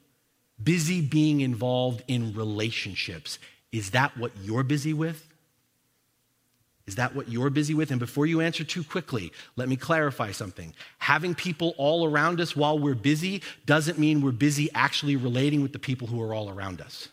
busy 0.62 1.02
being 1.02 1.42
involved 1.42 2.04
in 2.08 2.34
relationships. 2.34 3.40
Is 3.72 3.92
that 3.92 4.18
what 4.18 4.32
you're 4.44 4.64
busy 4.64 4.94
with? 4.94 5.26
Is 6.88 6.96
that 6.96 7.16
what 7.16 7.30
you're 7.30 7.52
busy 7.52 7.76
with? 7.76 7.92
And 7.92 8.00
before 8.00 8.26
you 8.26 8.42
answer 8.42 8.64
too 8.64 8.84
quickly, 8.84 9.32
let 9.56 9.70
me 9.70 9.76
clarify 9.76 10.32
something. 10.32 10.74
Having 10.98 11.36
people 11.36 11.76
all 11.78 12.04
around 12.04 12.42
us 12.42 12.56
while 12.56 12.80
we're 12.80 12.96
busy 12.96 13.44
doesn't 13.68 14.00
mean 14.00 14.22
we're 14.22 14.32
busy 14.32 14.70
actually 14.74 15.16
relating 15.16 15.62
with 15.62 15.72
the 15.72 15.78
people 15.78 16.08
who 16.08 16.20
are 16.20 16.34
all 16.34 16.50
around 16.50 16.82
us. 16.82 17.08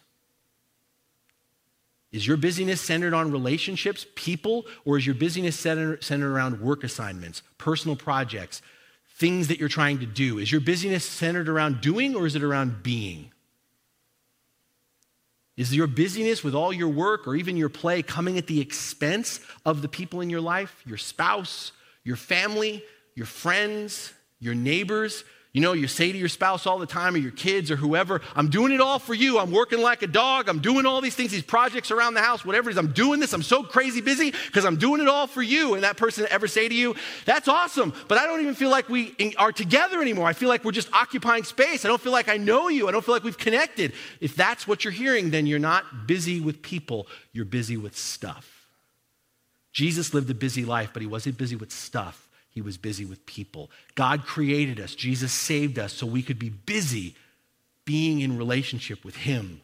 Is 2.13 2.27
your 2.27 2.37
busyness 2.37 2.81
centered 2.81 3.15
on 3.15 3.33
relationships, 3.33 4.07
people, 4.15 4.65
or 4.85 4.97
is 4.97 5.07
your 5.07 5.15
busyness 5.15 5.59
centered, 5.59 6.03
centered 6.03 6.33
around 6.33 6.61
work 6.61 6.85
assignments, 6.85 7.43
personal 7.59 7.97
projects, 7.97 8.63
things 9.17 9.49
that 9.49 9.59
you're 9.59 9.69
trying 9.69 9.99
to 9.99 10.07
do? 10.07 10.39
Is 10.39 10.53
your 10.53 10.61
busyness 10.61 11.05
centered 11.05 11.49
around 11.49 11.81
doing 11.81 12.15
or 12.15 12.27
is 12.27 12.37
it 12.37 12.43
around 12.43 12.83
being? 12.83 13.33
Is 15.57 15.75
your 15.75 15.87
busyness 15.87 16.45
with 16.45 16.55
all 16.55 16.73
your 16.73 16.89
work 16.89 17.27
or 17.27 17.35
even 17.35 17.57
your 17.57 17.71
play 17.71 18.03
coming 18.03 18.37
at 18.37 18.47
the 18.47 18.61
expense 18.61 19.41
of 19.65 19.81
the 19.83 19.89
people 19.89 20.21
in 20.21 20.29
your 20.29 20.43
life, 20.43 20.83
your 20.85 20.99
spouse, 20.99 21.73
your 22.05 22.17
family, 22.17 22.85
your 23.15 23.27
friends, 23.27 24.13
your 24.39 24.55
neighbors? 24.55 25.25
You 25.57 25.63
know, 25.63 25.73
you 25.73 25.89
say 25.89 26.13
to 26.13 26.19
your 26.19 26.29
spouse 26.29 26.67
all 26.67 26.79
the 26.79 26.85
time 26.85 27.15
or 27.15 27.17
your 27.17 27.31
kids 27.31 27.71
or 27.71 27.77
whoever, 27.77 28.21
I'm 28.35 28.51
doing 28.51 28.73
it 28.73 28.81
all 28.83 28.99
for 28.99 29.15
you. 29.15 29.39
I'm 29.39 29.51
working 29.51 29.81
like 29.81 30.03
a 30.03 30.07
dog. 30.07 30.51
I'm 30.51 30.59
doing 30.59 30.85
all 30.85 31.01
these 31.01 31.15
things, 31.15 31.31
these 31.31 31.43
projects 31.43 31.91
around 31.91 32.13
the 32.13 32.21
house, 32.21 32.45
whatever 32.45 32.69
it 32.69 32.75
is. 32.75 32.77
I'm 32.77 32.93
doing 32.93 33.21
this. 33.21 33.33
I'm 33.33 33.43
so 33.43 33.63
crazy 33.63 34.03
busy 34.03 34.33
because 34.33 34.67
I'm 34.67 34.77
doing 34.77 35.01
it 35.01 35.09
all 35.09 35.27
for 35.27 35.41
you. 35.41 35.73
And 35.73 35.83
that 35.83 35.97
person 35.97 36.27
ever 36.29 36.47
say 36.47 36.69
to 36.69 36.75
you, 36.75 36.95
That's 37.25 37.49
awesome, 37.49 37.95
but 38.07 38.19
I 38.19 38.27
don't 38.27 38.43
even 38.43 38.55
feel 38.55 38.69
like 38.69 38.91
we 38.91 39.15
are 39.39 39.51
together 39.51 40.03
anymore. 40.03 40.27
I 40.27 40.35
feel 40.35 40.51
like 40.51 40.63
we're 40.63 40.73
just 40.73 40.93
occupying 40.93 41.45
space. 41.45 41.87
I 41.87 41.89
don't 41.89 42.03
feel 42.03 42.13
like 42.13 42.29
I 42.29 42.37
know 42.37 42.69
you. 42.69 42.87
I 42.87 42.93
don't 42.93 43.03
feel 43.03 43.15
like 43.15 43.25
we've 43.25 43.39
connected. 43.39 43.95
If 44.21 44.37
that's 44.37 44.69
what 44.69 44.85
you're 44.85 44.93
hearing, 44.93 45.31
then 45.31 45.47
you're 45.47 45.59
not 45.59 46.07
busy 46.07 46.39
with 46.39 46.61
people, 46.61 47.07
you're 47.33 47.47
busy 47.47 47.79
with 47.79 47.97
stuff. 47.97 48.67
Jesus 49.73 50.13
lived 50.13 50.29
a 50.29 50.35
busy 50.35 50.67
life, 50.67 50.91
but 50.93 51.01
he 51.01 51.09
wasn't 51.09 51.39
busy 51.39 51.57
with 51.57 51.73
stuff. 51.73 52.26
He 52.57 52.63
was 52.63 52.79
busy 52.79 53.05
with 53.05 53.27
people. 53.27 53.71
God 53.97 54.25
created 54.25 54.81
us. 54.81 54.95
Jesus 54.95 55.31
saved 55.31 55.79
us 55.79 55.93
so 55.93 56.07
we 56.07 56.23
could 56.23 56.39
be 56.39 56.49
busy 56.49 57.15
being 57.85 58.23
in 58.23 58.39
relationship 58.39 59.05
with 59.05 59.15
Him. 59.15 59.61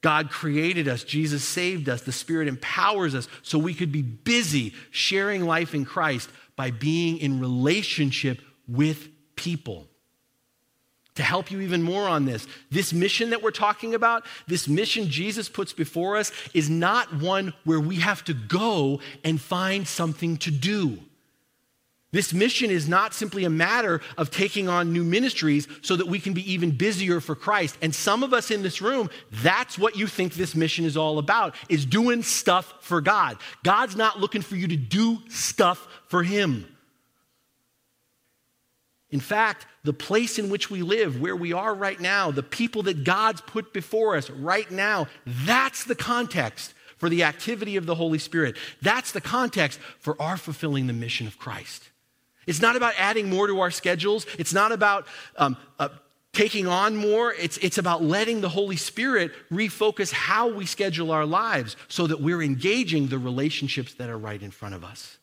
God 0.00 0.30
created 0.30 0.88
us. 0.88 1.04
Jesus 1.04 1.44
saved 1.44 1.88
us. 1.88 2.02
The 2.02 2.10
Spirit 2.10 2.48
empowers 2.48 3.14
us 3.14 3.28
so 3.42 3.56
we 3.56 3.72
could 3.72 3.92
be 3.92 4.02
busy 4.02 4.74
sharing 4.90 5.46
life 5.46 5.76
in 5.76 5.84
Christ 5.84 6.28
by 6.56 6.72
being 6.72 7.18
in 7.18 7.38
relationship 7.38 8.40
with 8.66 9.10
people. 9.36 9.86
To 11.14 11.22
help 11.22 11.52
you 11.52 11.60
even 11.60 11.84
more 11.84 12.08
on 12.08 12.24
this, 12.24 12.48
this 12.68 12.92
mission 12.92 13.30
that 13.30 13.44
we're 13.44 13.52
talking 13.52 13.94
about, 13.94 14.26
this 14.48 14.66
mission 14.66 15.08
Jesus 15.08 15.48
puts 15.48 15.72
before 15.72 16.16
us, 16.16 16.32
is 16.52 16.68
not 16.68 17.14
one 17.14 17.54
where 17.62 17.78
we 17.78 18.00
have 18.00 18.24
to 18.24 18.34
go 18.34 18.98
and 19.22 19.40
find 19.40 19.86
something 19.86 20.36
to 20.38 20.50
do. 20.50 20.98
This 22.14 22.32
mission 22.32 22.70
is 22.70 22.88
not 22.88 23.12
simply 23.12 23.44
a 23.44 23.50
matter 23.50 24.00
of 24.16 24.30
taking 24.30 24.68
on 24.68 24.92
new 24.92 25.02
ministries 25.02 25.66
so 25.82 25.96
that 25.96 26.06
we 26.06 26.20
can 26.20 26.32
be 26.32 26.52
even 26.52 26.70
busier 26.70 27.20
for 27.20 27.34
Christ. 27.34 27.76
And 27.82 27.92
some 27.92 28.22
of 28.22 28.32
us 28.32 28.52
in 28.52 28.62
this 28.62 28.80
room, 28.80 29.10
that's 29.32 29.76
what 29.76 29.96
you 29.96 30.06
think 30.06 30.34
this 30.34 30.54
mission 30.54 30.84
is 30.84 30.96
all 30.96 31.18
about, 31.18 31.56
is 31.68 31.84
doing 31.84 32.22
stuff 32.22 32.72
for 32.82 33.00
God. 33.00 33.38
God's 33.64 33.96
not 33.96 34.20
looking 34.20 34.42
for 34.42 34.54
you 34.54 34.68
to 34.68 34.76
do 34.76 35.18
stuff 35.28 35.88
for 36.06 36.22
him. 36.22 36.68
In 39.10 39.18
fact, 39.18 39.66
the 39.82 39.92
place 39.92 40.38
in 40.38 40.50
which 40.50 40.70
we 40.70 40.82
live, 40.82 41.20
where 41.20 41.34
we 41.34 41.52
are 41.52 41.74
right 41.74 41.98
now, 41.98 42.30
the 42.30 42.44
people 42.44 42.84
that 42.84 43.02
God's 43.02 43.40
put 43.40 43.72
before 43.72 44.14
us 44.14 44.30
right 44.30 44.70
now, 44.70 45.08
that's 45.26 45.82
the 45.82 45.96
context 45.96 46.74
for 46.96 47.08
the 47.08 47.24
activity 47.24 47.74
of 47.74 47.86
the 47.86 47.96
Holy 47.96 48.20
Spirit. 48.20 48.56
That's 48.82 49.10
the 49.10 49.20
context 49.20 49.80
for 49.98 50.14
our 50.22 50.36
fulfilling 50.36 50.86
the 50.86 50.92
mission 50.92 51.26
of 51.26 51.38
Christ. 51.38 51.90
It's 52.46 52.60
not 52.60 52.76
about 52.76 52.94
adding 52.98 53.28
more 53.28 53.46
to 53.46 53.60
our 53.60 53.70
schedules. 53.70 54.26
It's 54.38 54.52
not 54.52 54.72
about 54.72 55.06
um, 55.36 55.56
uh, 55.78 55.88
taking 56.32 56.66
on 56.66 56.96
more. 56.96 57.32
It's, 57.32 57.56
it's 57.58 57.78
about 57.78 58.02
letting 58.02 58.40
the 58.40 58.48
Holy 58.48 58.76
Spirit 58.76 59.32
refocus 59.50 60.12
how 60.12 60.48
we 60.48 60.66
schedule 60.66 61.10
our 61.10 61.24
lives 61.24 61.76
so 61.88 62.06
that 62.06 62.20
we're 62.20 62.42
engaging 62.42 63.06
the 63.06 63.18
relationships 63.18 63.94
that 63.94 64.10
are 64.10 64.18
right 64.18 64.42
in 64.42 64.50
front 64.50 64.74
of 64.74 64.84
us. 64.84 65.18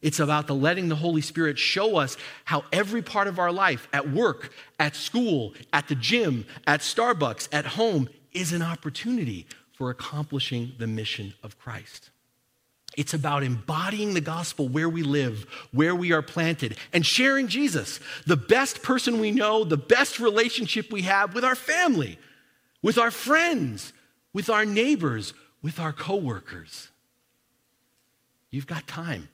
It's 0.00 0.20
about 0.20 0.46
the 0.46 0.54
letting 0.54 0.88
the 0.88 0.96
Holy 0.96 1.20
Spirit 1.20 1.58
show 1.58 1.96
us 1.96 2.16
how 2.44 2.64
every 2.72 3.02
part 3.02 3.26
of 3.26 3.38
our 3.38 3.50
life, 3.50 3.88
at 3.92 4.10
work, 4.10 4.52
at 4.78 4.94
school, 4.94 5.54
at 5.72 5.88
the 5.88 5.96
gym, 5.96 6.46
at 6.66 6.80
Starbucks, 6.80 7.48
at 7.52 7.66
home, 7.66 8.08
is 8.32 8.52
an 8.52 8.62
opportunity 8.62 9.46
for 9.72 9.90
accomplishing 9.90 10.72
the 10.78 10.86
mission 10.86 11.34
of 11.42 11.58
Christ. 11.58 12.10
It's 12.98 13.14
about 13.14 13.44
embodying 13.44 14.14
the 14.14 14.20
gospel 14.20 14.68
where 14.68 14.88
we 14.88 15.04
live, 15.04 15.46
where 15.70 15.94
we 15.94 16.10
are 16.10 16.20
planted, 16.20 16.76
and 16.92 17.06
sharing 17.06 17.46
Jesus, 17.46 18.00
the 18.26 18.36
best 18.36 18.82
person 18.82 19.20
we 19.20 19.30
know, 19.30 19.62
the 19.62 19.76
best 19.76 20.18
relationship 20.18 20.90
we 20.90 21.02
have 21.02 21.32
with 21.32 21.44
our 21.44 21.54
family, 21.54 22.18
with 22.82 22.98
our 22.98 23.12
friends, 23.12 23.92
with 24.32 24.50
our 24.50 24.64
neighbors, 24.64 25.32
with 25.62 25.78
our 25.78 25.92
coworkers. 25.92 26.88
You've 28.50 28.66
got 28.66 28.88
time, 28.88 29.28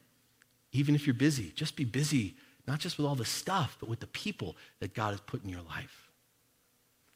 even 0.73 0.95
if 0.95 1.07
you're 1.07 1.15
busy. 1.15 1.51
Just 1.57 1.75
be 1.75 1.87
busy, 1.87 2.35
not 2.67 2.81
just 2.81 2.99
with 2.99 3.07
all 3.07 3.15
the 3.15 3.25
stuff, 3.25 3.79
but 3.81 3.89
with 3.89 4.01
the 4.01 4.07
people 4.09 4.57
that 4.81 4.93
God 4.93 5.13
has 5.13 5.21
put 5.21 5.43
in 5.43 5.49
your 5.49 5.63
life. 5.63 6.11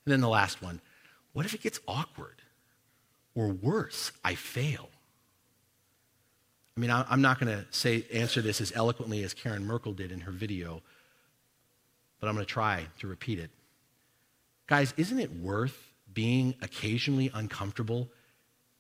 And 0.07 0.13
then 0.15 0.23
the 0.23 0.31
last 0.31 0.63
one 0.63 0.81
what 1.35 1.45
if 1.45 1.53
it 1.53 1.61
gets 1.61 1.79
awkward? 1.87 2.41
Or 3.35 3.49
worse, 3.49 4.13
I 4.25 4.35
fail? 4.35 4.89
I 6.79 6.81
mean, 6.81 6.93
I'm 6.93 7.21
not 7.21 7.41
going 7.41 7.53
to 7.53 7.67
say 7.73 8.05
answer 8.13 8.41
this 8.41 8.61
as 8.61 8.71
eloquently 8.73 9.25
as 9.25 9.35
Karen 9.35 9.67
Merkel 9.67 9.93
did 9.93 10.13
in 10.13 10.21
her 10.21 10.31
video, 10.31 10.81
but 12.21 12.29
I'm 12.29 12.35
going 12.35 12.47
to 12.47 12.53
try 12.53 12.87
to 13.01 13.09
repeat 13.09 13.41
it. 13.41 13.51
Guys, 14.69 14.95
isn't 14.97 15.19
it 15.19 15.35
worth 15.35 15.91
being 16.15 16.55
occasionally 16.63 17.33
uncomfortable 17.35 18.09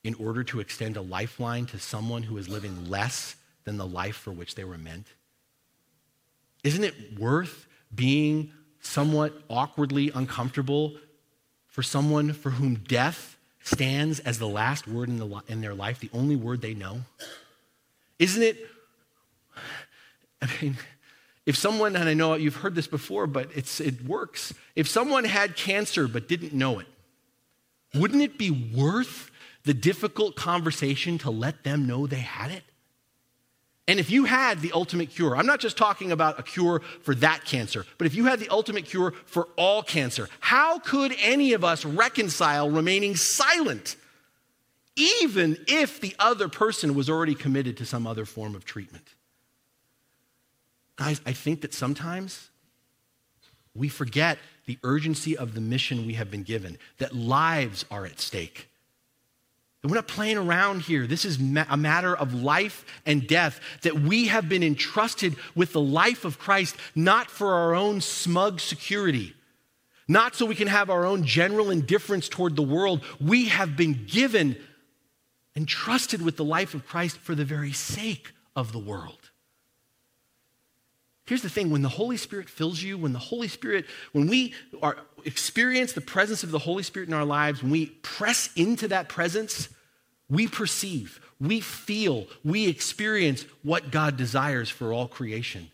in 0.05 0.15
order 0.15 0.45
to 0.45 0.61
extend 0.61 0.97
a 0.97 1.01
lifeline 1.01 1.67
to 1.67 1.81
someone 1.81 2.23
who 2.23 2.37
is 2.37 2.49
living 2.49 2.89
less 2.89 3.35
than 3.65 3.79
the 3.79 3.87
life 3.87 4.15
for 4.15 4.31
which 4.31 4.55
they 4.55 4.63
were 4.63 4.79
meant? 4.79 5.09
Isn't 6.63 6.85
it 6.85 7.19
worth 7.19 7.67
being 7.93 8.53
somewhat 8.81 9.33
awkwardly 9.51 10.13
uncomfortable 10.15 10.95
for 11.67 11.83
someone 11.83 12.33
for 12.33 12.51
whom 12.51 12.77
death 12.77 13.37
stands 13.65 14.21
as 14.21 14.39
the 14.39 14.47
last 14.47 14.87
word 14.87 15.09
in, 15.09 15.19
the, 15.19 15.43
in 15.49 15.63
their 15.63 15.75
life, 15.75 15.99
the 15.99 16.11
only 16.13 16.37
word 16.37 16.63
they 16.63 16.75
know? 16.75 17.01
Isn't 18.19 18.43
it? 18.43 18.67
I 20.43 20.49
mean, 20.61 20.77
if 21.47 21.57
someone, 21.57 21.97
and 21.97 22.09
I 22.09 22.15
know 22.15 22.35
you've 22.35 22.57
heard 22.57 22.75
this 22.75 22.87
before, 22.87 23.27
but 23.27 23.51
it's, 23.55 23.81
it 23.81 24.05
works. 24.05 24.53
If 24.77 24.89
someone 24.89 25.25
had 25.25 25.57
cancer 25.57 26.07
but 26.07 26.29
didn't 26.29 26.53
know 26.53 26.79
it, 26.79 26.87
wouldn't 27.95 28.23
it 28.23 28.39
be 28.39 28.51
worth 28.51 29.31
the 29.65 29.75
difficult 29.75 30.37
conversation 30.37 31.19
to 31.19 31.31
let 31.31 31.65
them 31.65 31.87
know 31.87 32.07
they 32.07 32.17
had 32.17 32.51
it? 32.51 32.65
And 33.89 33.99
if 33.99 34.11
you 34.11 34.27
had 34.27 34.61
the 34.61 34.73
ultimate 34.73 35.09
cure, 35.09 35.35
I'm 35.35 35.47
not 35.47 35.61
just 35.61 35.79
talking 35.79 36.13
about 36.13 36.39
a 36.39 36.43
cure 36.43 36.83
for 37.03 37.15
that 37.17 37.47
cancer, 37.47 37.87
but 37.97 38.07
if 38.07 38.15
you 38.15 38.27
had 38.27 38.39
the 38.39 38.51
ultimate 38.51 38.85
cure 38.85 39.15
for 39.25 39.49
all 39.57 39.83
cancer, 39.83 40.29
how 40.41 40.79
could 40.79 41.17
any 41.23 41.55
of 41.55 41.65
us 41.65 41.87
reconcile 41.87 42.71
remaining 42.71 43.17
silent 43.17 43.97
even 44.99 45.57
if 45.69 46.01
the 46.01 46.15
other 46.19 46.49
person 46.49 46.95
was 46.95 47.09
already 47.09 47.35
committed 47.35 47.77
to 47.79 47.87
some 47.87 48.07
other 48.07 48.25
form 48.25 48.55
of 48.55 48.65
treatment. 48.65 49.15
Guys, 50.97 51.21
I 51.25 51.33
think 51.33 51.61
that 51.61 51.73
sometimes 51.73 52.51
we 53.75 53.89
forget 53.89 54.39
the 54.67 54.79
urgency 54.83 55.37
of 55.37 55.55
the 55.55 55.61
mission 55.61 56.07
we 56.07 56.15
have 56.15 56.31
been 56.31 56.43
given, 56.43 56.77
that 56.99 57.15
lives 57.15 57.85
are 57.91 58.05
at 58.05 58.21
stake. 58.21 58.69
That 59.81 59.89
we're 59.89 59.95
not 59.95 60.09
playing 60.09 60.37
around 60.37 60.83
here. 60.83 61.07
This 61.07 61.25
is 61.25 61.39
a 61.39 61.77
matter 61.77 62.17
of 62.17 62.35
life 62.35 62.85
and 63.07 63.27
death, 63.27 63.61
that 63.83 64.01
we 64.01 64.27
have 64.27 64.49
been 64.49 64.65
entrusted 64.65 65.37
with 65.55 65.73
the 65.73 65.81
life 65.81 66.25
of 66.25 66.39
Christ, 66.41 66.77
not 66.97 67.31
for 67.31 67.55
our 67.55 67.77
own 67.77 68.01
smug 68.01 68.59
security, 68.59 69.35
not 70.09 70.35
so 70.35 70.45
we 70.45 70.57
can 70.57 70.69
have 70.69 70.91
our 70.91 71.05
own 71.07 71.25
general 71.25 71.71
indifference 71.71 72.29
toward 72.29 72.57
the 72.57 72.63
world. 72.63 73.05
We 73.21 73.47
have 73.47 73.77
been 73.77 74.07
given 74.07 74.57
entrusted 75.59 76.23
with 76.23 76.37
the 76.37 76.45
life 76.45 76.73
of 76.73 76.87
Christ 76.87 77.19
for 77.19 77.35
the 77.35 77.45
very 77.45 77.73
sake 77.73 78.31
of 78.55 78.71
the 78.71 78.79
world. 78.79 79.31
Here's 81.27 81.43
the 81.43 81.51
thing 81.51 81.71
when 81.71 81.83
the 81.83 81.89
Holy 81.89 82.17
Spirit 82.17 82.49
fills 82.49 82.81
you, 82.81 82.97
when 82.97 83.13
the 83.13 83.19
Holy 83.19 83.49
Spirit, 83.49 83.85
when 84.13 84.29
we 84.29 84.55
are, 84.81 84.99
experience 85.25 85.95
the 85.95 86.01
presence 86.01 86.45
of 86.45 86.53
the 86.53 86.61
Holy 86.61 86.85
Spirit 86.85 87.09
in 87.09 87.15
our 87.15 87.25
lives, 87.25 87.61
when 87.61 87.73
we 87.73 87.87
press 87.87 88.51
into 88.55 88.87
that 88.87 89.09
presence, 89.09 89.69
we 90.31 90.47
perceive, 90.47 91.21
we 91.41 91.59
feel, 91.59 92.29
we 92.45 92.69
experience 92.69 93.45
what 93.65 93.91
God 93.91 94.17
desires 94.17 94.71
for 94.71 94.93
all 94.93 95.09
creation. 95.09 95.73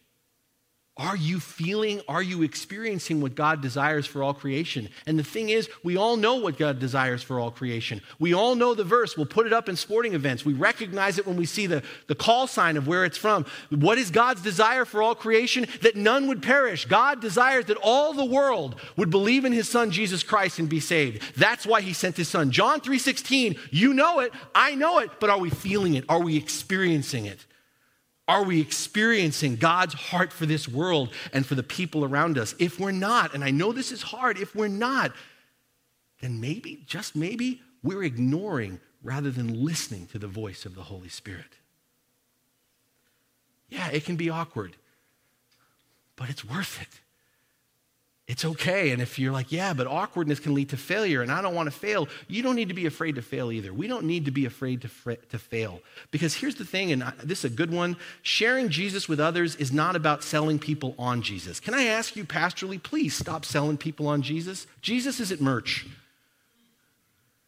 Are 0.97 1.17
you 1.17 1.41
feeling, 1.41 2.03
are 2.07 2.23
you 2.23 2.43
experiencing 2.43 3.21
what 3.21 3.35
God 3.35 3.61
desires 3.61 4.07
for 4.07 4.23
all 4.23 4.33
creation? 4.33 4.89
And 5.07 5.19
the 5.19 5.25
thing 5.25 5.49
is, 5.49 5.69
we 5.83 5.97
all 5.97 6.17
know 6.17 6.37
what 6.37 6.57
God 6.57 6.79
desires 6.79 7.21
for 7.21 7.41
all 7.41 7.51
creation. 7.51 8.01
We 8.21 8.33
all 8.33 8.55
know 8.55 8.75
the 8.75 8.85
verse. 8.85 9.17
We'll 9.17 9.27
put 9.27 9.49
it 9.49 9.53
up 9.53 9.69
in 9.69 9.75
sporting 9.75 10.15
events. 10.15 10.45
We 10.45 10.53
recognize 10.53 11.19
it 11.19 11.27
when 11.27 11.35
we 11.35 11.47
see 11.47 11.67
the, 11.67 11.83
the 12.07 12.15
call 12.15 12.47
sign 12.47 12.77
of 12.77 12.87
where 12.87 13.05
it's 13.05 13.19
from. 13.19 13.45
What 13.71 13.99
is 13.99 14.13
God's 14.13 14.41
desire 14.41 14.85
for 14.85 15.03
all 15.03 15.17
creation? 15.17 15.67
That 15.83 15.97
none 15.97 16.29
would 16.29 16.45
perish. 16.45 16.85
God 16.85 17.21
desires 17.21 17.65
that 17.65 17.79
all 17.83 18.13
the 18.13 18.25
world 18.25 18.77
would 18.97 19.11
believe 19.11 19.45
in 19.45 19.53
his 19.53 19.69
son 19.69 19.91
Jesus 19.91 20.23
Christ 20.23 20.61
and 20.61 20.69
be 20.69 20.79
saved. 20.79 21.37
That's 21.37 21.67
why 21.67 21.81
he 21.81 21.93
sent 21.93 22.17
his 22.17 22.29
son. 22.29 22.53
John 22.53 22.81
3:16, 22.81 23.59
you 23.73 23.95
know 23.95 24.21
it, 24.21 24.33
I 24.55 24.77
know 24.77 25.01
it, 25.01 25.11
but 25.19 25.29
are 25.29 25.41
we 25.41 25.51
feeling 25.51 25.95
it? 25.95 26.05
Are 26.09 26.23
we 26.23 26.37
experiencing 26.37 27.27
it? 27.27 27.45
Are 28.27 28.43
we 28.43 28.61
experiencing 28.61 29.57
God's 29.57 29.95
heart 29.95 30.33
for 30.33 30.47
this 30.47 30.67
world 30.67 31.13
and 31.33 31.45
for 31.45 31.55
the 31.55 31.63
people 31.63 32.05
around 32.05 32.39
us? 32.39 32.55
If 32.59 32.81
we're 32.81 32.91
not, 32.91 33.35
and 33.35 33.45
I 33.45 33.51
know 33.51 33.73
this 33.73 33.93
is 33.93 34.03
hard, 34.03 34.39
if 34.39 34.55
we're 34.55 34.69
not, 34.69 35.13
then 36.21 36.41
maybe, 36.41 36.83
just 36.87 37.15
maybe, 37.15 37.61
we're 37.83 38.03
ignoring 38.03 38.81
rather 39.03 39.31
than 39.31 39.63
listening 39.63 40.07
to 40.07 40.19
the 40.19 40.27
voice 40.27 40.65
of 40.65 40.75
the 40.75 40.85
Holy 40.85 41.11
Spirit. 41.11 41.59
Yeah, 43.69 43.89
it 43.91 44.07
can 44.07 44.17
be 44.17 44.31
awkward, 44.31 44.77
but 46.17 46.31
it's 46.31 46.45
worth 46.45 46.81
it. 46.81 47.01
It's 48.27 48.45
okay. 48.45 48.91
And 48.93 49.03
if 49.03 49.19
you're 49.19 49.33
like, 49.33 49.53
yeah, 49.53 49.75
but 49.75 49.87
awkwardness 49.87 50.41
can 50.41 50.55
lead 50.55 50.71
to 50.71 50.79
failure 50.79 51.21
and 51.21 51.31
I 51.31 51.43
don't 51.43 51.55
want 51.55 51.67
to 51.67 51.79
fail, 51.79 52.09
you 52.27 52.43
don't 52.43 52.57
need 52.57 52.69
to 52.69 52.75
be 52.75 52.87
afraid 52.87 53.17
to 53.17 53.23
fail 53.23 53.53
either. 53.53 53.73
We 53.75 53.87
don't 53.87 54.05
need 54.05 54.25
to 54.25 54.31
be 54.31 54.47
afraid 54.47 54.81
to, 54.83 54.89
fr- 54.89 55.13
to 55.31 55.39
fail. 55.39 55.81
Because 56.11 56.35
here's 56.35 56.55
the 56.55 56.65
thing, 56.65 56.91
and 56.91 57.03
this 57.23 57.41
is 57.41 57.53
a 57.53 57.55
good 57.55 57.71
one 57.71 57.99
sharing 58.23 58.71
Jesus 58.71 59.09
with 59.11 59.21
others 59.21 59.57
is 59.57 59.73
not 59.73 59.95
about 59.95 60.25
selling 60.25 60.59
people 60.59 60.95
on 60.99 61.21
Jesus. 61.21 61.61
Can 61.61 61.75
I 61.75 61.85
ask 61.85 62.17
you, 62.17 62.25
pastorally, 62.25 62.83
please 62.83 63.15
stop 63.15 63.45
selling 63.45 63.77
people 63.77 64.09
on 64.09 64.23
Jesus? 64.23 64.67
Jesus 64.81 65.21
isn't 65.21 65.43
merch. 65.43 65.87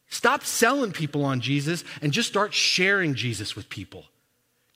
Stop 0.09 0.45
selling 0.45 0.93
people 0.93 1.25
on 1.25 1.41
Jesus 1.41 1.85
and 2.03 2.13
just 2.13 2.29
start 2.29 2.53
sharing 2.53 3.15
Jesus 3.15 3.57
with 3.57 3.71
people. 3.71 4.05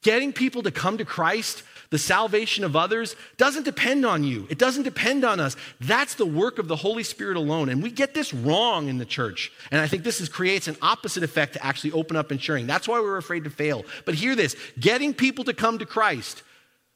Getting 0.03 0.33
people 0.33 0.63
to 0.63 0.71
come 0.71 0.97
to 0.97 1.05
Christ 1.05 1.63
the 1.91 1.99
salvation 1.99 2.63
of 2.63 2.77
others 2.77 3.17
doesn't 3.37 3.65
depend 3.65 4.07
on 4.07 4.23
you. 4.23 4.47
It 4.49 4.59
doesn't 4.59 4.85
depend 4.85 5.25
on 5.25 5.41
us. 5.41 5.57
That's 5.81 6.15
the 6.15 6.27
work 6.27 6.59
of 6.59 6.69
the 6.69 6.77
Holy 6.77 7.03
Spirit 7.03 7.37
alone. 7.37 7.69
And 7.69 7.83
we 7.83 7.91
get 7.91 8.15
this 8.15 8.33
wrong 8.33 8.89
in 8.89 8.99
the 8.99 9.05
church. 9.05 9.51
And 9.73 9.81
I 9.81 9.89
think 9.89 10.05
this 10.05 10.21
is, 10.21 10.29
creates 10.29 10.69
an 10.69 10.77
opposite 10.81 11.25
effect 11.25 11.55
to 11.55 11.67
actually 11.67 11.93
open 11.93 12.17
up 12.17 12.31
and 12.31 12.41
sharing. 12.41 12.69
That's 12.69 12.87
why 12.87 13.01
we're 13.01 13.17
afraid 13.17 13.45
to 13.45 13.51
fail. 13.51 13.85
But 14.05 14.15
hear 14.15 14.37
this 14.37 14.55
getting 14.79 15.13
people 15.13 15.45
to 15.45 15.53
come 15.53 15.79
to 15.79 15.87
Christ, 15.87 16.45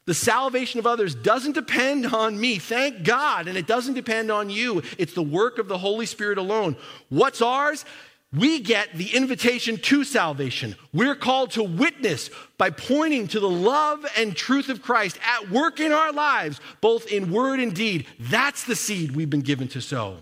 the 0.07 0.15
salvation 0.15 0.79
of 0.79 0.87
others 0.87 1.15
doesn't 1.15 1.53
depend 1.53 2.07
on 2.07 2.39
me, 2.39 2.59
thank 2.59 3.03
God. 3.03 3.49
And 3.49 3.59
it 3.59 3.67
doesn't 3.67 3.95
depend 3.95 4.31
on 4.31 4.49
you. 4.49 4.83
It's 4.97 5.15
the 5.15 5.23
work 5.23 5.59
of 5.59 5.67
the 5.67 5.79
Holy 5.79 6.07
Spirit 6.07 6.39
alone. 6.39 6.77
What's 7.09 7.43
ours? 7.43 7.85
We 8.37 8.61
get 8.61 8.93
the 8.95 9.15
invitation 9.15 9.77
to 9.77 10.05
salvation. 10.05 10.77
We're 10.93 11.15
called 11.15 11.53
to 11.53 11.63
witness 11.63 12.31
by 12.59 12.71
pointing 12.71 13.29
to 13.29 13.41
the 13.41 13.49
love 13.49 14.05
and 14.17 14.35
truth 14.35 14.69
of 14.69 14.83
Christ 14.83 15.19
at 15.27 15.51
work 15.51 15.81
in 15.81 15.93
our 15.93 16.13
lives, 16.13 16.61
both 16.81 17.07
in 17.07 17.31
word 17.31 17.61
and 17.61 17.75
deed. 17.75 18.07
That's 18.19 18.65
the 18.65 18.77
seed 18.77 19.15
we've 19.15 19.31
been 19.31 19.41
given 19.41 19.69
to 19.69 19.81
sow. 19.81 20.19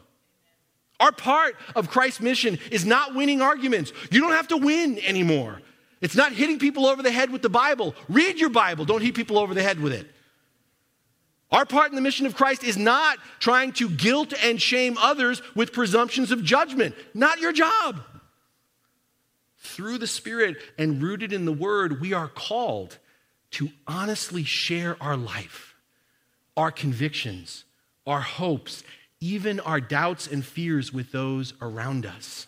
Our 1.00 1.12
part 1.12 1.56
of 1.74 1.90
Christ's 1.90 2.20
mission 2.20 2.58
is 2.70 2.84
not 2.84 3.14
winning 3.14 3.40
arguments. 3.42 3.92
You 4.10 4.20
don't 4.20 4.32
have 4.32 4.48
to 4.48 4.56
win 4.56 4.98
anymore. 5.00 5.60
It's 6.00 6.16
not 6.16 6.32
hitting 6.32 6.58
people 6.58 6.86
over 6.86 7.02
the 7.02 7.12
head 7.12 7.30
with 7.30 7.42
the 7.42 7.48
Bible. 7.48 7.94
Read 8.08 8.38
your 8.38 8.50
Bible, 8.50 8.84
don't 8.84 9.02
hit 9.02 9.14
people 9.14 9.38
over 9.38 9.54
the 9.54 9.62
head 9.62 9.80
with 9.80 9.92
it. 9.92 10.08
Our 11.52 11.66
part 11.66 11.90
in 11.90 11.96
the 11.96 12.00
mission 12.00 12.24
of 12.24 12.34
Christ 12.34 12.64
is 12.64 12.78
not 12.78 13.18
trying 13.38 13.72
to 13.72 13.90
guilt 13.90 14.32
and 14.42 14.60
shame 14.60 14.96
others 14.98 15.42
with 15.54 15.74
presumptions 15.74 16.32
of 16.32 16.42
judgment. 16.42 16.94
Not 17.12 17.40
your 17.40 17.52
job. 17.52 18.00
Through 19.58 19.98
the 19.98 20.06
Spirit 20.06 20.56
and 20.78 21.02
rooted 21.02 21.32
in 21.32 21.44
the 21.44 21.52
Word, 21.52 22.00
we 22.00 22.14
are 22.14 22.28
called 22.28 22.98
to 23.52 23.68
honestly 23.86 24.44
share 24.44 24.96
our 25.00 25.16
life, 25.16 25.74
our 26.56 26.70
convictions, 26.70 27.64
our 28.06 28.22
hopes, 28.22 28.82
even 29.20 29.60
our 29.60 29.80
doubts 29.80 30.26
and 30.26 30.44
fears 30.44 30.92
with 30.92 31.12
those 31.12 31.52
around 31.60 32.06
us. 32.06 32.46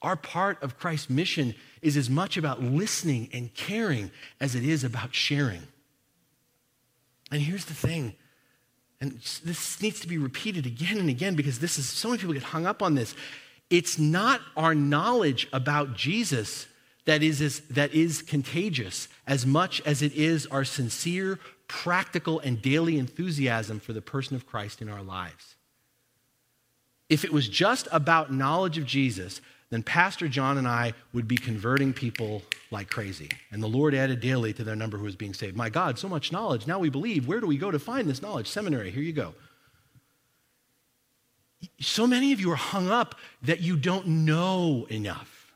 Our 0.00 0.16
part 0.16 0.62
of 0.62 0.78
Christ's 0.78 1.10
mission 1.10 1.54
is 1.82 1.96
as 1.96 2.08
much 2.08 2.36
about 2.36 2.62
listening 2.62 3.28
and 3.32 3.52
caring 3.54 4.12
as 4.40 4.54
it 4.54 4.64
is 4.64 4.84
about 4.84 5.14
sharing. 5.14 5.66
And 7.34 7.42
here's 7.42 7.64
the 7.64 7.74
thing, 7.74 8.14
and 9.00 9.18
this 9.44 9.82
needs 9.82 9.98
to 9.98 10.06
be 10.06 10.18
repeated 10.18 10.66
again 10.66 10.98
and 10.98 11.10
again 11.10 11.34
because 11.34 11.58
this 11.58 11.80
is 11.80 11.88
so 11.88 12.10
many 12.10 12.20
people 12.20 12.32
get 12.32 12.44
hung 12.44 12.64
up 12.64 12.80
on 12.80 12.94
this. 12.94 13.16
It's 13.70 13.98
not 13.98 14.40
our 14.56 14.72
knowledge 14.72 15.48
about 15.52 15.96
Jesus 15.96 16.68
that 17.06 17.24
is, 17.24 17.40
is, 17.40 17.62
that 17.70 17.92
is 17.92 18.22
contagious 18.22 19.08
as 19.26 19.44
much 19.44 19.80
as 19.80 20.00
it 20.00 20.12
is 20.12 20.46
our 20.46 20.62
sincere, 20.62 21.40
practical, 21.66 22.38
and 22.38 22.62
daily 22.62 23.00
enthusiasm 23.00 23.80
for 23.80 23.92
the 23.92 24.00
person 24.00 24.36
of 24.36 24.46
Christ 24.46 24.80
in 24.80 24.88
our 24.88 25.02
lives. 25.02 25.56
If 27.08 27.24
it 27.24 27.32
was 27.32 27.48
just 27.48 27.88
about 27.90 28.32
knowledge 28.32 28.78
of 28.78 28.86
Jesus, 28.86 29.40
then 29.74 29.82
Pastor 29.82 30.28
John 30.28 30.56
and 30.56 30.68
I 30.68 30.92
would 31.12 31.26
be 31.26 31.36
converting 31.36 31.92
people 31.92 32.42
like 32.70 32.88
crazy. 32.88 33.28
And 33.50 33.60
the 33.60 33.66
Lord 33.66 33.92
added 33.92 34.20
daily 34.20 34.52
to 34.52 34.62
their 34.62 34.76
number 34.76 34.96
who 34.96 35.04
was 35.04 35.16
being 35.16 35.34
saved. 35.34 35.56
My 35.56 35.68
God, 35.68 35.98
so 35.98 36.08
much 36.08 36.30
knowledge. 36.30 36.68
Now 36.68 36.78
we 36.78 36.90
believe. 36.90 37.26
Where 37.26 37.40
do 37.40 37.48
we 37.48 37.58
go 37.58 37.72
to 37.72 37.78
find 37.80 38.08
this 38.08 38.22
knowledge? 38.22 38.46
Seminary, 38.46 38.92
here 38.92 39.02
you 39.02 39.12
go. 39.12 39.34
So 41.80 42.06
many 42.06 42.32
of 42.32 42.40
you 42.40 42.52
are 42.52 42.56
hung 42.56 42.88
up 42.88 43.16
that 43.42 43.60
you 43.60 43.76
don't 43.76 44.06
know 44.06 44.86
enough. 44.90 45.52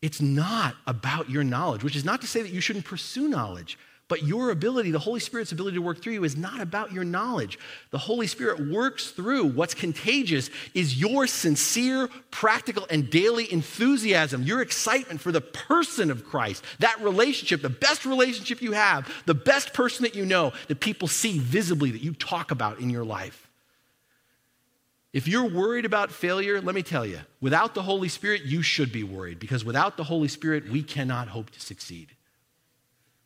It's 0.00 0.20
not 0.20 0.76
about 0.86 1.28
your 1.28 1.42
knowledge, 1.42 1.82
which 1.82 1.96
is 1.96 2.04
not 2.04 2.20
to 2.20 2.28
say 2.28 2.42
that 2.42 2.52
you 2.52 2.60
shouldn't 2.60 2.84
pursue 2.84 3.26
knowledge. 3.26 3.76
But 4.08 4.22
your 4.22 4.50
ability, 4.50 4.92
the 4.92 5.00
Holy 5.00 5.18
Spirit's 5.18 5.50
ability 5.50 5.76
to 5.76 5.82
work 5.82 6.00
through 6.00 6.12
you, 6.12 6.22
is 6.22 6.36
not 6.36 6.60
about 6.60 6.92
your 6.92 7.02
knowledge. 7.02 7.58
The 7.90 7.98
Holy 7.98 8.28
Spirit 8.28 8.68
works 8.68 9.10
through 9.10 9.46
what's 9.46 9.74
contagious 9.74 10.48
is 10.74 11.00
your 11.00 11.26
sincere, 11.26 12.08
practical, 12.30 12.86
and 12.88 13.10
daily 13.10 13.52
enthusiasm, 13.52 14.44
your 14.44 14.62
excitement 14.62 15.20
for 15.20 15.32
the 15.32 15.40
person 15.40 16.12
of 16.12 16.24
Christ, 16.24 16.62
that 16.78 17.00
relationship, 17.00 17.62
the 17.62 17.68
best 17.68 18.06
relationship 18.06 18.62
you 18.62 18.72
have, 18.72 19.12
the 19.26 19.34
best 19.34 19.74
person 19.74 20.04
that 20.04 20.14
you 20.14 20.24
know, 20.24 20.52
that 20.68 20.78
people 20.78 21.08
see 21.08 21.40
visibly, 21.40 21.90
that 21.90 22.02
you 22.02 22.14
talk 22.14 22.52
about 22.52 22.78
in 22.78 22.90
your 22.90 23.04
life. 23.04 23.50
If 25.12 25.26
you're 25.26 25.48
worried 25.48 25.84
about 25.84 26.12
failure, 26.12 26.60
let 26.60 26.74
me 26.74 26.82
tell 26.82 27.06
you, 27.06 27.20
without 27.40 27.74
the 27.74 27.82
Holy 27.82 28.08
Spirit, 28.08 28.42
you 28.42 28.62
should 28.62 28.92
be 28.92 29.02
worried 29.02 29.40
because 29.40 29.64
without 29.64 29.96
the 29.96 30.04
Holy 30.04 30.28
Spirit, 30.28 30.70
we 30.70 30.82
cannot 30.84 31.28
hope 31.28 31.50
to 31.50 31.60
succeed. 31.60 32.15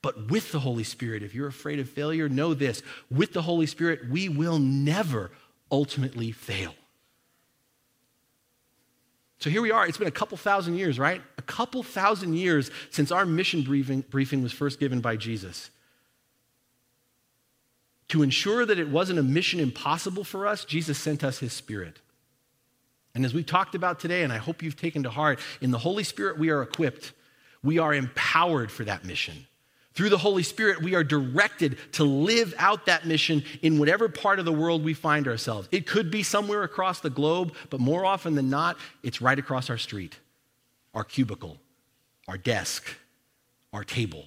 But 0.02 0.30
with 0.30 0.52
the 0.52 0.60
Holy 0.60 0.84
Spirit, 0.84 1.22
if 1.22 1.34
you're 1.34 1.48
afraid 1.48 1.78
of 1.78 1.88
failure, 1.88 2.28
know 2.28 2.54
this 2.54 2.82
with 3.10 3.32
the 3.32 3.42
Holy 3.42 3.66
Spirit, 3.66 4.08
we 4.08 4.28
will 4.28 4.58
never 4.58 5.30
ultimately 5.70 6.32
fail. 6.32 6.74
So 9.38 9.48
here 9.48 9.62
we 9.62 9.70
are. 9.70 9.86
It's 9.86 9.98
been 9.98 10.08
a 10.08 10.12
couple 10.12 10.36
thousand 10.36 10.76
years, 10.76 10.98
right? 10.98 11.22
A 11.38 11.42
couple 11.42 11.82
thousand 11.82 12.34
years 12.34 12.70
since 12.90 13.10
our 13.10 13.24
mission 13.24 13.62
briefing, 13.62 14.02
briefing 14.10 14.42
was 14.42 14.52
first 14.52 14.78
given 14.78 15.00
by 15.00 15.16
Jesus. 15.16 15.70
To 18.08 18.22
ensure 18.22 18.66
that 18.66 18.78
it 18.78 18.88
wasn't 18.88 19.18
a 19.18 19.22
mission 19.22 19.60
impossible 19.60 20.24
for 20.24 20.46
us, 20.46 20.64
Jesus 20.64 20.98
sent 20.98 21.24
us 21.24 21.38
his 21.38 21.52
Spirit. 21.52 22.00
And 23.14 23.24
as 23.24 23.32
we've 23.32 23.46
talked 23.46 23.74
about 23.74 23.98
today, 23.98 24.22
and 24.22 24.32
I 24.32 24.36
hope 24.36 24.62
you've 24.62 24.76
taken 24.76 25.04
to 25.04 25.10
heart, 25.10 25.38
in 25.60 25.70
the 25.70 25.78
Holy 25.78 26.04
Spirit 26.04 26.38
we 26.38 26.50
are 26.50 26.62
equipped, 26.62 27.12
we 27.62 27.78
are 27.78 27.94
empowered 27.94 28.70
for 28.70 28.84
that 28.84 29.04
mission. 29.04 29.46
Through 29.92 30.10
the 30.10 30.18
Holy 30.18 30.44
Spirit, 30.44 30.82
we 30.82 30.94
are 30.94 31.02
directed 31.02 31.76
to 31.92 32.04
live 32.04 32.54
out 32.58 32.86
that 32.86 33.06
mission 33.06 33.42
in 33.60 33.78
whatever 33.78 34.08
part 34.08 34.38
of 34.38 34.44
the 34.44 34.52
world 34.52 34.84
we 34.84 34.94
find 34.94 35.26
ourselves. 35.26 35.68
It 35.72 35.86
could 35.86 36.10
be 36.10 36.22
somewhere 36.22 36.62
across 36.62 37.00
the 37.00 37.10
globe, 37.10 37.54
but 37.70 37.80
more 37.80 38.04
often 38.04 38.36
than 38.36 38.48
not, 38.48 38.78
it's 39.02 39.20
right 39.20 39.38
across 39.38 39.68
our 39.68 39.78
street, 39.78 40.16
our 40.94 41.02
cubicle, 41.02 41.58
our 42.28 42.38
desk, 42.38 42.96
our 43.72 43.84
table. 43.84 44.24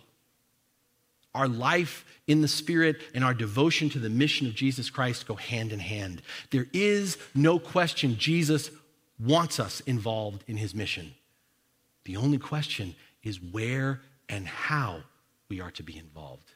Our 1.34 1.48
life 1.48 2.06
in 2.28 2.42
the 2.42 2.48
Spirit 2.48 3.02
and 3.16 3.24
our 3.24 3.34
devotion 3.34 3.90
to 3.92 4.00
the 4.00 4.10
mission 4.10 4.46
of 4.46 4.54
Jesus 4.54 4.90
Christ 4.90 5.26
go 5.26 5.36
hand 5.36 5.72
in 5.72 5.80
hand. 5.80 6.22
There 6.52 6.68
is 6.74 7.18
no 7.34 7.58
question 7.58 8.18
Jesus 8.18 8.70
wants 9.20 9.60
us 9.60 9.80
involved 9.82 10.44
in 10.48 10.58
his 10.58 10.76
mission. 10.76 11.16
The 12.06 12.18
only 12.18 12.38
question 12.38 12.96
is 13.24 13.42
where 13.42 14.02
and 14.30 14.46
how 14.48 15.04
we 15.54 15.62
are 15.62 15.70
to 15.70 15.84
be 15.84 16.00
involved. 16.00 16.52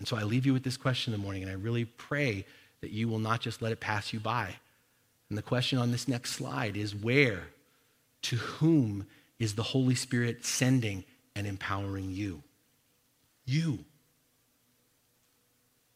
And 0.00 0.08
so 0.08 0.16
I 0.16 0.24
leave 0.24 0.44
you 0.44 0.52
with 0.52 0.64
this 0.64 0.76
question 0.76 1.14
in 1.14 1.20
the 1.20 1.24
morning, 1.24 1.44
and 1.44 1.52
I 1.52 1.54
really 1.54 1.84
pray 1.84 2.44
that 2.80 2.90
you 2.90 3.06
will 3.06 3.20
not 3.20 3.40
just 3.40 3.62
let 3.62 3.70
it 3.70 3.78
pass 3.78 4.12
you 4.12 4.18
by. 4.18 4.56
And 5.28 5.38
the 5.38 5.42
question 5.42 5.78
on 5.78 5.92
this 5.92 6.08
next 6.08 6.32
slide 6.32 6.76
is 6.76 6.96
where, 6.96 7.44
to 8.22 8.36
whom 8.36 9.06
is 9.38 9.54
the 9.54 9.62
Holy 9.62 9.94
Spirit 9.94 10.44
sending 10.44 11.04
and 11.36 11.46
empowering 11.46 12.10
you? 12.10 12.42
You. 13.44 13.84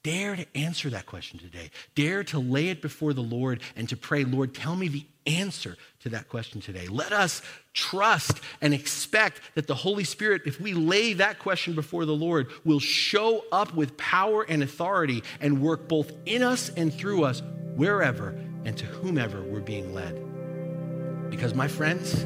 Dare 0.04 0.36
to 0.36 0.46
answer 0.56 0.90
that 0.90 1.06
question 1.06 1.40
today. 1.40 1.72
Dare 1.96 2.22
to 2.24 2.38
lay 2.38 2.68
it 2.68 2.80
before 2.80 3.14
the 3.14 3.20
Lord 3.20 3.62
and 3.74 3.88
to 3.88 3.96
pray, 3.96 4.22
Lord, 4.22 4.54
tell 4.54 4.76
me 4.76 4.86
the 4.86 5.06
answer 5.26 5.76
to 6.00 6.08
that 6.10 6.28
question 6.28 6.60
today. 6.60 6.86
Let 6.88 7.12
us 7.12 7.42
trust 7.72 8.40
and 8.60 8.74
expect 8.74 9.40
that 9.54 9.66
the 9.66 9.74
Holy 9.74 10.04
Spirit, 10.04 10.42
if 10.46 10.60
we 10.60 10.72
lay 10.72 11.12
that 11.14 11.38
question 11.38 11.74
before 11.74 12.04
the 12.04 12.14
Lord, 12.14 12.48
will 12.64 12.80
show 12.80 13.44
up 13.52 13.74
with 13.74 13.96
power 13.96 14.44
and 14.48 14.62
authority 14.62 15.22
and 15.40 15.62
work 15.62 15.88
both 15.88 16.12
in 16.26 16.42
us 16.42 16.70
and 16.76 16.92
through 16.92 17.24
us, 17.24 17.42
wherever 17.74 18.30
and 18.64 18.76
to 18.76 18.86
whomever 18.86 19.42
we're 19.42 19.60
being 19.60 19.94
led. 19.94 21.30
Because, 21.30 21.54
my 21.54 21.68
friends, 21.68 22.22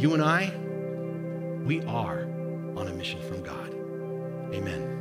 you 0.00 0.14
and 0.14 0.22
I, 0.22 0.52
we 1.64 1.82
are 1.84 2.22
on 2.76 2.88
a 2.88 2.92
mission 2.92 3.20
from 3.22 3.42
God. 3.42 3.74
Amen. 4.52 4.99